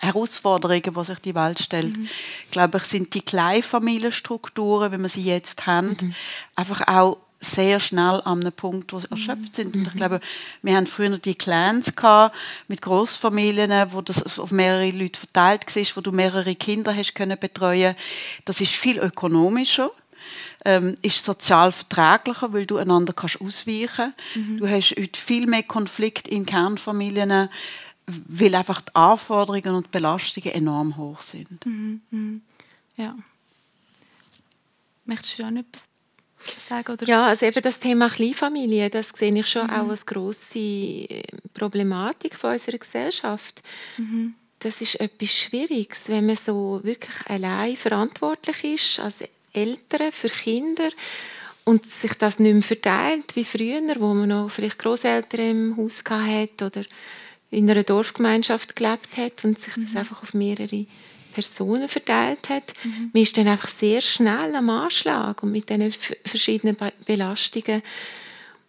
Herausforderungen, 0.00 0.94
die 0.94 1.04
sich 1.04 1.18
die 1.18 1.34
Welt 1.34 1.60
stellt, 1.60 1.96
mhm. 1.96 2.08
glaube 2.50 2.78
ich, 2.78 2.84
sind 2.84 3.14
die 3.14 3.22
Kleinfamilienstrukturen, 3.22 4.92
wie 4.92 4.98
wir 4.98 5.08
sie 5.08 5.24
jetzt 5.24 5.66
haben, 5.66 5.96
mhm. 6.00 6.14
einfach 6.56 6.86
auch 6.86 7.18
sehr 7.40 7.78
schnell 7.78 8.20
an 8.24 8.40
einem 8.40 8.52
Punkt, 8.52 8.92
wo 8.92 8.98
sie 8.98 9.10
erschöpft 9.10 9.56
sind. 9.56 9.74
Und 9.74 9.86
ich 9.86 9.94
mhm. 9.94 9.96
glaube, 9.96 10.20
wir 10.62 10.76
haben 10.76 10.86
früher 10.86 11.18
die 11.18 11.36
Clans 11.36 11.94
gehabt, 11.94 12.34
mit 12.66 12.82
Großfamilien, 12.82 13.92
wo 13.92 14.00
das 14.00 14.38
auf 14.38 14.50
mehrere 14.50 14.90
Leute 14.90 15.20
verteilt 15.20 15.64
war, 15.74 15.84
wo 15.94 16.00
du 16.00 16.12
mehrere 16.12 16.54
Kinder 16.54 16.94
hast 16.94 17.14
können 17.14 17.38
betreuen. 17.38 17.94
Das 18.44 18.60
ist 18.60 18.72
viel 18.72 18.98
ökonomischer. 18.98 19.90
Ähm, 20.64 20.96
ist 21.02 21.24
sozial 21.24 21.70
verträglicher, 21.70 22.52
weil 22.52 22.66
du 22.66 22.78
einander 22.78 23.12
kannst 23.12 23.40
ausweichen. 23.40 24.12
Mhm. 24.34 24.58
Du 24.58 24.68
hast 24.68 24.90
heute 24.98 25.18
viel 25.18 25.46
mehr 25.46 25.62
Konflikt 25.62 26.26
in 26.26 26.44
Kernfamilien 26.44 27.48
weil 28.28 28.54
einfach 28.54 28.80
die 28.80 28.94
Anforderungen 28.94 29.74
und 29.74 29.86
die 29.86 29.90
Belastungen 29.90 30.52
enorm 30.52 30.96
hoch 30.96 31.20
sind. 31.20 31.64
Mhm, 31.64 32.00
mhm. 32.10 32.42
Ja. 32.96 33.16
Möchtest 35.04 35.38
du 35.38 35.44
auch 35.44 35.50
etwas 35.50 35.82
sagen? 36.68 36.92
Oder? 36.92 37.06
Ja, 37.06 37.26
also 37.26 37.46
eben 37.46 37.62
das 37.62 37.78
Thema 37.78 38.08
Kleinfamilie, 38.08 38.90
das 38.90 39.10
sehe 39.16 39.34
ich 39.34 39.46
schon 39.46 39.66
mhm. 39.66 39.72
auch 39.72 39.88
als 39.88 40.06
grosse 40.06 40.58
äh, 40.58 41.22
Problematik 41.54 42.34
von 42.34 42.52
unserer 42.52 42.78
Gesellschaft. 42.78 43.62
Mhm. 43.96 44.34
Das 44.58 44.80
ist 44.80 45.00
etwas 45.00 45.34
Schwieriges, 45.34 46.00
wenn 46.06 46.26
man 46.26 46.36
so 46.36 46.80
wirklich 46.82 47.26
allein 47.26 47.76
verantwortlich 47.76 48.64
ist 48.64 49.00
als 49.00 49.16
Eltern 49.52 50.10
für 50.10 50.28
Kinder 50.28 50.88
und 51.64 51.86
sich 51.86 52.14
das 52.14 52.38
nicht 52.38 52.54
mehr 52.54 52.62
verteilt 52.62 53.36
wie 53.36 53.44
früher, 53.44 53.82
wo 53.98 54.14
man 54.14 54.30
noch 54.30 54.50
vielleicht 54.50 54.78
Großeltern 54.78 55.40
im 55.40 55.76
Haus 55.76 56.02
hatte 56.08 56.66
oder 56.66 56.82
in 57.50 57.70
einer 57.70 57.82
Dorfgemeinschaft 57.82 58.76
gelebt 58.76 59.16
hat 59.16 59.44
und 59.44 59.58
sich 59.58 59.74
das 59.74 59.92
mhm. 59.92 59.96
einfach 59.96 60.22
auf 60.22 60.34
mehrere 60.34 60.86
Personen 61.32 61.88
verteilt 61.88 62.48
hat. 62.48 62.72
Mhm. 62.84 63.10
Man 63.12 63.22
ist 63.22 63.36
dann 63.36 63.48
einfach 63.48 63.68
sehr 63.68 64.00
schnell 64.00 64.54
am 64.54 64.70
Anschlag 64.70 65.42
und 65.42 65.52
mit 65.52 65.68
diesen 65.70 65.92
verschiedenen 66.24 66.76
Belastungen, 67.06 67.82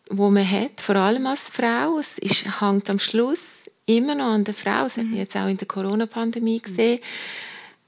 wo 0.09 0.29
man 0.29 0.49
hat, 0.49 0.79
vor 0.79 0.95
allem 0.95 1.27
als 1.27 1.41
Frau. 1.41 1.99
Es 1.99 2.17
ist, 2.19 2.61
hängt 2.61 2.89
am 2.89 2.99
Schluss 2.99 3.43
immer 3.85 4.15
noch 4.15 4.25
an 4.33 4.43
der 4.43 4.53
Frau. 4.53 4.83
Das 4.83 4.97
mhm. 4.97 5.01
hat 5.01 5.07
man 5.09 5.17
jetzt 5.17 5.35
auch 5.35 5.47
in 5.47 5.57
der 5.57 5.67
Corona-Pandemie 5.67 6.61
gesehen. 6.61 6.99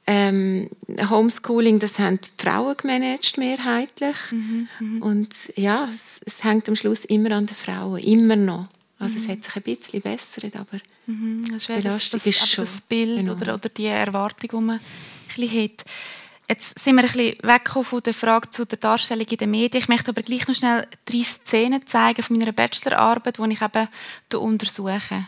Ähm, 0.07 0.69
Homeschooling, 1.09 1.79
das 1.79 1.99
haben 1.99 2.19
die 2.19 2.43
Frauen 2.43 2.75
gemanagt, 2.75 3.37
mehrheitlich. 3.37 4.17
Mhm. 4.31 4.67
Mhm. 4.79 5.01
Und 5.01 5.35
ja, 5.55 5.87
es, 5.93 6.01
es 6.25 6.43
hängt 6.43 6.67
am 6.67 6.75
Schluss 6.75 7.05
immer 7.05 7.31
an 7.31 7.45
den 7.45 7.55
Frauen, 7.55 7.99
immer 7.99 8.35
noch. 8.35 8.67
Also 9.01 9.17
mhm. 9.17 9.23
es 9.23 9.29
hat 9.29 9.43
sich 9.43 9.55
ein 9.55 9.61
bisschen 9.63 10.01
bessert, 10.01 10.55
aber 10.55 10.79
mhm. 11.07 11.43
das 11.49 11.63
ist 11.63 11.67
Belastung 11.67 11.91
das, 11.91 12.09
das, 12.09 12.25
ist 12.27 12.47
schon 12.47 12.65
das 12.65 12.81
Bild 12.81 13.27
oder, 13.27 13.55
oder 13.55 13.69
die 13.69 13.87
Erwartung, 13.87 14.49
die 14.51 14.65
man 14.65 14.79
ein 15.37 15.49
hat. 15.49 15.85
Jetzt 16.47 16.79
sind 16.79 16.95
wir 16.95 17.03
ein 17.03 17.11
bisschen 17.11 17.35
weggekommen 17.41 17.85
von 17.85 18.03
der 18.03 18.13
Frage 18.13 18.49
zu 18.51 18.65
der 18.65 18.77
Darstellung 18.77 19.25
in 19.25 19.37
den 19.37 19.49
Medien. 19.49 19.81
Ich 19.81 19.89
möchte 19.89 20.11
aber 20.11 20.21
gleich 20.21 20.47
noch 20.47 20.53
schnell 20.53 20.85
drei 21.05 21.23
Szenen 21.23 21.87
zeigen 21.87 22.21
von 22.21 22.37
meiner 22.37 22.51
Bachelorarbeit, 22.51 23.37
die 23.37 23.53
ich 23.53 23.61
eben 23.61 23.87
untersuche. 24.35 25.25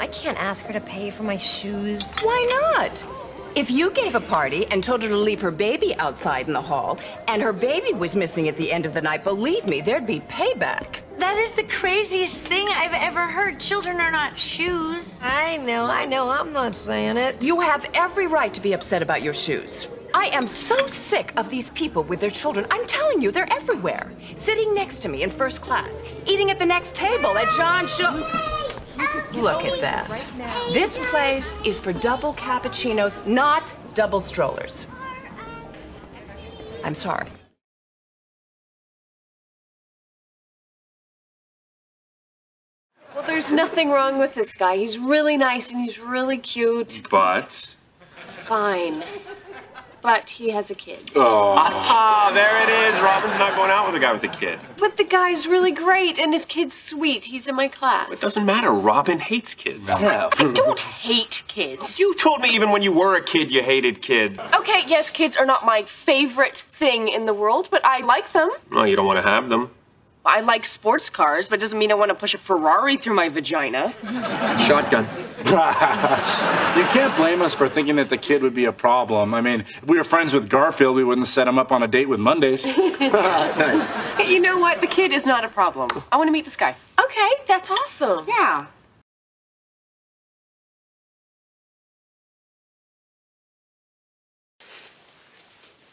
I 0.00 0.06
can't 0.06 0.38
ask 0.38 0.66
her 0.66 0.72
to 0.72 0.80
pay 0.80 1.10
for 1.10 1.24
my 1.24 1.38
shoes. 1.38 2.16
Why 2.22 2.46
not? 2.78 3.31
If 3.54 3.70
you 3.70 3.90
gave 3.90 4.14
a 4.14 4.20
party 4.20 4.64
and 4.70 4.82
told 4.82 5.02
her 5.02 5.10
to 5.10 5.16
leave 5.16 5.42
her 5.42 5.50
baby 5.50 5.94
outside 5.98 6.46
in 6.46 6.54
the 6.54 6.62
hall, 6.62 6.98
and 7.28 7.42
her 7.42 7.52
baby 7.52 7.92
was 7.92 8.16
missing 8.16 8.48
at 8.48 8.56
the 8.56 8.72
end 8.72 8.86
of 8.86 8.94
the 8.94 9.02
night, 9.02 9.24
believe 9.24 9.66
me, 9.66 9.82
there'd 9.82 10.06
be 10.06 10.20
payback. 10.20 11.00
That 11.18 11.36
is 11.36 11.52
the 11.52 11.64
craziest 11.64 12.46
thing 12.46 12.66
I've 12.70 12.94
ever 12.94 13.20
heard. 13.20 13.60
Children 13.60 14.00
are 14.00 14.10
not 14.10 14.38
shoes. 14.38 15.20
I 15.22 15.58
know, 15.58 15.84
I 15.84 16.06
know, 16.06 16.30
I'm 16.30 16.54
not 16.54 16.74
saying 16.74 17.18
it. 17.18 17.42
You 17.42 17.60
have 17.60 17.90
every 17.92 18.26
right 18.26 18.54
to 18.54 18.60
be 18.60 18.72
upset 18.72 19.02
about 19.02 19.20
your 19.20 19.34
shoes. 19.34 19.86
I 20.14 20.26
am 20.28 20.46
so 20.46 20.76
sick 20.86 21.34
of 21.36 21.50
these 21.50 21.68
people 21.70 22.04
with 22.04 22.20
their 22.20 22.30
children. 22.30 22.66
I'm 22.70 22.86
telling 22.86 23.20
you, 23.20 23.30
they're 23.30 23.52
everywhere. 23.52 24.12
Sitting 24.34 24.74
next 24.74 25.00
to 25.00 25.10
me 25.10 25.24
in 25.24 25.30
first 25.30 25.60
class, 25.60 26.02
eating 26.26 26.50
at 26.50 26.58
the 26.58 26.66
next 26.66 26.94
table 26.94 27.36
at 27.36 27.50
John 27.50 27.86
Show. 27.86 28.61
Look 29.34 29.64
at 29.64 29.80
that. 29.80 30.24
This 30.72 30.98
place 31.10 31.60
is 31.64 31.80
for 31.80 31.92
double 31.92 32.34
cappuccinos, 32.34 33.24
not 33.26 33.74
double 33.94 34.20
strollers. 34.20 34.86
I'm 36.84 36.94
sorry. 36.94 37.28
Well, 43.14 43.24
there's 43.26 43.50
nothing 43.50 43.90
wrong 43.90 44.18
with 44.18 44.34
this 44.34 44.54
guy. 44.54 44.76
He's 44.76 44.98
really 44.98 45.36
nice 45.36 45.70
and 45.70 45.80
he's 45.82 45.98
really 45.98 46.38
cute. 46.38 47.02
But? 47.10 47.76
Fine 48.44 49.04
but 50.02 50.28
he 50.30 50.50
has 50.50 50.70
a 50.70 50.74
kid. 50.74 51.10
Oh. 51.14 51.54
Ah, 51.56 52.30
there 52.34 52.54
it 52.62 52.94
is. 52.94 53.00
Robin's 53.02 53.38
not 53.38 53.54
going 53.56 53.70
out 53.70 53.86
with 53.86 53.96
a 53.96 54.00
guy 54.00 54.12
with 54.12 54.24
a 54.24 54.28
kid. 54.28 54.58
But 54.76 54.96
the 54.96 55.04
guy's 55.04 55.46
really 55.46 55.70
great, 55.70 56.18
and 56.18 56.32
his 56.32 56.44
kid's 56.44 56.74
sweet. 56.74 57.24
He's 57.24 57.48
in 57.48 57.54
my 57.54 57.68
class. 57.68 58.10
It 58.10 58.20
doesn't 58.20 58.44
matter. 58.44 58.72
Robin 58.72 59.18
hates 59.18 59.54
kids. 59.54 59.88
No. 60.02 60.28
I 60.32 60.52
don't 60.52 60.80
hate 60.80 61.44
kids. 61.48 61.98
You 61.98 62.14
told 62.16 62.40
me 62.40 62.50
even 62.50 62.70
when 62.70 62.82
you 62.82 62.92
were 62.92 63.16
a 63.16 63.22
kid 63.22 63.50
you 63.50 63.62
hated 63.62 64.02
kids. 64.02 64.40
Okay, 64.54 64.82
yes, 64.86 65.10
kids 65.10 65.36
are 65.36 65.46
not 65.46 65.64
my 65.64 65.84
favorite 65.84 66.58
thing 66.58 67.08
in 67.08 67.24
the 67.26 67.34
world, 67.34 67.68
but 67.70 67.84
I 67.84 68.00
like 68.00 68.32
them. 68.32 68.50
Oh, 68.72 68.84
you 68.84 68.96
don't 68.96 69.06
want 69.06 69.22
to 69.22 69.28
have 69.28 69.48
them. 69.48 69.70
I 70.24 70.40
like 70.40 70.64
sports 70.64 71.10
cars, 71.10 71.48
but 71.48 71.58
it 71.58 71.60
doesn't 71.62 71.78
mean 71.78 71.90
I 71.90 71.94
want 71.94 72.10
to 72.10 72.14
push 72.14 72.32
a 72.34 72.38
Ferrari 72.38 72.96
through 72.96 73.14
my 73.14 73.28
vagina. 73.28 73.90
Shotgun. 74.58 75.06
you 75.44 76.84
can't 76.92 77.14
blame 77.16 77.42
us 77.42 77.54
for 77.56 77.68
thinking 77.68 77.96
that 77.96 78.08
the 78.08 78.16
kid 78.16 78.42
would 78.42 78.54
be 78.54 78.66
a 78.66 78.72
problem. 78.72 79.34
I 79.34 79.40
mean, 79.40 79.62
if 79.62 79.84
we 79.84 79.98
were 79.98 80.04
friends 80.04 80.32
with 80.32 80.48
Garfield, 80.48 80.94
we 80.94 81.02
wouldn't 81.02 81.26
set 81.26 81.48
him 81.48 81.58
up 81.58 81.72
on 81.72 81.82
a 81.82 81.88
date 81.88 82.08
with 82.08 82.20
Mondays. 82.20 82.66
nice. 82.66 83.92
You 84.32 84.38
know 84.40 84.58
what? 84.58 84.80
The 84.80 84.86
kid 84.86 85.12
is 85.12 85.26
not 85.26 85.44
a 85.44 85.48
problem. 85.48 85.90
I 86.12 86.16
want 86.16 86.28
to 86.28 86.32
meet 86.32 86.44
this 86.44 86.56
guy. 86.56 86.76
Okay, 86.98 87.30
that's 87.46 87.70
awesome. 87.70 88.24
Yeah. 88.28 88.66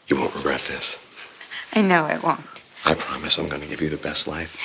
You 0.06 0.16
won't 0.16 0.34
regret 0.34 0.60
this. 0.62 0.96
I 1.74 1.82
know 1.82 2.06
it 2.06 2.22
won't. 2.22 2.40
I 2.84 2.94
promise 2.94 3.38
I'm 3.38 3.48
going 3.48 3.62
to 3.62 3.68
give 3.68 3.80
you 3.80 3.88
the 3.88 3.96
best 3.96 4.26
life. 4.26 4.60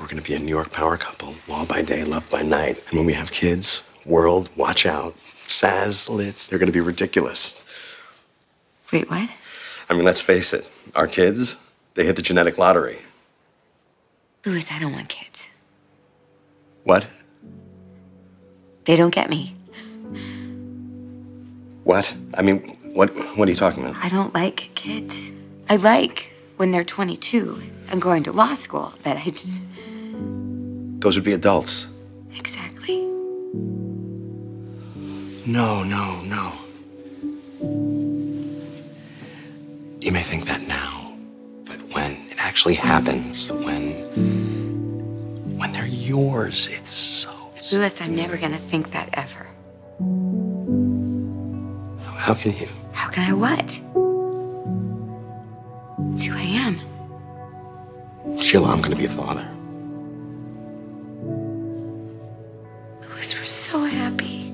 We're 0.00 0.06
going 0.06 0.22
to 0.22 0.28
be 0.28 0.34
a 0.34 0.38
New 0.38 0.50
York 0.50 0.72
power 0.72 0.96
couple, 0.96 1.34
law 1.48 1.64
by 1.64 1.82
day, 1.82 2.04
love 2.04 2.28
by 2.30 2.42
night. 2.42 2.82
And 2.88 2.98
when 2.98 3.06
we 3.06 3.14
have 3.14 3.32
kids, 3.32 3.82
world, 4.04 4.50
watch 4.56 4.86
out. 4.86 5.14
Saz, 5.46 6.08
Litz, 6.08 6.48
they're 6.48 6.58
going 6.58 6.66
to 6.66 6.72
be 6.72 6.80
ridiculous. 6.80 7.62
Wait, 8.92 9.10
what? 9.10 9.28
I 9.88 9.94
mean, 9.94 10.04
let's 10.04 10.20
face 10.20 10.52
it. 10.52 10.68
Our 10.94 11.06
kids, 11.06 11.56
they 11.94 12.04
hit 12.04 12.16
the 12.16 12.22
genetic 12.22 12.58
lottery. 12.58 12.98
Louis, 14.44 14.70
I 14.70 14.78
don't 14.78 14.92
want 14.92 15.08
kids. 15.08 15.46
What? 16.84 17.06
They 18.84 18.96
don't 18.96 19.14
get 19.14 19.28
me. 19.28 19.56
What? 21.84 22.14
I 22.34 22.42
mean, 22.42 22.76
what 22.94 23.10
what 23.36 23.48
are 23.48 23.50
you 23.50 23.56
talking 23.56 23.84
about? 23.84 23.96
I 24.04 24.08
don't 24.08 24.32
like 24.34 24.70
kids. 24.74 25.32
I 25.68 25.76
like 25.76 26.32
when 26.56 26.70
they're 26.70 26.84
22 26.84 27.62
and 27.90 28.00
going 28.00 28.22
to 28.24 28.32
law 28.32 28.54
school, 28.54 28.92
but 29.02 29.16
I 29.16 29.24
just. 29.24 29.60
Those 31.00 31.16
would 31.16 31.24
be 31.24 31.32
adults. 31.32 31.88
Exactly. 32.36 33.02
No, 35.46 35.82
no, 35.84 36.20
no. 36.22 36.52
You 40.00 40.12
may 40.12 40.22
think 40.22 40.46
that 40.46 40.62
now, 40.66 41.12
but 41.64 41.78
when 41.92 42.12
it 42.30 42.36
actually 42.38 42.74
happens, 42.74 43.50
when 43.50 43.92
when 45.58 45.72
they're 45.72 45.86
yours, 45.86 46.68
it's 46.68 46.92
so. 46.92 47.30
Louis, 47.72 48.00
I'm 48.00 48.14
never 48.14 48.36
gonna 48.36 48.58
think 48.58 48.90
that 48.92 49.08
ever. 49.14 49.46
How 52.16 52.34
can 52.34 52.52
you? 52.56 52.68
How 52.92 53.10
can 53.10 53.30
I 53.30 53.32
what? 53.32 53.80
Sheila, 58.46 58.68
I'm 58.68 58.80
gonna 58.80 58.94
be 58.94 59.06
a 59.06 59.08
father. 59.08 59.44
Louis, 63.10 63.34
we're 63.34 63.44
so 63.44 63.82
happy. 63.82 64.52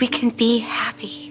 We 0.00 0.08
can 0.08 0.30
be 0.30 0.58
happy. 0.58 1.27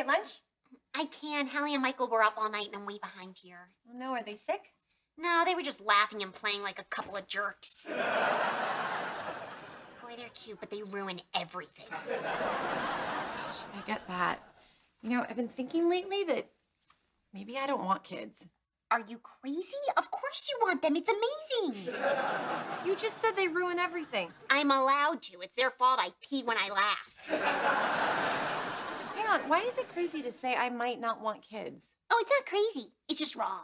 Get 0.00 0.06
lunch? 0.08 0.40
I 0.94 1.04
can. 1.06 1.46
Hallie 1.46 1.74
and 1.74 1.82
Michael 1.82 2.08
were 2.08 2.22
up 2.22 2.34
all 2.36 2.50
night 2.50 2.66
and 2.66 2.76
I'm 2.76 2.86
way 2.86 2.98
behind 3.00 3.36
here. 3.42 3.68
Oh, 3.88 3.96
no, 3.96 4.12
are 4.12 4.22
they 4.22 4.34
sick? 4.34 4.72
No, 5.18 5.42
they 5.44 5.54
were 5.54 5.62
just 5.62 5.80
laughing 5.80 6.22
and 6.22 6.32
playing 6.32 6.62
like 6.62 6.78
a 6.78 6.84
couple 6.84 7.16
of 7.16 7.26
jerks. 7.26 7.84
Boy, 7.88 7.96
they're 10.16 10.28
cute, 10.34 10.58
but 10.58 10.70
they 10.70 10.82
ruin 10.82 11.20
everything. 11.34 11.86
I 11.92 13.82
get 13.86 14.08
that. 14.08 14.42
You 15.02 15.10
know, 15.10 15.26
I've 15.28 15.36
been 15.36 15.48
thinking 15.48 15.90
lately 15.90 16.24
that 16.24 16.46
maybe 17.32 17.58
I 17.58 17.66
don't 17.66 17.84
want 17.84 18.02
kids. 18.02 18.48
Are 18.90 19.04
you 19.06 19.18
crazy? 19.18 19.62
Of 19.96 20.10
course 20.10 20.48
you 20.50 20.58
want 20.66 20.82
them. 20.82 20.96
It's 20.96 21.10
amazing. 21.10 21.94
You 22.82 22.96
just 22.96 23.18
said 23.18 23.32
they 23.36 23.46
ruin 23.46 23.78
everything. 23.78 24.32
I'm 24.48 24.70
allowed 24.70 25.20
to. 25.24 25.40
It's 25.42 25.54
their 25.54 25.70
fault 25.70 26.00
I 26.02 26.12
pee 26.22 26.42
when 26.42 26.56
I 26.56 26.70
laugh. 26.70 28.06
On, 29.30 29.40
why 29.48 29.60
is 29.60 29.78
it 29.78 29.88
crazy 29.92 30.22
to 30.22 30.32
say 30.32 30.56
I 30.56 30.70
might 30.70 31.00
not 31.00 31.20
want 31.22 31.42
kids? 31.42 31.94
Oh, 32.10 32.18
it's 32.20 32.32
not 32.36 32.46
crazy. 32.46 32.90
It's 33.08 33.20
just 33.20 33.36
wrong. 33.36 33.62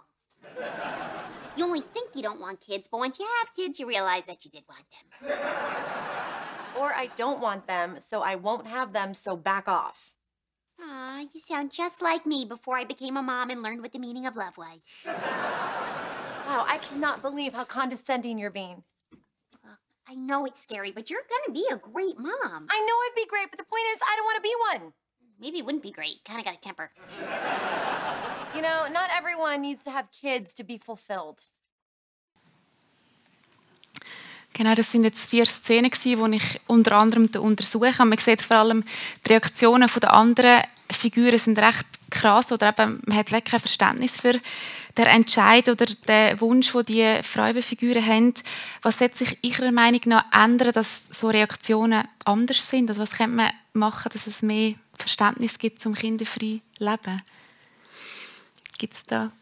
You 1.56 1.64
only 1.64 1.80
think 1.80 2.14
you 2.14 2.22
don't 2.22 2.40
want 2.40 2.60
kids, 2.60 2.86
but 2.88 2.98
once 2.98 3.18
you 3.18 3.26
have 3.40 3.52
kids, 3.52 3.80
you 3.80 3.86
realize 3.88 4.26
that 4.26 4.44
you 4.44 4.50
did 4.52 4.62
want 4.68 4.84
them. 4.92 5.38
Or 6.78 6.94
I 6.94 7.08
don't 7.16 7.40
want 7.40 7.66
them, 7.66 7.96
so 7.98 8.22
I 8.22 8.36
won't 8.36 8.68
have 8.68 8.92
them, 8.92 9.12
so 9.12 9.36
back 9.36 9.66
off. 9.66 10.14
Ah, 10.80 11.22
you 11.34 11.40
sound 11.40 11.72
just 11.72 12.00
like 12.00 12.26
me 12.26 12.44
before 12.44 12.76
I 12.76 12.84
became 12.84 13.16
a 13.16 13.22
mom 13.22 13.50
and 13.50 13.60
learned 13.60 13.82
what 13.82 13.92
the 13.92 13.98
meaning 13.98 14.24
of 14.24 14.36
love 14.36 14.56
was. 14.56 14.82
Wow, 15.04 16.64
I 16.68 16.78
cannot 16.80 17.22
believe 17.22 17.54
how 17.54 17.64
condescending 17.64 18.38
you're 18.38 18.50
being. 18.50 18.84
Look, 19.64 19.80
I 20.08 20.14
know 20.14 20.44
it's 20.44 20.62
scary, 20.62 20.92
but 20.92 21.10
you're 21.10 21.26
gonna 21.28 21.58
be 21.58 21.66
a 21.72 21.76
great 21.76 22.20
mom. 22.20 22.68
I 22.70 22.80
know 22.86 22.94
I'd 22.94 23.16
be 23.16 23.26
great, 23.26 23.50
but 23.50 23.58
the 23.58 23.64
point 23.64 23.82
is, 23.92 23.98
I 24.06 24.14
don't 24.14 24.26
want 24.26 24.36
to 24.36 24.42
be 24.42 24.54
one. 24.70 24.92
Maybe 25.38 25.58
it 25.58 25.66
wouldn't 25.66 25.82
be 25.82 25.92
great. 25.92 26.24
Kinda 26.24 26.42
got 26.42 26.54
a 26.54 26.60
temper. 26.60 26.90
You 28.54 28.62
know, 28.62 28.88
not 28.92 29.10
everyone 29.16 29.60
needs 29.60 29.84
to 29.84 29.90
have 29.90 30.08
kids 30.10 30.54
to 30.54 30.64
be 30.64 30.78
fulfilled. 30.78 31.48
Genau, 34.54 34.74
das 34.74 34.90
sind 34.90 35.04
jetzt 35.04 35.28
vier 35.28 35.44
Szenen, 35.44 35.90
die 36.02 36.36
ich 36.36 36.60
unter 36.66 36.92
anderem 36.92 37.28
untersuche. 37.38 38.04
Man 38.06 38.16
sieht 38.16 38.40
vor 38.40 38.56
allem, 38.56 38.84
die 39.26 39.32
Reaktionen 39.32 39.90
der 40.00 40.14
anderen 40.14 40.62
Figuren 40.90 41.38
sind 41.38 41.58
recht 41.58 41.86
krass 42.10 42.50
oder 42.52 42.68
eben, 42.68 43.02
man 43.04 43.18
hat 43.18 43.30
wirklich 43.30 43.52
kein 43.52 43.60
Verständnis 43.60 44.16
für 44.18 44.32
den 44.96 45.06
Entscheid 45.06 45.68
oder 45.68 45.84
den 45.84 46.40
Wunsch, 46.40 46.72
den 46.72 46.84
die 46.86 47.22
Frauenfiguren 47.22 48.06
haben. 48.06 48.34
Was 48.80 48.98
sollte 48.98 49.18
sich 49.18 49.38
Ihrer 49.42 49.72
Meinung 49.72 50.00
nach 50.06 50.24
ändern, 50.32 50.72
dass 50.72 51.02
so 51.10 51.28
Reaktionen 51.28 52.08
anders 52.24 52.66
sind? 52.70 52.88
Also 52.88 53.02
was 53.02 53.10
könnte 53.10 53.36
man 53.36 53.50
machen, 53.74 54.08
dass 54.12 54.26
es 54.26 54.40
mehr 54.40 54.74
Verständnis 54.98 55.58
gibt 55.58 55.80
zum 55.80 55.94
kinderfreien 55.94 56.62
Leben? 56.78 57.22
Gibt 58.78 58.94
es 58.94 59.04
da? 59.06 59.32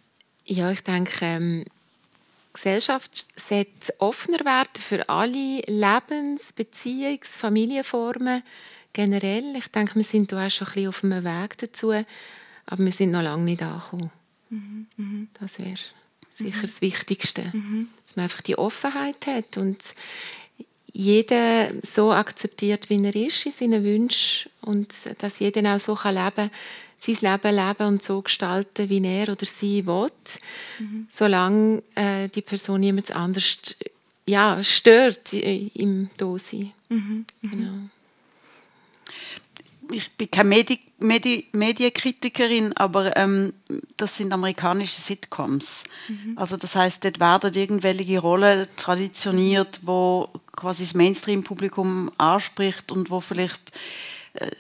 Ja, 0.45 0.71
ich 0.71 0.83
denke, 0.83 1.13
ähm, 1.25 1.65
die 1.65 2.53
Gesellschaft 2.53 3.29
sollte 3.49 3.95
offener 3.99 4.45
werden 4.45 4.81
für 4.81 5.09
alle 5.09 5.61
Lebens-, 5.67 6.53
Beziehungs-, 6.57 7.27
Familienformen 7.27 8.43
generell. 8.93 9.57
Ich 9.57 9.69
denke, 9.69 9.97
wir 9.97 10.05
sind 10.05 10.31
da 10.31 10.47
auch 10.47 10.51
schon 10.51 10.69
ein 10.69 10.73
bisschen 10.75 10.89
auf 10.89 11.05
einem 11.05 11.25
Weg 11.25 11.59
dazu, 11.59 11.91
aber 12.67 12.85
wir 12.85 12.93
sind 12.93 13.11
noch 13.11 13.23
lange 13.23 13.43
nicht 13.45 13.63
angekommen. 13.63 14.11
Mhm, 14.51 14.87
mhm. 14.97 15.29
Das 15.41 15.59
wäre 15.59 15.75
sicher 16.31 16.57
Mhm. 16.59 16.63
das 16.63 16.81
Wichtigste, 16.81 17.51
Mhm. 17.53 17.89
dass 18.05 18.17
man 18.17 18.25
einfach 18.25 18.41
die 18.43 18.57
Offenheit 18.57 19.27
hat 19.27 19.57
und 19.57 19.83
jeder 20.95 21.71
so 21.83 22.13
akzeptiert, 22.13 22.89
wie 22.89 23.05
er 23.05 23.15
ist 23.15 23.45
in 23.47 23.53
seinen 23.53 23.85
Wünschen 23.85 24.51
und 24.63 24.95
dass 25.19 25.41
jeder 25.41 25.75
auch 25.75 25.79
so 25.81 25.95
kann 25.95 26.15
leben 26.15 26.51
sein 26.99 27.17
Leben 27.21 27.55
leben 27.55 27.87
und 27.87 28.03
so 28.03 28.23
gestalten, 28.23 28.89
wie 28.89 29.05
er 29.05 29.29
oder 29.29 29.45
sie 29.45 29.87
will, 29.87 30.09
Mhm. 30.79 31.07
solange 31.11 31.83
äh, 31.95 32.29
die 32.29 32.41
Person 32.43 32.83
jemand 32.83 33.11
anders 33.11 33.59
ja, 34.27 34.63
stört 34.65 35.33
äh, 35.35 35.69
im 35.75 36.09
Dasein. 36.17 36.73
Mhm. 36.89 37.27
Genau. 37.43 37.73
ich 39.93 40.11
bin 40.13 40.31
keine 40.31 40.49
Medi 40.49 40.81
Medi 41.05 41.49
Medienkritikerin, 41.53 42.73
aber 42.77 43.17
ähm, 43.17 43.53
das 43.97 44.17
sind 44.17 44.33
amerikanische 44.33 45.01
Sitcoms. 45.01 45.85
Mhm. 46.09 46.37
Also 46.37 46.57
das 46.57 46.75
heißt, 46.75 47.05
dort 47.05 47.21
werden 47.21 47.55
irgendwelche 47.55 48.19
Rollen 48.19 48.67
traditioniert, 48.77 49.81
wo 49.83 50.31
quasi 50.53 50.85
das 50.85 50.95
Mainstream-Publikum 50.95 52.11
anspricht 52.17 52.91
und 52.91 53.11
wo 53.11 53.21
vielleicht 53.21 53.73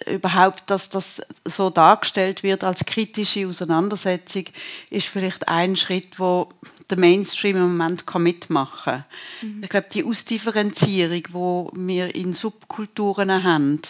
überhaupt, 0.07 0.71
dass 0.71 0.89
das 0.89 1.21
so 1.45 1.71
dargestellt 1.71 2.43
wird 2.43 2.63
als 2.63 2.85
kritische 2.85 3.49
Auseinandersetzung, 3.49 4.45
ist 4.91 5.09
vielleicht 5.09 5.49
ein 5.49 5.77
Schritt, 5.77 6.19
wo 6.19 6.49
der 6.91 6.99
Mainstream 6.99 7.57
im 7.57 7.77
Moment 7.77 8.07
kann 8.07 8.23
mitmachen 8.23 9.03
kann. 9.41 9.61
Ich 9.63 9.69
glaube, 9.71 9.87
die 9.91 10.05
Ausdifferenzierung, 10.05 11.23
wo 11.33 11.71
wir 11.75 12.15
in 12.15 12.35
Subkulturen 12.35 13.43
haben, 13.43 13.81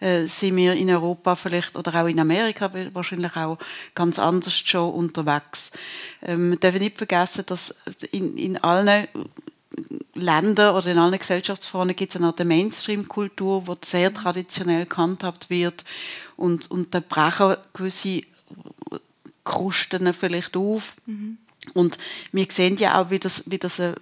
äh, 0.00 0.26
sind 0.26 0.56
wir 0.56 0.74
in 0.74 0.90
Europa 0.90 1.36
vielleicht 1.36 1.76
oder 1.76 2.02
auch 2.02 2.08
in 2.08 2.18
Amerika 2.18 2.70
wahrscheinlich 2.92 3.36
auch 3.36 3.58
ganz 3.94 4.18
anders 4.18 4.58
schon 4.58 4.92
unterwegs. 4.92 5.70
Ähm, 6.22 6.50
wir 6.50 6.56
dürfen 6.58 6.80
nicht 6.80 6.98
vergessen, 6.98 7.44
dass 7.46 7.74
in, 8.10 8.36
in 8.36 8.56
allen 8.58 9.06
Ländern 10.14 10.74
oder 10.74 10.86
in 10.88 10.98
allen 10.98 11.18
Gesellschaftsformen 11.18 11.96
gibt 11.96 12.14
es 12.14 12.20
eine 12.20 12.44
Mainstream-Kultur, 12.44 13.64
die 13.66 13.86
sehr 13.86 14.12
traditionell 14.12 14.86
gehandhabt 14.86 15.50
wird 15.50 15.84
und, 16.36 16.70
und 16.70 16.94
da 16.94 17.00
brechen 17.00 17.56
gewisse 17.72 18.22
Krusten 19.44 20.12
vielleicht 20.12 20.56
auf. 20.56 20.96
Mhm. 21.06 21.38
Und 21.74 21.98
wir 22.32 22.46
sehen 22.48 22.76
ja 22.76 23.00
auch, 23.00 23.10
wie 23.10 23.18
das, 23.18 23.42
wie 23.46 23.58
das 23.58 23.78
äh, 23.78 23.94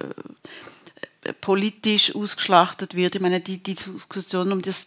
äh, 1.23 1.33
politisch 1.33 2.15
ausgeschlachtet 2.15 2.95
wird. 2.95 3.15
Ich 3.15 3.21
meine, 3.21 3.41
die, 3.41 3.57
die 3.57 3.75
Diskussion 3.75 4.51
um 4.51 4.61
das 4.61 4.85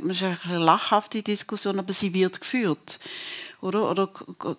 man 0.00 0.10
ist 0.10 0.22
eine 0.22 0.58
lachhafte 0.58 1.22
Diskussion, 1.22 1.78
aber 1.78 1.92
sie 1.94 2.12
wird 2.12 2.40
geführt. 2.40 2.98
Oder? 3.64 3.90
Oder 3.90 4.08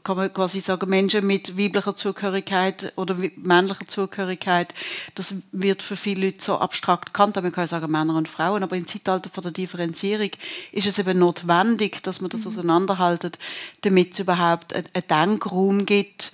kann 0.04 0.18
man 0.18 0.34
quasi 0.34 0.60
sagen, 0.60 0.90
Menschen 0.90 1.26
mit 1.26 1.58
weiblicher 1.58 1.96
Zugehörigkeit 1.96 2.92
oder 2.96 3.16
männlicher 3.36 3.86
Zugehörigkeit, 3.88 4.74
das 5.14 5.36
wird 5.52 5.84
für 5.84 5.96
viele 5.96 6.26
Leute 6.26 6.44
so 6.44 6.58
abstrakt 6.58 7.14
gekannt. 7.14 7.36
Man 7.36 7.52
kann 7.52 7.68
sagen 7.68 7.92
Männer 7.92 8.16
und 8.16 8.28
Frauen, 8.28 8.64
aber 8.64 8.76
im 8.76 8.88
Zeitalter 8.88 9.30
von 9.30 9.44
der 9.44 9.52
Differenzierung 9.52 10.32
ist 10.72 10.88
es 10.88 11.00
eben 11.00 11.20
notwendig, 11.20 12.02
dass 12.04 12.20
man 12.20 12.32
das 12.32 12.42
mhm. 12.42 12.48
auseinanderhaltet, 12.48 13.38
damit 13.82 14.14
es 14.14 14.20
überhaupt 14.20 14.74
einen 14.74 15.08
Denkraum 15.10 15.86
gibt, 15.86 16.34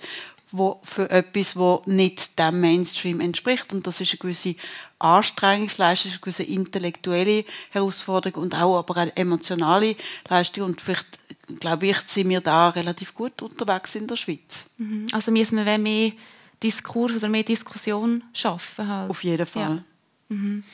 wo 0.52 0.80
für 0.82 1.10
etwas, 1.10 1.56
wo 1.56 1.82
nicht 1.86 2.38
dem 2.38 2.60
Mainstream 2.60 3.20
entspricht. 3.20 3.72
Und 3.72 3.86
das 3.86 4.00
ist 4.00 4.10
eine 4.12 4.18
gewisse 4.18 4.54
Anstrengungsleistung, 4.98 6.12
eine 6.12 6.20
gewisse 6.20 6.42
intellektuelle 6.42 7.44
Herausforderung 7.70 8.42
und 8.42 8.54
auch 8.54 8.78
aber 8.78 8.96
eine 8.96 9.16
emotionale 9.16 9.96
Leistung. 10.28 10.64
Und 10.64 10.80
vielleicht, 10.80 11.18
glaube 11.60 11.86
ich, 11.86 11.98
sind 12.02 12.28
wir 12.28 12.40
da 12.40 12.68
relativ 12.70 13.14
gut 13.14 13.42
unterwegs 13.42 13.94
in 13.94 14.06
der 14.06 14.16
Schweiz. 14.16 14.66
Mhm. 14.78 15.06
Also 15.12 15.30
müssen 15.30 15.64
wir 15.64 15.78
mehr 15.78 16.12
Diskurs 16.62 17.16
oder 17.16 17.28
mehr 17.28 17.42
Diskussion 17.42 18.22
schaffen. 18.32 18.86
Halt. 18.86 19.10
Auf 19.10 19.24
jeden 19.24 19.46
Fall. 19.46 19.82
Ja. 20.28 20.36
Mhm. 20.36 20.64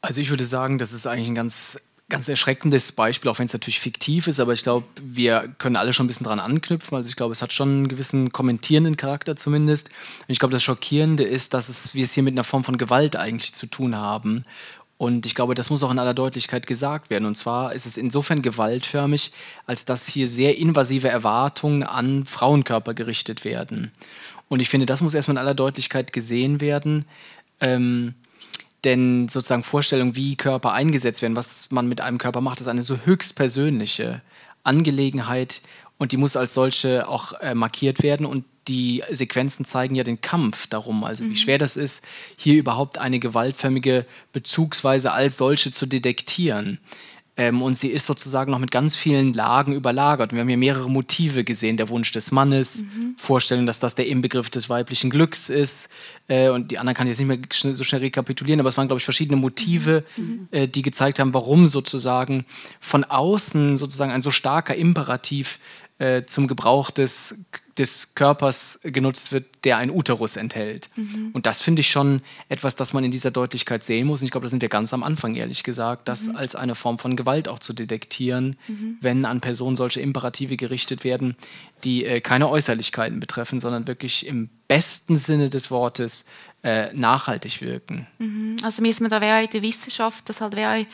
Also 0.00 0.20
ich 0.20 0.30
würde 0.30 0.46
sagen, 0.46 0.78
das 0.78 0.92
ist 0.92 1.06
eigentlich 1.06 1.28
ein 1.28 1.34
ganz 1.34 1.78
ganz 2.08 2.28
erschreckendes 2.28 2.92
Beispiel, 2.92 3.30
auch 3.30 3.38
wenn 3.38 3.46
es 3.46 3.52
natürlich 3.52 3.80
fiktiv 3.80 4.28
ist, 4.28 4.38
aber 4.38 4.52
ich 4.52 4.62
glaube, 4.62 4.86
wir 5.00 5.52
können 5.58 5.74
alle 5.74 5.92
schon 5.92 6.04
ein 6.04 6.08
bisschen 6.08 6.24
dran 6.24 6.38
anknüpfen. 6.38 6.96
Also 6.96 7.08
ich 7.08 7.16
glaube, 7.16 7.32
es 7.32 7.42
hat 7.42 7.52
schon 7.52 7.68
einen 7.68 7.88
gewissen 7.88 8.32
kommentierenden 8.32 8.96
Charakter 8.96 9.36
zumindest. 9.36 9.88
Und 9.88 10.32
ich 10.32 10.38
glaube, 10.38 10.52
das 10.52 10.62
Schockierende 10.62 11.24
ist, 11.24 11.52
dass 11.52 11.68
es, 11.68 11.94
wir 11.94 12.04
es 12.04 12.12
hier 12.12 12.22
mit 12.22 12.34
einer 12.34 12.44
Form 12.44 12.62
von 12.62 12.78
Gewalt 12.78 13.16
eigentlich 13.16 13.54
zu 13.54 13.66
tun 13.66 13.96
haben. 13.96 14.44
Und 14.98 15.26
ich 15.26 15.34
glaube, 15.34 15.54
das 15.54 15.68
muss 15.68 15.82
auch 15.82 15.90
in 15.90 15.98
aller 15.98 16.14
Deutlichkeit 16.14 16.66
gesagt 16.66 17.10
werden. 17.10 17.26
Und 17.26 17.34
zwar 17.34 17.74
ist 17.74 17.86
es 17.86 17.96
insofern 17.96 18.40
gewaltförmig, 18.40 19.32
als 19.66 19.84
dass 19.84 20.06
hier 20.06 20.28
sehr 20.28 20.56
invasive 20.56 21.08
Erwartungen 21.08 21.82
an 21.82 22.24
Frauenkörper 22.24 22.94
gerichtet 22.94 23.44
werden. 23.44 23.90
Und 24.48 24.60
ich 24.60 24.70
finde, 24.70 24.86
das 24.86 25.02
muss 25.02 25.14
erstmal 25.14 25.34
in 25.34 25.40
aller 25.40 25.54
Deutlichkeit 25.54 26.12
gesehen 26.12 26.60
werden. 26.60 27.04
Ähm, 27.60 28.14
denn 28.86 29.28
sozusagen 29.28 29.64
Vorstellung, 29.64 30.16
wie 30.16 30.36
Körper 30.36 30.72
eingesetzt 30.72 31.20
werden, 31.20 31.36
was 31.36 31.70
man 31.70 31.88
mit 31.88 32.00
einem 32.00 32.18
Körper 32.18 32.40
macht, 32.40 32.60
ist 32.60 32.68
eine 32.68 32.82
so 32.82 32.98
höchst 33.04 33.34
persönliche 33.34 34.22
Angelegenheit 34.62 35.60
und 35.98 36.12
die 36.12 36.16
muss 36.16 36.36
als 36.36 36.54
solche 36.54 37.08
auch 37.08 37.32
äh, 37.40 37.54
markiert 37.54 38.02
werden 38.02 38.24
und 38.24 38.44
die 38.68 39.02
Sequenzen 39.10 39.64
zeigen 39.64 39.94
ja 39.94 40.02
den 40.02 40.20
Kampf 40.20 40.66
darum, 40.66 41.04
also 41.04 41.24
mhm. 41.24 41.30
wie 41.30 41.36
schwer 41.36 41.58
das 41.58 41.76
ist, 41.76 42.02
hier 42.36 42.54
überhaupt 42.54 42.98
eine 42.98 43.18
gewaltförmige 43.18 44.06
Bezugsweise 44.32 45.12
als 45.12 45.36
solche 45.36 45.70
zu 45.70 45.86
detektieren. 45.86 46.78
Ähm, 47.36 47.60
und 47.60 47.76
sie 47.76 47.88
ist 47.88 48.06
sozusagen 48.06 48.50
noch 48.50 48.58
mit 48.58 48.70
ganz 48.70 48.96
vielen 48.96 49.34
Lagen 49.34 49.74
überlagert. 49.74 50.32
Und 50.32 50.36
wir 50.36 50.40
haben 50.40 50.48
hier 50.48 50.56
mehrere 50.56 50.88
Motive 50.88 51.44
gesehen. 51.44 51.76
Der 51.76 51.88
Wunsch 51.90 52.10
des 52.12 52.30
Mannes, 52.30 52.84
mhm. 52.84 53.14
Vorstellung, 53.18 53.66
dass 53.66 53.78
das 53.78 53.94
der 53.94 54.06
Inbegriff 54.06 54.48
des 54.48 54.70
weiblichen 54.70 55.10
Glücks 55.10 55.50
ist. 55.50 55.88
Äh, 56.28 56.48
und 56.48 56.70
die 56.70 56.78
anderen 56.78 56.96
kann 56.96 57.06
ich 57.06 57.18
jetzt 57.18 57.26
nicht 57.26 57.64
mehr 57.64 57.74
so 57.74 57.84
schnell 57.84 58.00
rekapitulieren, 58.00 58.60
aber 58.60 58.70
es 58.70 58.78
waren, 58.78 58.88
glaube 58.88 58.98
ich, 58.98 59.04
verschiedene 59.04 59.36
Motive, 59.36 60.04
mhm. 60.16 60.24
mhm. 60.24 60.48
äh, 60.50 60.66
die 60.66 60.82
gezeigt 60.82 61.18
haben, 61.18 61.34
warum 61.34 61.66
sozusagen 61.66 62.46
von 62.80 63.04
außen 63.04 63.76
sozusagen 63.76 64.12
ein 64.12 64.22
so 64.22 64.30
starker 64.30 64.74
Imperativ 64.74 65.58
äh, 65.98 66.24
zum 66.24 66.46
Gebrauch 66.46 66.90
des, 66.90 67.34
des 67.78 68.08
Körpers 68.14 68.78
genutzt 68.82 69.32
wird, 69.32 69.46
der 69.64 69.78
einen 69.78 69.90
Uterus 69.90 70.36
enthält. 70.36 70.90
Mhm. 70.96 71.30
Und 71.32 71.46
das 71.46 71.62
finde 71.62 71.80
ich 71.80 71.90
schon 71.90 72.20
etwas, 72.50 72.76
das 72.76 72.92
man 72.92 73.02
in 73.02 73.10
dieser 73.10 73.30
Deutlichkeit 73.30 73.82
sehen 73.82 74.06
muss. 74.06 74.20
Und 74.20 74.26
ich 74.26 74.30
glaube, 74.30 74.44
da 74.46 74.50
sind 74.50 74.60
wir 74.60 74.68
ganz 74.68 74.92
am 74.92 75.02
Anfang, 75.02 75.34
ehrlich 75.36 75.62
gesagt, 75.62 76.08
das 76.08 76.24
mhm. 76.24 76.36
als 76.36 76.54
eine 76.54 76.74
Form 76.74 76.98
von 76.98 77.16
Gewalt 77.16 77.48
auch 77.48 77.58
zu 77.58 77.72
detektieren, 77.72 78.56
mhm. 78.68 78.98
wenn 79.00 79.24
an 79.24 79.40
Personen 79.40 79.74
solche 79.74 80.00
Imperative 80.00 80.58
gerichtet 80.58 81.02
werden, 81.02 81.34
die 81.82 82.04
äh, 82.04 82.20
keine 82.20 82.50
Äußerlichkeiten 82.50 83.18
betreffen, 83.18 83.58
sondern 83.58 83.86
wirklich 83.86 84.26
im 84.26 84.50
besten 84.68 85.16
Sinne 85.16 85.48
des 85.48 85.70
Wortes 85.70 86.26
äh, 86.62 86.92
nachhaltig 86.92 87.62
wirken. 87.62 88.06
Mhm. 88.18 88.56
Also 88.62 88.82
müssen 88.82 89.04
wir 89.04 89.08
da 89.08 89.20
wäre 89.22 89.44
in 89.44 89.50
der 89.50 89.62
Wissenschaft, 89.62 90.28
das 90.28 90.40
halt 90.40 90.56
wäre 90.56 90.86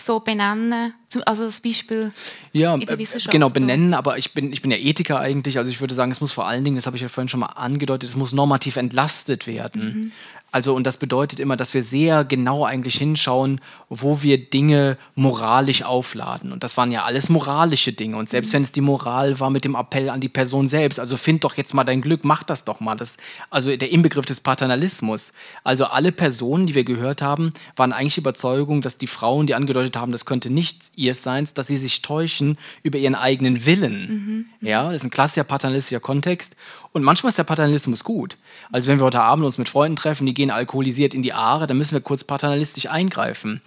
so 0.00 0.20
benennen? 0.20 0.94
Also 1.24 1.44
das 1.44 1.60
Beispiel 1.60 2.12
ja, 2.52 2.74
in 2.74 2.80
der 2.80 2.96
äh, 2.96 2.98
Wissenschaft. 2.98 3.32
Genau, 3.32 3.48
benennen, 3.48 3.92
so. 3.92 3.96
aber 3.96 4.18
ich 4.18 4.34
bin, 4.34 4.52
ich 4.52 4.60
bin 4.60 4.70
ja 4.70 4.76
Ethiker 4.76 5.18
eigentlich. 5.18 5.56
Also 5.56 5.70
ich 5.70 5.80
würde 5.80 5.94
sagen, 5.94 6.10
es 6.10 6.20
muss 6.20 6.32
vor 6.32 6.46
allen 6.46 6.64
Dingen, 6.64 6.76
das 6.76 6.86
habe 6.86 6.96
ich 6.96 7.02
ja 7.02 7.08
vorhin 7.08 7.28
schon 7.28 7.40
mal 7.40 7.46
angedeutet, 7.46 8.08
es 8.10 8.16
muss 8.16 8.32
normativ 8.32 8.76
entlastet 8.76 9.46
werden. 9.46 9.82
Mhm. 9.84 10.12
Also, 10.50 10.74
und 10.74 10.86
das 10.86 10.96
bedeutet 10.96 11.40
immer, 11.40 11.56
dass 11.56 11.74
wir 11.74 11.82
sehr 11.82 12.24
genau 12.24 12.64
eigentlich 12.64 12.96
hinschauen, 12.96 13.60
wo 13.90 14.22
wir 14.22 14.48
Dinge 14.48 14.96
moralisch 15.14 15.82
aufladen. 15.82 16.52
Und 16.52 16.64
das 16.64 16.78
waren 16.78 16.90
ja 16.90 17.04
alles 17.04 17.28
moralische 17.28 17.92
Dinge. 17.92 18.16
Und 18.16 18.30
selbst 18.30 18.48
mhm. 18.48 18.54
wenn 18.54 18.62
es 18.62 18.72
die 18.72 18.80
Moral 18.80 19.40
war 19.40 19.50
mit 19.50 19.64
dem 19.64 19.74
Appell 19.74 20.08
an 20.08 20.22
die 20.22 20.30
Person 20.30 20.66
selbst, 20.66 20.98
also 20.98 21.18
find 21.18 21.44
doch 21.44 21.54
jetzt 21.58 21.74
mal 21.74 21.84
dein 21.84 22.00
Glück, 22.00 22.24
mach 22.24 22.44
das 22.44 22.64
doch 22.64 22.80
mal. 22.80 22.94
Das, 22.94 23.18
also 23.50 23.76
der 23.76 23.92
Inbegriff 23.92 24.24
des 24.24 24.40
Paternalismus. 24.40 25.32
Also 25.64 25.84
alle 25.84 26.12
Personen, 26.12 26.66
die 26.66 26.74
wir 26.74 26.84
gehört 26.84 27.20
haben, 27.20 27.52
waren 27.76 27.92
eigentlich 27.92 28.16
Überzeugung, 28.16 28.80
dass 28.80 28.96
die 28.96 29.06
Frauen, 29.06 29.46
die 29.46 29.54
angedeutet 29.54 29.98
haben, 29.98 30.12
das 30.12 30.24
könnte 30.24 30.48
nicht 30.48 30.78
ihr 30.98 31.14
sein, 31.14 31.48
dass 31.54 31.68
sie 31.68 31.76
sich 31.76 32.02
täuschen 32.02 32.58
über 32.82 32.98
ihren 32.98 33.14
eigenen 33.14 33.64
Willen. 33.64 34.46
Mhm. 34.60 34.66
Ja, 34.66 34.84
das 34.84 35.00
ist 35.00 35.04
ein 35.04 35.10
klassischer 35.10 35.44
paternalistischer 35.44 36.00
Kontext. 36.00 36.56
Und 36.92 37.02
manchmal 37.02 37.30
ist 37.30 37.38
der 37.38 37.44
Paternalismus 37.44 38.04
gut. 38.04 38.36
Also 38.72 38.88
wenn 38.88 38.98
wir 38.98 39.04
heute 39.04 39.20
Abend 39.20 39.44
uns 39.44 39.58
mit 39.58 39.68
Freunden 39.68 39.96
treffen, 39.96 40.26
die 40.26 40.34
gehen 40.34 40.50
alkoholisiert 40.50 41.14
in 41.14 41.22
die 41.22 41.32
Aare, 41.32 41.66
dann 41.66 41.78
müssen 41.78 41.94
wir 41.94 42.00
kurz 42.00 42.24
paternalistisch 42.24 42.86
eingreifen. 42.86 43.60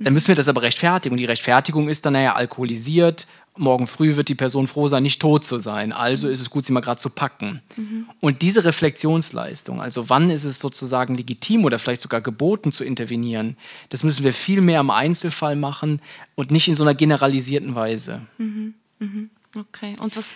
Dann 0.00 0.12
müssen 0.12 0.28
wir 0.28 0.34
das 0.34 0.48
aber 0.48 0.62
rechtfertigen. 0.62 1.12
Und 1.12 1.20
die 1.20 1.24
Rechtfertigung 1.24 1.88
ist 1.88 2.04
dann, 2.04 2.14
naja, 2.14 2.34
alkoholisiert, 2.34 3.26
morgen 3.56 3.86
früh 3.86 4.16
wird 4.16 4.28
die 4.28 4.34
Person 4.34 4.66
froh 4.66 4.88
sein, 4.88 5.02
nicht 5.02 5.20
tot 5.20 5.44
zu 5.44 5.58
sein. 5.58 5.92
Also 5.92 6.28
ist 6.28 6.40
es 6.40 6.50
gut, 6.50 6.64
sie 6.64 6.72
mal 6.72 6.80
gerade 6.80 7.00
zu 7.00 7.10
packen. 7.10 7.62
Mhm. 7.76 8.06
Und 8.20 8.42
diese 8.42 8.64
Reflexionsleistung, 8.64 9.80
also 9.80 10.08
wann 10.10 10.30
ist 10.30 10.44
es 10.44 10.58
sozusagen 10.58 11.14
legitim 11.14 11.64
oder 11.64 11.78
vielleicht 11.78 12.02
sogar 12.02 12.20
geboten 12.20 12.72
zu 12.72 12.84
intervenieren, 12.84 13.56
das 13.90 14.02
müssen 14.02 14.24
wir 14.24 14.32
viel 14.32 14.60
mehr 14.60 14.80
im 14.80 14.90
Einzelfall 14.90 15.56
machen 15.56 16.00
und 16.34 16.50
nicht 16.50 16.68
in 16.68 16.74
so 16.74 16.84
einer 16.84 16.94
generalisierten 16.94 17.74
Weise. 17.74 18.22
Mhm. 18.38 18.74
Mhm. 18.98 19.30
Okay. 19.56 19.94
Und 20.00 20.16
was, 20.16 20.30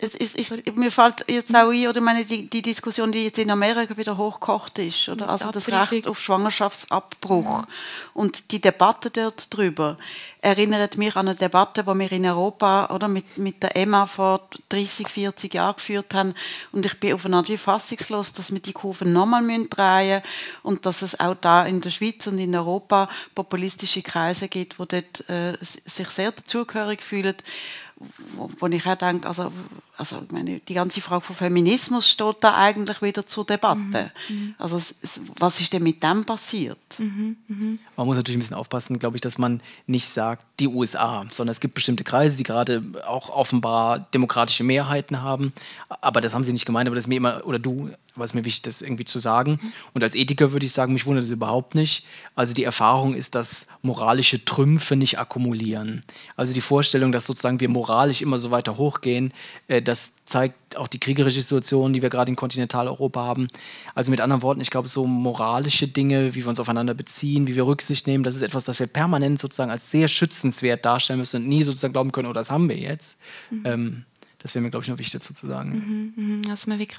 es 0.00 0.14
ist, 0.14 0.36
ich, 0.36 0.50
mir 0.74 0.90
fällt 0.90 1.24
jetzt 1.28 1.54
auch 1.54 1.70
ein, 1.70 1.88
oder? 1.88 2.00
Meine, 2.00 2.24
die, 2.24 2.48
die 2.48 2.62
Diskussion, 2.62 3.12
die 3.12 3.24
jetzt 3.24 3.38
in 3.38 3.50
Amerika 3.50 3.96
wieder 3.96 4.16
hochgekocht 4.16 4.78
ist, 4.78 5.08
oder? 5.08 5.28
also 5.28 5.50
das 5.50 5.68
Recht 5.68 6.06
auf 6.06 6.20
Schwangerschaftsabbruch 6.20 7.64
und 8.14 8.50
die 8.52 8.60
Debatte 8.60 9.10
dort 9.10 9.54
drüber 9.54 9.96
erinnert 10.42 10.96
mich 10.96 11.16
an 11.16 11.28
eine 11.28 11.36
Debatte, 11.36 11.84
die 11.84 11.94
wir 11.94 12.12
in 12.12 12.26
Europa 12.26 12.90
oder? 12.94 13.08
Mit, 13.08 13.38
mit 13.38 13.62
der 13.62 13.76
Emma 13.76 14.06
vor 14.06 14.48
30, 14.70 15.08
40 15.08 15.54
Jahren 15.54 15.76
geführt 15.76 16.14
haben. 16.14 16.34
Und 16.72 16.86
ich 16.86 16.98
bin 16.98 17.12
auf 17.12 17.26
eine 17.26 17.36
Art 17.36 17.48
wie 17.48 17.56
fassungslos, 17.56 18.32
dass 18.32 18.52
wir 18.52 18.60
die 18.60 18.72
Kurven 18.72 19.12
nochmal 19.12 19.42
drehen 19.68 20.08
müssen 20.08 20.22
und 20.62 20.86
dass 20.86 21.02
es 21.02 21.18
auch 21.18 21.34
da 21.34 21.64
in 21.66 21.80
der 21.80 21.90
Schweiz 21.90 22.26
und 22.26 22.38
in 22.38 22.54
Europa 22.54 23.08
populistische 23.34 24.02
Kreise 24.02 24.48
gibt, 24.48 24.78
die 24.78 24.88
dort, 24.88 25.28
äh, 25.28 25.56
sich 25.60 26.08
sehr 26.08 26.32
dazugehörig 26.32 27.02
fühlen 27.02 27.36
wo, 28.34 28.50
wo 28.58 28.66
ich 28.68 28.86
auch 28.86 28.94
denke, 28.94 29.28
also, 29.28 29.52
also 29.96 30.22
ich 30.24 30.32
meine, 30.32 30.60
die 30.60 30.74
ganze 30.74 31.02
Frage 31.02 31.22
von 31.22 31.36
Feminismus 31.36 32.08
steht 32.08 32.36
da 32.40 32.56
eigentlich 32.56 33.02
wieder 33.02 33.26
zur 33.26 33.44
Debatte. 33.44 34.10
Mhm. 34.28 34.34
mhm. 34.34 34.54
Also 34.58 34.80
was 35.38 35.60
ist 35.60 35.72
denn 35.72 35.82
mit 35.82 36.02
dem 36.02 36.24
passiert? 36.24 36.78
Mhm. 36.98 37.36
Mhm. 37.46 37.78
Man 37.96 38.06
muss 38.06 38.16
natürlich 38.16 38.38
ein 38.38 38.40
bisschen 38.40 38.56
aufpassen, 38.56 38.98
glaube 38.98 39.16
ich, 39.16 39.20
dass 39.20 39.36
man 39.36 39.60
nicht 39.86 40.08
sagt, 40.08 40.46
die 40.60 40.68
USA, 40.68 41.26
sondern 41.30 41.52
es 41.52 41.60
gibt 41.60 41.74
bestimmte 41.74 42.04
Kreise, 42.04 42.38
die 42.38 42.42
gerade 42.42 42.82
auch 43.06 43.28
offenbar 43.28 43.98
demokratische 43.98 44.64
Mehrheiten 44.64 45.20
haben. 45.20 45.52
Aber 45.88 46.22
das 46.22 46.34
haben 46.34 46.44
sie 46.44 46.52
nicht 46.52 46.66
gemeint, 46.66 46.88
aber 46.88 46.94
das 46.94 47.04
ist 47.04 47.08
mir 47.08 47.16
immer, 47.16 47.46
oder 47.46 47.58
du 47.58 47.90
war 48.14 48.24
es 48.24 48.34
mir 48.34 48.44
wichtig, 48.44 48.62
das 48.62 48.82
irgendwie 48.82 49.04
zu 49.04 49.18
sagen. 49.18 49.60
Und 49.94 50.02
als 50.02 50.14
Ethiker 50.14 50.52
würde 50.52 50.66
ich 50.66 50.72
sagen, 50.72 50.92
mich 50.92 51.06
wundert 51.06 51.24
es 51.24 51.30
überhaupt 51.30 51.74
nicht. 51.74 52.04
Also 52.34 52.54
die 52.54 52.64
Erfahrung 52.64 53.14
ist, 53.14 53.34
dass 53.34 53.66
moralische 53.82 54.44
Trümpfe 54.44 54.96
nicht 54.96 55.18
akkumulieren. 55.18 56.02
Also 56.36 56.52
die 56.52 56.60
Vorstellung, 56.60 57.12
dass 57.12 57.24
sozusagen 57.24 57.60
wir 57.60 57.68
moralisch 57.68 58.22
immer 58.22 58.38
so 58.38 58.50
weiter 58.50 58.76
hochgehen, 58.76 59.32
äh, 59.68 59.82
das 59.82 60.14
zeigt 60.24 60.76
auch 60.76 60.86
die 60.86 61.00
kriegerische 61.00 61.40
Situation, 61.40 61.92
die 61.92 62.02
wir 62.02 62.10
gerade 62.10 62.30
in 62.30 62.36
Kontinentaleuropa 62.36 63.20
haben. 63.20 63.48
Also 63.94 64.10
mit 64.10 64.20
anderen 64.20 64.42
Worten, 64.42 64.60
ich 64.60 64.70
glaube, 64.70 64.88
so 64.88 65.06
moralische 65.06 65.88
Dinge, 65.88 66.34
wie 66.34 66.42
wir 66.42 66.48
uns 66.48 66.60
aufeinander 66.60 66.94
beziehen, 66.94 67.46
wie 67.46 67.56
wir 67.56 67.66
Rücksicht 67.66 68.06
nehmen, 68.06 68.22
das 68.22 68.36
ist 68.36 68.42
etwas, 68.42 68.64
das 68.64 68.78
wir 68.78 68.86
permanent 68.86 69.38
sozusagen 69.38 69.70
als 69.70 69.90
sehr 69.90 70.08
schützenswert 70.08 70.84
darstellen 70.84 71.18
müssen 71.18 71.42
und 71.42 71.48
nie 71.48 71.62
sozusagen 71.62 71.92
glauben 71.92 72.12
können, 72.12 72.28
oh, 72.28 72.32
das 72.32 72.50
haben 72.50 72.68
wir 72.68 72.76
jetzt. 72.76 73.18
Mhm. 73.50 73.62
Ähm, 73.64 74.04
das 74.40 74.54
wäre 74.54 74.62
mir, 74.62 74.70
glaube 74.70 74.84
ich, 74.84 74.88
noch 74.88 74.98
wichtig 74.98 75.20
dazu 75.20 75.34
zu 75.34 75.46
sagen. 75.46 76.12
Mhm, 76.16 76.40
mh. 76.40 76.50
Also 76.50 76.70
man 76.70 76.78
wirklich 76.78 76.98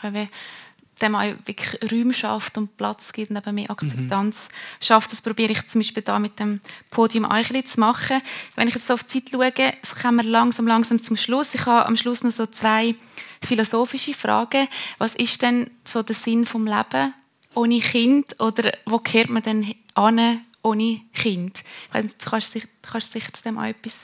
dem 1.02 1.16
auch 1.16 1.34
wirklich 1.46 1.92
Räume 1.92 2.14
schafft 2.14 2.58
und 2.58 2.78
Platz 2.78 3.12
gibt 3.12 3.30
und 3.30 3.38
eben 3.38 3.56
mehr 3.56 3.70
Akzeptanz 3.70 4.44
mhm. 4.44 4.86
schafft. 4.86 5.12
Das 5.12 5.22
probiere 5.22 5.52
ich 5.52 5.68
zum 5.68 5.80
Beispiel 5.80 6.04
da 6.04 6.20
mit 6.20 6.40
dem 6.40 6.62
Podium 6.90 7.26
auch 7.26 7.44
zu 7.44 7.80
machen. 7.80 8.22
Wenn 8.56 8.68
ich 8.68 8.76
jetzt 8.76 8.88
so 8.88 8.94
auf 8.94 9.04
die 9.04 9.24
Zeit 9.24 9.32
schaue, 9.32 9.74
kommen 10.02 10.18
wir 10.18 10.30
langsam, 10.30 10.68
langsam 10.68 11.02
zum 11.02 11.18
Schluss. 11.18 11.54
Ich 11.54 11.66
habe 11.66 11.86
am 11.86 11.96
Schluss 11.96 12.24
noch 12.24 12.32
so 12.32 12.46
zwei 12.46 12.96
philosophische 13.44 14.14
Fragen. 14.14 14.68
Was 14.98 15.16
ist 15.16 15.42
denn 15.42 15.70
so 15.84 16.04
der 16.04 16.16
Sinn 16.16 16.46
vom 16.46 16.66
Leben 16.66 17.14
ohne 17.54 17.80
Kind 17.80 18.40
oder 18.40 18.72
wo 18.86 19.00
kehrt 19.00 19.30
man 19.30 19.44
denn 19.44 19.74
an 19.96 20.42
ohne 20.64 21.02
Kind? 21.14 21.64
Ich 21.88 21.94
weiss 21.94 22.04
nicht, 22.04 22.26
du 22.26 22.30
kannst, 22.30 22.58
kannst 22.82 23.12
sicher 23.12 23.34
zu 23.34 23.44
dem 23.44 23.58
auch 23.58 23.64
etwas 23.64 24.02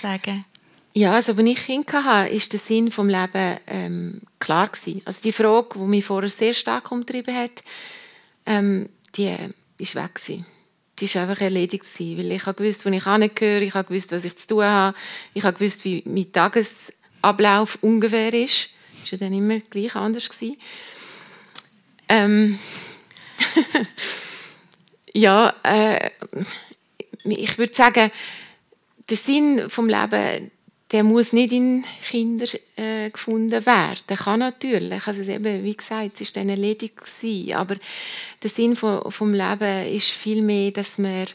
sagen. 0.00 0.44
Ja, 0.94 1.14
also 1.14 1.32
als 1.32 1.40
ich 1.40 1.64
Kind 1.64 1.90
hatte, 1.92 2.32
ist 2.32 2.52
der 2.52 2.60
Sinn 2.60 2.90
des 2.90 2.98
Lebens 2.98 3.60
ähm, 3.66 4.20
klar 4.38 4.68
gewesen. 4.68 5.00
Also 5.06 5.20
die 5.24 5.32
Frage, 5.32 5.78
die 5.78 5.86
mich 5.86 6.04
vorher 6.04 6.28
sehr 6.28 6.52
stark 6.52 6.92
umtrieben 6.92 7.34
hat, 7.34 7.62
ähm, 8.44 8.90
die 9.14 9.24
äh, 9.24 9.48
ist 9.78 9.94
weg 9.94 10.14
gewesen. 10.14 10.44
Die 10.98 11.06
ist 11.06 11.16
einfach 11.16 11.40
erledigt 11.40 11.84
gewesen, 11.84 12.18
weil 12.18 12.32
ich 12.32 12.44
gewusst, 12.44 12.84
wo 12.84 12.90
ich 12.90 13.04
hingehöre, 13.04 13.62
ich 13.62 13.72
gewusst, 13.72 14.12
was 14.12 14.26
ich 14.26 14.36
zu 14.36 14.46
tun 14.46 14.64
habe, 14.64 14.96
ich 15.32 15.42
gewusst, 15.42 15.82
wie 15.86 16.02
mein 16.04 16.30
Tagesablauf 16.30 17.78
ungefähr 17.80 18.34
ist. 18.34 18.68
Ist 19.02 19.12
ja 19.12 19.18
dann 19.18 19.32
immer 19.32 19.60
gleich 19.60 19.96
anders 19.96 20.28
gewesen. 20.28 20.58
Ähm, 22.08 22.58
ja, 25.14 25.54
äh, 25.62 26.10
ich 27.24 27.56
würde 27.56 27.72
sagen, 27.72 28.10
der 29.08 29.16
Sinn 29.16 29.70
vom 29.70 29.88
Lebens 29.88 30.50
der 30.92 31.04
muss 31.04 31.32
nicht 31.32 31.52
in 31.52 31.84
Kinder 32.06 32.46
äh, 32.76 33.10
gefunden 33.10 33.64
werden. 33.64 34.00
Der 34.08 34.16
kann 34.16 34.40
natürlich, 34.40 35.06
also 35.06 35.22
eben, 35.22 35.64
wie 35.64 35.76
gesagt, 35.76 36.12
es 36.14 36.20
ist 36.20 36.36
dann 36.36 36.50
erledigt 36.50 36.96
gewesen, 36.96 37.54
aber 37.54 37.76
der 38.42 38.50
Sinn 38.50 38.76
von, 38.76 39.10
vom 39.10 39.32
Leben 39.32 39.86
ist 39.86 40.10
viel 40.10 40.42
mehr, 40.42 40.70
dass 40.70 40.98
man 40.98 41.26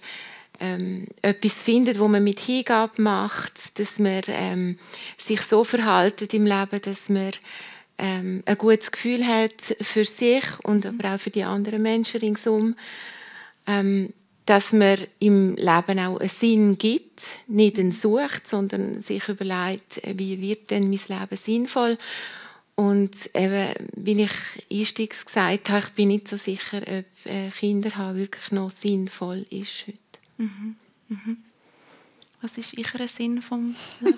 ähm, 0.59 1.07
etwas 1.21 1.53
findet, 1.53 1.99
wo 1.99 2.07
man 2.07 2.23
mit 2.23 2.39
Hingabe 2.39 3.01
macht, 3.01 3.79
dass 3.79 3.99
man 3.99 4.21
ähm, 4.27 4.79
sich 5.17 5.41
so 5.41 5.63
verhaltet 5.63 6.33
im 6.33 6.45
Leben, 6.45 6.81
dass 6.81 7.09
man 7.09 7.31
ähm, 7.97 8.43
ein 8.45 8.57
gutes 8.57 8.91
Gefühl 8.91 9.25
hat 9.25 9.75
für 9.81 10.05
sich 10.05 10.43
und 10.63 10.85
aber 10.85 11.15
auch 11.15 11.19
für 11.19 11.31
die 11.31 11.43
anderen 11.43 11.81
Menschen 11.81 12.21
ringsum. 12.21 12.75
Ähm, 13.65 14.13
dass 14.47 14.71
man 14.71 14.97
im 15.19 15.55
Leben 15.55 15.99
auch 15.99 16.19
einen 16.19 16.29
Sinn 16.29 16.77
gibt, 16.77 17.21
nicht 17.47 17.77
einen 17.77 17.91
sucht, 17.91 18.47
sondern 18.47 19.01
sich 19.01 19.27
überlegt, 19.27 20.01
wie 20.05 20.41
wird 20.41 20.71
denn 20.71 20.89
mein 20.89 20.99
Leben 21.07 21.37
sinnvoll? 21.37 21.97
Und 22.75 23.29
eben, 23.33 23.73
wie 23.95 24.21
ich 24.21 24.31
einstiegs 24.71 25.25
gesagt 25.25 25.69
habe, 25.69 25.85
ich 25.85 25.93
bin 25.93 26.09
nicht 26.09 26.27
so 26.27 26.37
sicher, 26.37 26.81
ob 26.81 27.51
Kinder 27.59 27.95
haben 27.95 28.17
wirklich 28.17 28.51
noch 28.51 28.69
sinnvoll 28.69 29.45
ist 29.49 29.87
heute. 29.87 29.99
Mhm. 30.37 30.75
Mhm. 31.09 31.37
Was 32.41 32.57
ist 32.57 32.73
Ihr 32.73 32.85
Sinn 33.07 33.41
vom 33.41 33.75
Leben? 33.99 34.17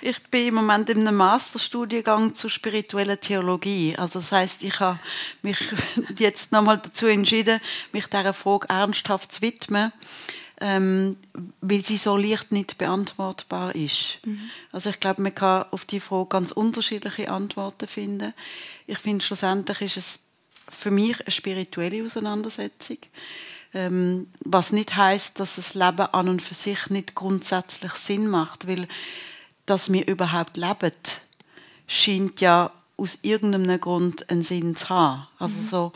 Ich 0.00 0.22
bin 0.24 0.48
im 0.48 0.54
Moment 0.56 0.90
in 0.90 1.00
einem 1.00 1.16
Masterstudiengang 1.16 2.34
zur 2.34 2.50
spirituellen 2.50 3.18
Theologie. 3.18 3.94
Also 3.96 4.18
das 4.18 4.32
heißt, 4.32 4.62
ich 4.62 4.78
habe 4.78 4.98
mich 5.40 5.58
jetzt 6.18 6.52
nochmal 6.52 6.76
dazu 6.78 7.06
entschieden, 7.06 7.58
mich 7.90 8.06
dieser 8.06 8.34
Frage 8.34 8.68
ernsthaft 8.68 9.32
zu 9.32 9.40
widmen, 9.40 9.92
ähm, 10.60 11.16
weil 11.62 11.82
sie 11.82 11.96
so 11.96 12.18
leicht 12.18 12.52
nicht 12.52 12.76
beantwortbar 12.76 13.74
ist. 13.74 14.18
Mhm. 14.26 14.50
Also 14.72 14.90
ich 14.90 15.00
glaube, 15.00 15.22
man 15.22 15.34
kann 15.34 15.64
auf 15.70 15.86
die 15.86 16.00
Frage 16.00 16.28
ganz 16.28 16.52
unterschiedliche 16.52 17.30
Antworten 17.30 17.88
finden. 17.88 18.34
Ich 18.86 18.98
finde, 18.98 19.24
schlussendlich 19.24 19.80
ist 19.80 19.96
es 19.96 20.20
für 20.68 20.90
mich 20.90 21.18
eine 21.20 21.30
spirituelle 21.30 22.04
Auseinandersetzung. 22.04 22.98
Ähm, 23.72 24.28
was 24.40 24.70
nicht 24.70 24.94
heißt, 24.94 25.40
dass 25.40 25.56
das 25.56 25.74
Leben 25.74 26.06
an 26.12 26.28
und 26.28 26.42
für 26.42 26.54
sich 26.54 26.90
nicht 26.90 27.14
grundsätzlich 27.14 27.92
Sinn 27.92 28.28
macht, 28.28 28.68
weil 28.68 28.86
dass 29.66 29.92
wir 29.92 30.06
überhaupt 30.06 30.56
leben, 30.56 30.92
scheint 31.86 32.40
ja 32.40 32.70
aus 32.96 33.18
irgendeinem 33.22 33.80
Grund 33.80 34.30
einen 34.30 34.42
Sinn 34.42 34.76
zu 34.76 34.88
haben. 34.88 35.26
Also 35.38 35.56
mhm. 35.56 35.66
so, 35.66 35.92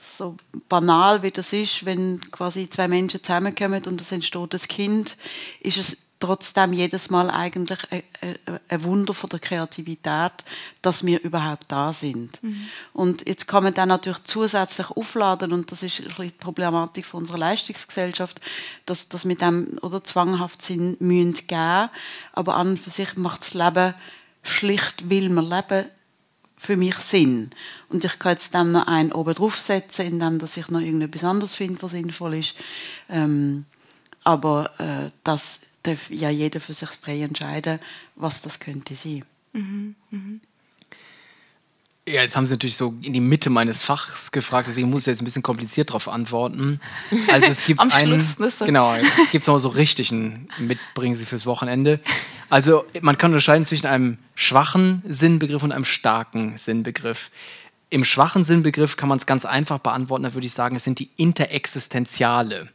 so 0.00 0.36
banal 0.68 1.22
wie 1.22 1.30
das 1.30 1.52
ist, 1.52 1.84
wenn 1.84 2.20
quasi 2.30 2.68
zwei 2.70 2.88
Menschen 2.88 3.22
zusammenkommen 3.22 3.84
und 3.84 4.00
es 4.00 4.12
entsteht 4.12 4.54
ein 4.54 4.60
Kind, 4.68 5.16
ist 5.60 5.78
es 5.78 5.96
trotzdem 6.22 6.72
jedes 6.72 7.10
Mal 7.10 7.30
eigentlich 7.30 7.80
ein, 7.90 8.84
Wunder 8.84 9.12
von 9.12 9.28
der 9.28 9.40
Kreativität, 9.40 10.32
dass 10.80 11.04
wir 11.04 11.20
überhaupt 11.22 11.64
da 11.68 11.92
sind. 11.92 12.42
Mhm. 12.42 12.68
Und 12.92 13.28
jetzt 13.28 13.48
kann 13.48 13.64
man 13.64 13.74
dann 13.74 13.88
natürlich 13.88 14.22
zusätzlich 14.24 14.88
aufladen 14.90 15.52
und 15.52 15.72
das 15.72 15.82
ist 15.82 16.02
die 16.18 16.30
Problematik 16.30 17.06
von 17.06 17.22
unserer 17.22 17.38
Leistungsgesellschaft, 17.38 18.40
dass, 18.86 19.08
dass 19.08 19.24
mit 19.24 19.40
dem 19.40 19.78
oder 19.82 20.04
zwanghaft 20.04 20.62
sind 20.62 21.00
müssen 21.00 21.34
geben, 21.34 21.90
aber 22.32 22.54
an 22.54 22.68
und 22.68 22.80
für 22.80 22.90
sich 22.90 23.16
macht 23.16 23.40
das 23.40 23.54
Leben 23.54 23.94
schlicht, 24.44 25.10
will 25.10 25.28
man 25.28 25.48
leben, 25.48 25.86
für 26.56 26.76
mich 26.76 26.94
Sinn. 26.96 27.50
Und 27.88 28.04
ich 28.04 28.18
kann 28.20 28.32
jetzt 28.32 28.54
dem 28.54 28.70
noch 28.70 28.86
einen 28.86 29.10
oben 29.10 29.34
draufsetzen, 29.34 30.06
indem 30.06 30.38
dass 30.38 30.56
ich 30.56 30.68
noch 30.68 30.80
irgendetwas 30.80 31.24
anderes 31.24 31.56
finde, 31.56 31.82
was 31.82 31.90
sinnvoll 31.90 32.34
ist. 32.34 32.54
Ähm, 33.08 33.64
aber 34.22 34.70
äh, 34.78 35.10
das 35.24 35.58
darf 35.82 36.10
ja 36.10 36.30
jeder 36.30 36.60
für 36.60 36.72
sich 36.72 36.90
frei 36.90 37.22
entscheiden, 37.22 37.78
was 38.16 38.40
das 38.42 38.60
könnte 38.60 38.94
sein. 38.94 39.24
Mhm. 39.52 39.94
Mhm. 40.10 40.40
Ja, 42.06 42.22
jetzt 42.22 42.34
haben 42.34 42.48
Sie 42.48 42.54
natürlich 42.54 42.74
so 42.74 42.94
in 43.00 43.12
die 43.12 43.20
Mitte 43.20 43.48
meines 43.48 43.82
Fachs 43.82 44.32
gefragt, 44.32 44.66
deswegen 44.66 44.90
muss 44.90 45.02
ich 45.02 45.06
jetzt 45.06 45.22
ein 45.22 45.24
bisschen 45.24 45.44
kompliziert 45.44 45.90
darauf 45.90 46.08
antworten. 46.08 46.80
Also 47.28 47.46
es 47.46 47.64
gibt 47.64 47.78
Am 47.80 47.92
einen, 47.92 48.18
Schluss, 48.18 48.38
ne, 48.40 48.50
so. 48.50 48.64
genau, 48.64 48.92
es 48.94 49.30
gibt 49.30 49.46
noch 49.46 49.58
so 49.60 49.68
richtig 49.68 50.10
einen 50.10 50.48
Mitbringen 50.58 51.14
Sie 51.14 51.26
fürs 51.26 51.46
Wochenende. 51.46 52.00
Also 52.48 52.84
man 53.02 53.18
kann 53.18 53.30
unterscheiden 53.30 53.64
zwischen 53.64 53.86
einem 53.86 54.18
schwachen 54.34 55.02
Sinnbegriff 55.06 55.62
und 55.62 55.70
einem 55.70 55.84
starken 55.84 56.56
Sinnbegriff. 56.56 57.30
Im 57.88 58.04
schwachen 58.04 58.42
Sinnbegriff 58.42 58.96
kann 58.96 59.08
man 59.08 59.18
es 59.18 59.26
ganz 59.26 59.44
einfach 59.44 59.78
beantworten, 59.78 60.24
da 60.24 60.34
würde 60.34 60.46
ich 60.46 60.52
sagen, 60.52 60.74
es 60.74 60.82
sind 60.82 60.98
die 60.98 61.10
Interexistenziale. 61.16 62.68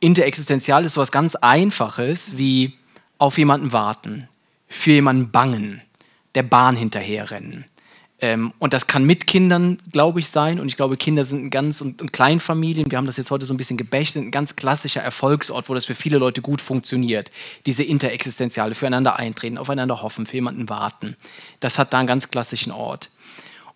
Interexistenzial 0.00 0.84
ist 0.84 0.94
so 0.94 1.00
etwas 1.00 1.12
ganz 1.12 1.34
Einfaches 1.34 2.36
wie 2.36 2.74
auf 3.18 3.38
jemanden 3.38 3.72
warten, 3.72 4.28
für 4.68 4.92
jemanden 4.92 5.30
bangen, 5.30 5.82
der 6.34 6.42
Bahn 6.42 6.76
hinterherrennen. 6.76 7.64
Ähm, 8.20 8.52
und 8.58 8.72
das 8.72 8.86
kann 8.86 9.04
mit 9.04 9.26
Kindern, 9.26 9.78
glaube 9.92 10.20
ich, 10.20 10.28
sein. 10.28 10.60
Und 10.60 10.68
ich 10.68 10.76
glaube, 10.76 10.96
Kinder 10.96 11.24
sind 11.24 11.44
ein 11.44 11.50
ganz 11.50 11.80
und, 11.80 12.00
und 12.00 12.12
Kleinfamilien, 12.12 12.90
wir 12.90 12.96
haben 12.96 13.06
das 13.06 13.16
jetzt 13.16 13.30
heute 13.30 13.44
so 13.44 13.52
ein 13.52 13.56
bisschen 13.56 13.76
gebächt, 13.76 14.12
sind 14.12 14.28
ein 14.28 14.30
ganz 14.30 14.56
klassischer 14.56 15.02
Erfolgsort, 15.02 15.68
wo 15.68 15.74
das 15.74 15.84
für 15.84 15.94
viele 15.94 16.18
Leute 16.18 16.40
gut 16.40 16.60
funktioniert. 16.60 17.30
Diese 17.66 17.82
Interexistenziale, 17.82 18.74
füreinander 18.74 19.18
eintreten, 19.18 19.58
aufeinander 19.58 20.00
hoffen, 20.00 20.26
für 20.26 20.36
jemanden 20.36 20.68
warten. 20.68 21.16
Das 21.60 21.78
hat 21.78 21.92
da 21.92 21.98
einen 21.98 22.06
ganz 22.06 22.30
klassischen 22.30 22.72
Ort. 22.72 23.10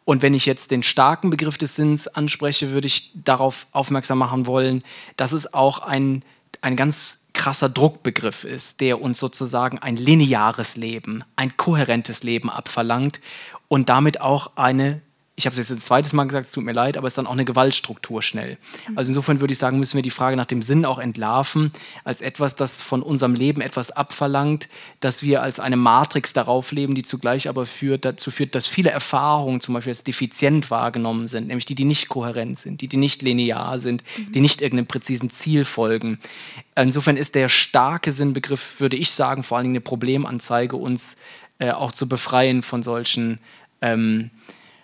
Und 0.09 0.23
wenn 0.23 0.33
ich 0.33 0.47
jetzt 0.47 0.71
den 0.71 0.83
starken 0.83 1.29
Begriff 1.29 1.59
des 1.59 1.75
Sinns 1.75 2.09
anspreche, 2.09 2.73
würde 2.73 2.87
ich 2.87 3.13
darauf 3.13 3.67
aufmerksam 3.73 4.17
machen 4.17 4.47
wollen, 4.47 4.83
dass 5.19 5.33
es 5.33 5.53
auch 5.53 5.81
ein, 5.81 6.23
ein 6.63 6.77
ganz 6.77 7.19
krasser 7.35 7.69
Druckbegriff 7.69 8.45
ist, 8.45 8.81
der 8.81 9.03
uns 9.03 9.19
sozusagen 9.19 9.79
ein 9.81 9.97
lineares 9.97 10.79
Leben, 10.79 11.25
ein 11.37 11.59
kohärentes 11.59 12.23
Leben 12.23 12.49
abverlangt 12.49 13.21
und 13.69 13.91
damit 13.91 14.23
auch 14.23 14.53
eine 14.57 15.03
ich 15.39 15.47
habe 15.47 15.55
es 15.55 15.61
jetzt 15.61 15.71
ein 15.71 15.81
zweites 15.81 16.13
Mal 16.13 16.25
gesagt, 16.25 16.47
es 16.47 16.51
tut 16.51 16.65
mir 16.65 16.73
leid, 16.73 16.97
aber 16.97 17.07
es 17.07 17.13
ist 17.13 17.19
dann 17.19 17.29
auch 17.29 17.33
eine 17.33 17.45
Gewaltstruktur 17.45 18.23
schnell. 18.23 18.59
Also 18.97 19.11
insofern 19.11 19.39
würde 19.39 19.53
ich 19.53 19.59
sagen, 19.59 19.79
müssen 19.79 19.95
wir 19.95 20.03
die 20.03 20.11
Frage 20.11 20.35
nach 20.37 20.47
dem 20.47 20.63
Sinn 20.63 20.85
auch 20.85 20.99
entlarven, 20.99 21.71
als 22.03 22.21
etwas, 22.21 22.57
das 22.57 22.81
von 22.81 23.03
unserem 23.03 23.35
Leben 23.35 23.61
etwas 23.61 23.93
abverlangt, 23.93 24.69
dass 24.99 25.23
wir 25.23 25.41
als 25.41 25.61
eine 25.61 25.77
Matrix 25.77 26.33
darauf 26.33 26.73
leben, 26.73 26.97
die 26.97 27.05
zugleich 27.05 27.49
aber 27.49 27.67
führt, 27.67 28.05
dazu 28.05 28.33
führt, 28.33 28.57
dass 28.57 28.67
viele 28.67 28.91
Erfahrungen 28.91 29.61
zum 29.61 29.75
Beispiel 29.75 29.93
als 29.93 30.03
defizient 30.03 30.73
wahrgenommen 30.73 31.29
sind, 31.29 31.47
nämlich 31.47 31.67
die, 31.67 31.77
die 31.77 31.85
nicht 31.85 32.09
kohärent 32.09 32.59
sind, 32.59 32.81
die, 32.81 32.89
die 32.89 32.97
nicht 32.97 33.23
linear 33.23 33.79
sind, 33.79 34.03
die 34.35 34.41
nicht 34.41 34.61
irgendeinem 34.61 34.89
präzisen 34.89 35.31
Ziel 35.31 35.65
folgen. 35.65 36.19
Insofern 36.75 37.17
ist 37.17 37.37
der 37.37 37.49
starke 37.49 38.11
Sinnbegriff, 38.11 38.81
würde 38.81 38.97
ich 38.97 39.13
sagen, 39.13 39.45
vor 39.45 39.57
allen 39.57 39.67
Dingen 39.67 39.77
eine 39.77 39.83
Problemanzeige, 39.83 40.75
uns 40.75 41.17
äh, 41.61 41.71
auch 41.71 41.93
zu 41.93 42.09
befreien 42.09 42.65
von 42.65 42.83
solchen 42.83 43.39
ähm, 43.81 44.31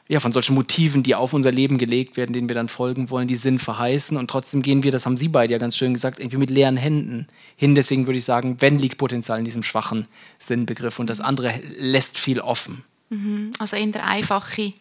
ja, 0.06 0.20
von 0.20 0.32
solchen 0.32 0.54
Motiven, 0.54 1.02
die 1.02 1.14
auf 1.14 1.32
unser 1.32 1.50
Leben 1.50 1.78
gelegt 1.78 2.16
werden, 2.16 2.32
denen 2.32 2.48
wir 2.48 2.54
dann 2.54 2.68
folgen 2.68 3.08
wollen, 3.08 3.26
die 3.26 3.36
Sinn 3.36 3.58
verheißen. 3.58 4.16
Und 4.16 4.28
trotzdem 4.28 4.60
gehen 4.60 4.82
wir, 4.82 4.92
das 4.92 5.06
haben 5.06 5.16
Sie 5.16 5.28
beide 5.28 5.52
ja 5.52 5.58
ganz 5.58 5.76
schön 5.76 5.94
gesagt, 5.94 6.18
irgendwie 6.18 6.36
mit 6.36 6.50
leeren 6.50 6.76
Händen 6.76 7.26
hin. 7.56 7.74
Deswegen 7.74 8.06
würde 8.06 8.18
ich 8.18 8.24
sagen, 8.24 8.56
wenn 8.60 8.78
liegt 8.78 8.98
Potenzial 8.98 9.38
in 9.38 9.46
diesem 9.46 9.62
schwachen 9.62 10.06
Sinnbegriff 10.38 10.98
und 10.98 11.08
das 11.08 11.20
andere 11.20 11.54
lässt 11.78 12.18
viel 12.18 12.40
offen. 12.40 12.84
Mhm. 13.08 13.52
Also 13.58 13.76
in 13.76 13.92
der 13.92 14.06
einfache, 14.06 14.74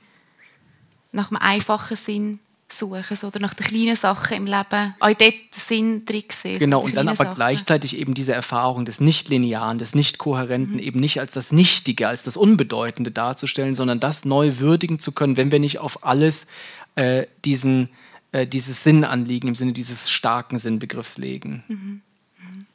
nach 1.13 1.31
einem 1.31 1.41
einfachen 1.41 1.95
Sinn 1.95 2.39
suchen 2.77 3.17
oder 3.23 3.39
nach 3.39 3.53
den 3.53 3.65
kleinen 3.65 3.95
Sachen 3.95 4.37
im 4.37 4.45
Leben 4.45 4.95
auch 4.99 5.13
dort 5.13 5.33
Sinn 5.55 6.05
drin 6.05 6.23
sehen. 6.29 6.59
Genau, 6.59 6.81
und 6.81 6.95
dann 6.95 7.07
aber 7.07 7.17
Sachen. 7.17 7.35
gleichzeitig 7.35 7.97
eben 7.97 8.13
diese 8.13 8.33
Erfahrung 8.33 8.85
des 8.85 8.99
Nicht-Linearen, 8.99 9.77
des 9.77 9.95
Nicht-Kohärenten 9.95 10.75
mhm. 10.75 10.79
eben 10.79 10.99
nicht 10.99 11.19
als 11.19 11.33
das 11.33 11.51
Nichtige, 11.51 12.07
als 12.07 12.23
das 12.23 12.37
Unbedeutende 12.37 13.11
darzustellen, 13.11 13.75
sondern 13.75 13.99
das 13.99 14.25
neu 14.25 14.57
würdigen 14.57 14.99
zu 14.99 15.11
können, 15.11 15.37
wenn 15.37 15.51
wir 15.51 15.59
nicht 15.59 15.79
auf 15.79 16.05
alles 16.05 16.47
äh, 16.95 17.25
diesen, 17.45 17.89
äh, 18.31 18.45
dieses 18.47 18.83
Sinnanliegen 18.83 19.49
im 19.49 19.55
Sinne 19.55 19.73
dieses 19.73 20.09
starken 20.09 20.57
Sinnbegriffs 20.57 21.17
legen. 21.17 21.63
Mhm. 21.67 22.01
Mhm. 22.39 22.65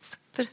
Super. 0.00 0.48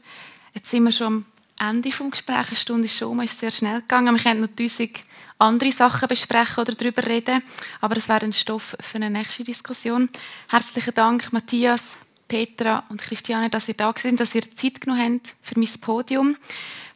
Jetzt 0.54 0.70
sind 0.70 0.84
wir 0.84 0.92
schon 0.92 1.24
Ende 1.58 1.88
des 1.88 1.98
Gesprächs. 1.98 2.48
Eine 2.48 2.56
Stunde 2.56 2.84
ist 2.84 2.96
schon 2.96 3.20
ist 3.22 3.40
sehr 3.40 3.50
schnell 3.50 3.80
gegangen. 3.80 4.14
Wir 4.16 4.22
können 4.22 4.40
noch 4.40 4.48
tausend 4.54 4.98
andere 5.38 5.72
Sachen 5.72 6.08
besprechen 6.08 6.60
oder 6.60 6.74
darüber 6.74 7.04
reden. 7.04 7.42
Aber 7.80 7.96
es 7.96 8.08
wäre 8.08 8.24
ein 8.24 8.32
Stoff 8.32 8.76
für 8.80 8.96
eine 8.96 9.10
nächste 9.10 9.44
Diskussion. 9.44 10.08
Herzlichen 10.50 10.94
Dank, 10.94 11.32
Matthias, 11.32 11.82
Petra 12.28 12.84
und 12.88 13.00
Christiane, 13.00 13.50
dass 13.50 13.68
ihr 13.68 13.74
da 13.74 13.92
sind, 13.96 14.20
dass 14.20 14.34
ihr 14.34 14.42
Zeit 14.54 14.80
genommen 14.80 15.20
habt 15.22 15.34
für 15.42 15.58
mein 15.58 15.68
Podium. 15.80 16.36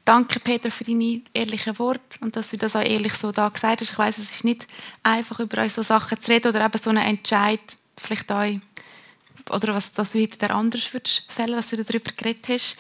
Danke, 0.04 0.40
Petra, 0.40 0.70
für 0.70 0.84
deine 0.84 1.22
ehrlichen 1.32 1.78
Worte 1.78 2.18
und 2.20 2.34
dass 2.34 2.50
du 2.50 2.56
das 2.56 2.74
auch 2.74 2.82
ehrlich 2.82 3.14
so 3.14 3.30
da 3.30 3.48
gesagt 3.48 3.80
hast. 3.80 3.92
Ich 3.92 3.98
weiß, 3.98 4.18
es 4.18 4.30
ist 4.30 4.44
nicht 4.44 4.66
einfach, 5.04 5.38
über 5.38 5.62
euch 5.62 5.72
so 5.72 5.82
Sachen 5.82 6.20
zu 6.20 6.30
reden 6.30 6.48
oder 6.48 6.64
eben 6.64 6.78
so 6.78 6.90
einen 6.90 7.04
Entscheid, 7.04 7.60
vielleicht 7.96 8.30
euch, 8.32 8.58
oder 9.48 9.74
was 9.74 9.92
dass 9.92 10.12
du 10.12 10.20
heute 10.20 10.50
anders 10.50 10.92
würdest 10.92 11.24
fällen, 11.28 11.54
dass 11.54 11.68
du 11.68 11.82
darüber 11.82 12.10
geredet 12.12 12.48
hast. 12.48 12.76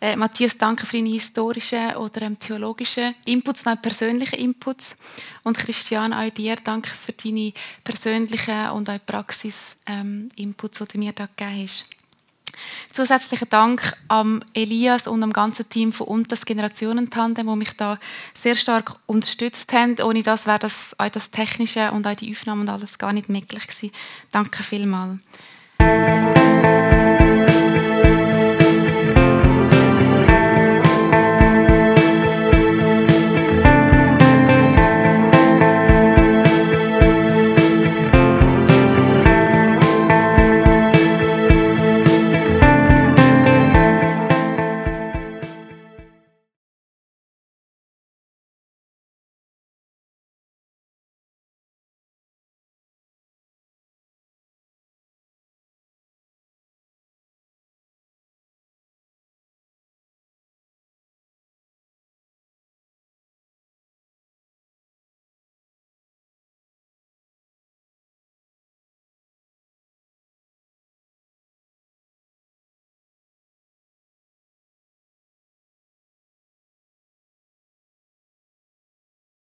Äh, 0.00 0.16
Matthias, 0.16 0.58
danke 0.58 0.84
für 0.84 0.96
deine 0.96 1.10
historischen 1.10 1.96
oder 1.96 2.22
ähm, 2.22 2.38
theologischen 2.38 3.14
Inputs, 3.24 3.64
nein, 3.64 3.80
persönlichen 3.80 4.38
Inputs. 4.38 4.94
Und 5.42 5.56
Christian, 5.56 6.12
auch 6.12 6.30
dir, 6.30 6.56
danke 6.62 6.90
für 6.90 7.12
deine 7.12 7.52
persönlichen 7.82 8.70
und 8.70 8.90
auch 8.90 8.98
Praxis-Inputs, 9.06 10.80
ähm, 10.80 10.86
die 10.86 10.92
du 10.92 10.98
mir 10.98 11.12
da 11.12 11.26
gegeben 11.26 11.62
hast. 11.62 11.86
Zusätzlichen 12.92 13.48
Dank 13.50 13.92
an 14.08 14.44
Elias 14.54 15.06
und 15.06 15.22
am 15.22 15.32
ganzen 15.32 15.68
Team 15.68 15.92
von 15.92 16.06
Untas 16.06 16.44
Generationentandem, 16.44 17.46
die 17.46 17.56
mich 17.56 17.76
da 17.76 17.98
sehr 18.32 18.54
stark 18.54 18.96
unterstützt 19.06 19.72
haben. 19.72 20.00
Ohne 20.00 20.22
das 20.22 20.46
wäre 20.46 20.58
das, 20.58 20.94
auch 20.98 21.08
das 21.08 21.30
Technische 21.30 21.92
und 21.92 22.06
auch 22.06 22.16
die 22.16 22.30
Aufnahmen 22.32 22.62
und 22.62 22.68
alles 22.68 22.98
gar 22.98 23.12
nicht 23.12 23.28
möglich 23.28 23.66
gewesen. 23.66 23.92
Danke 24.30 24.62
vielmals. 24.62 25.20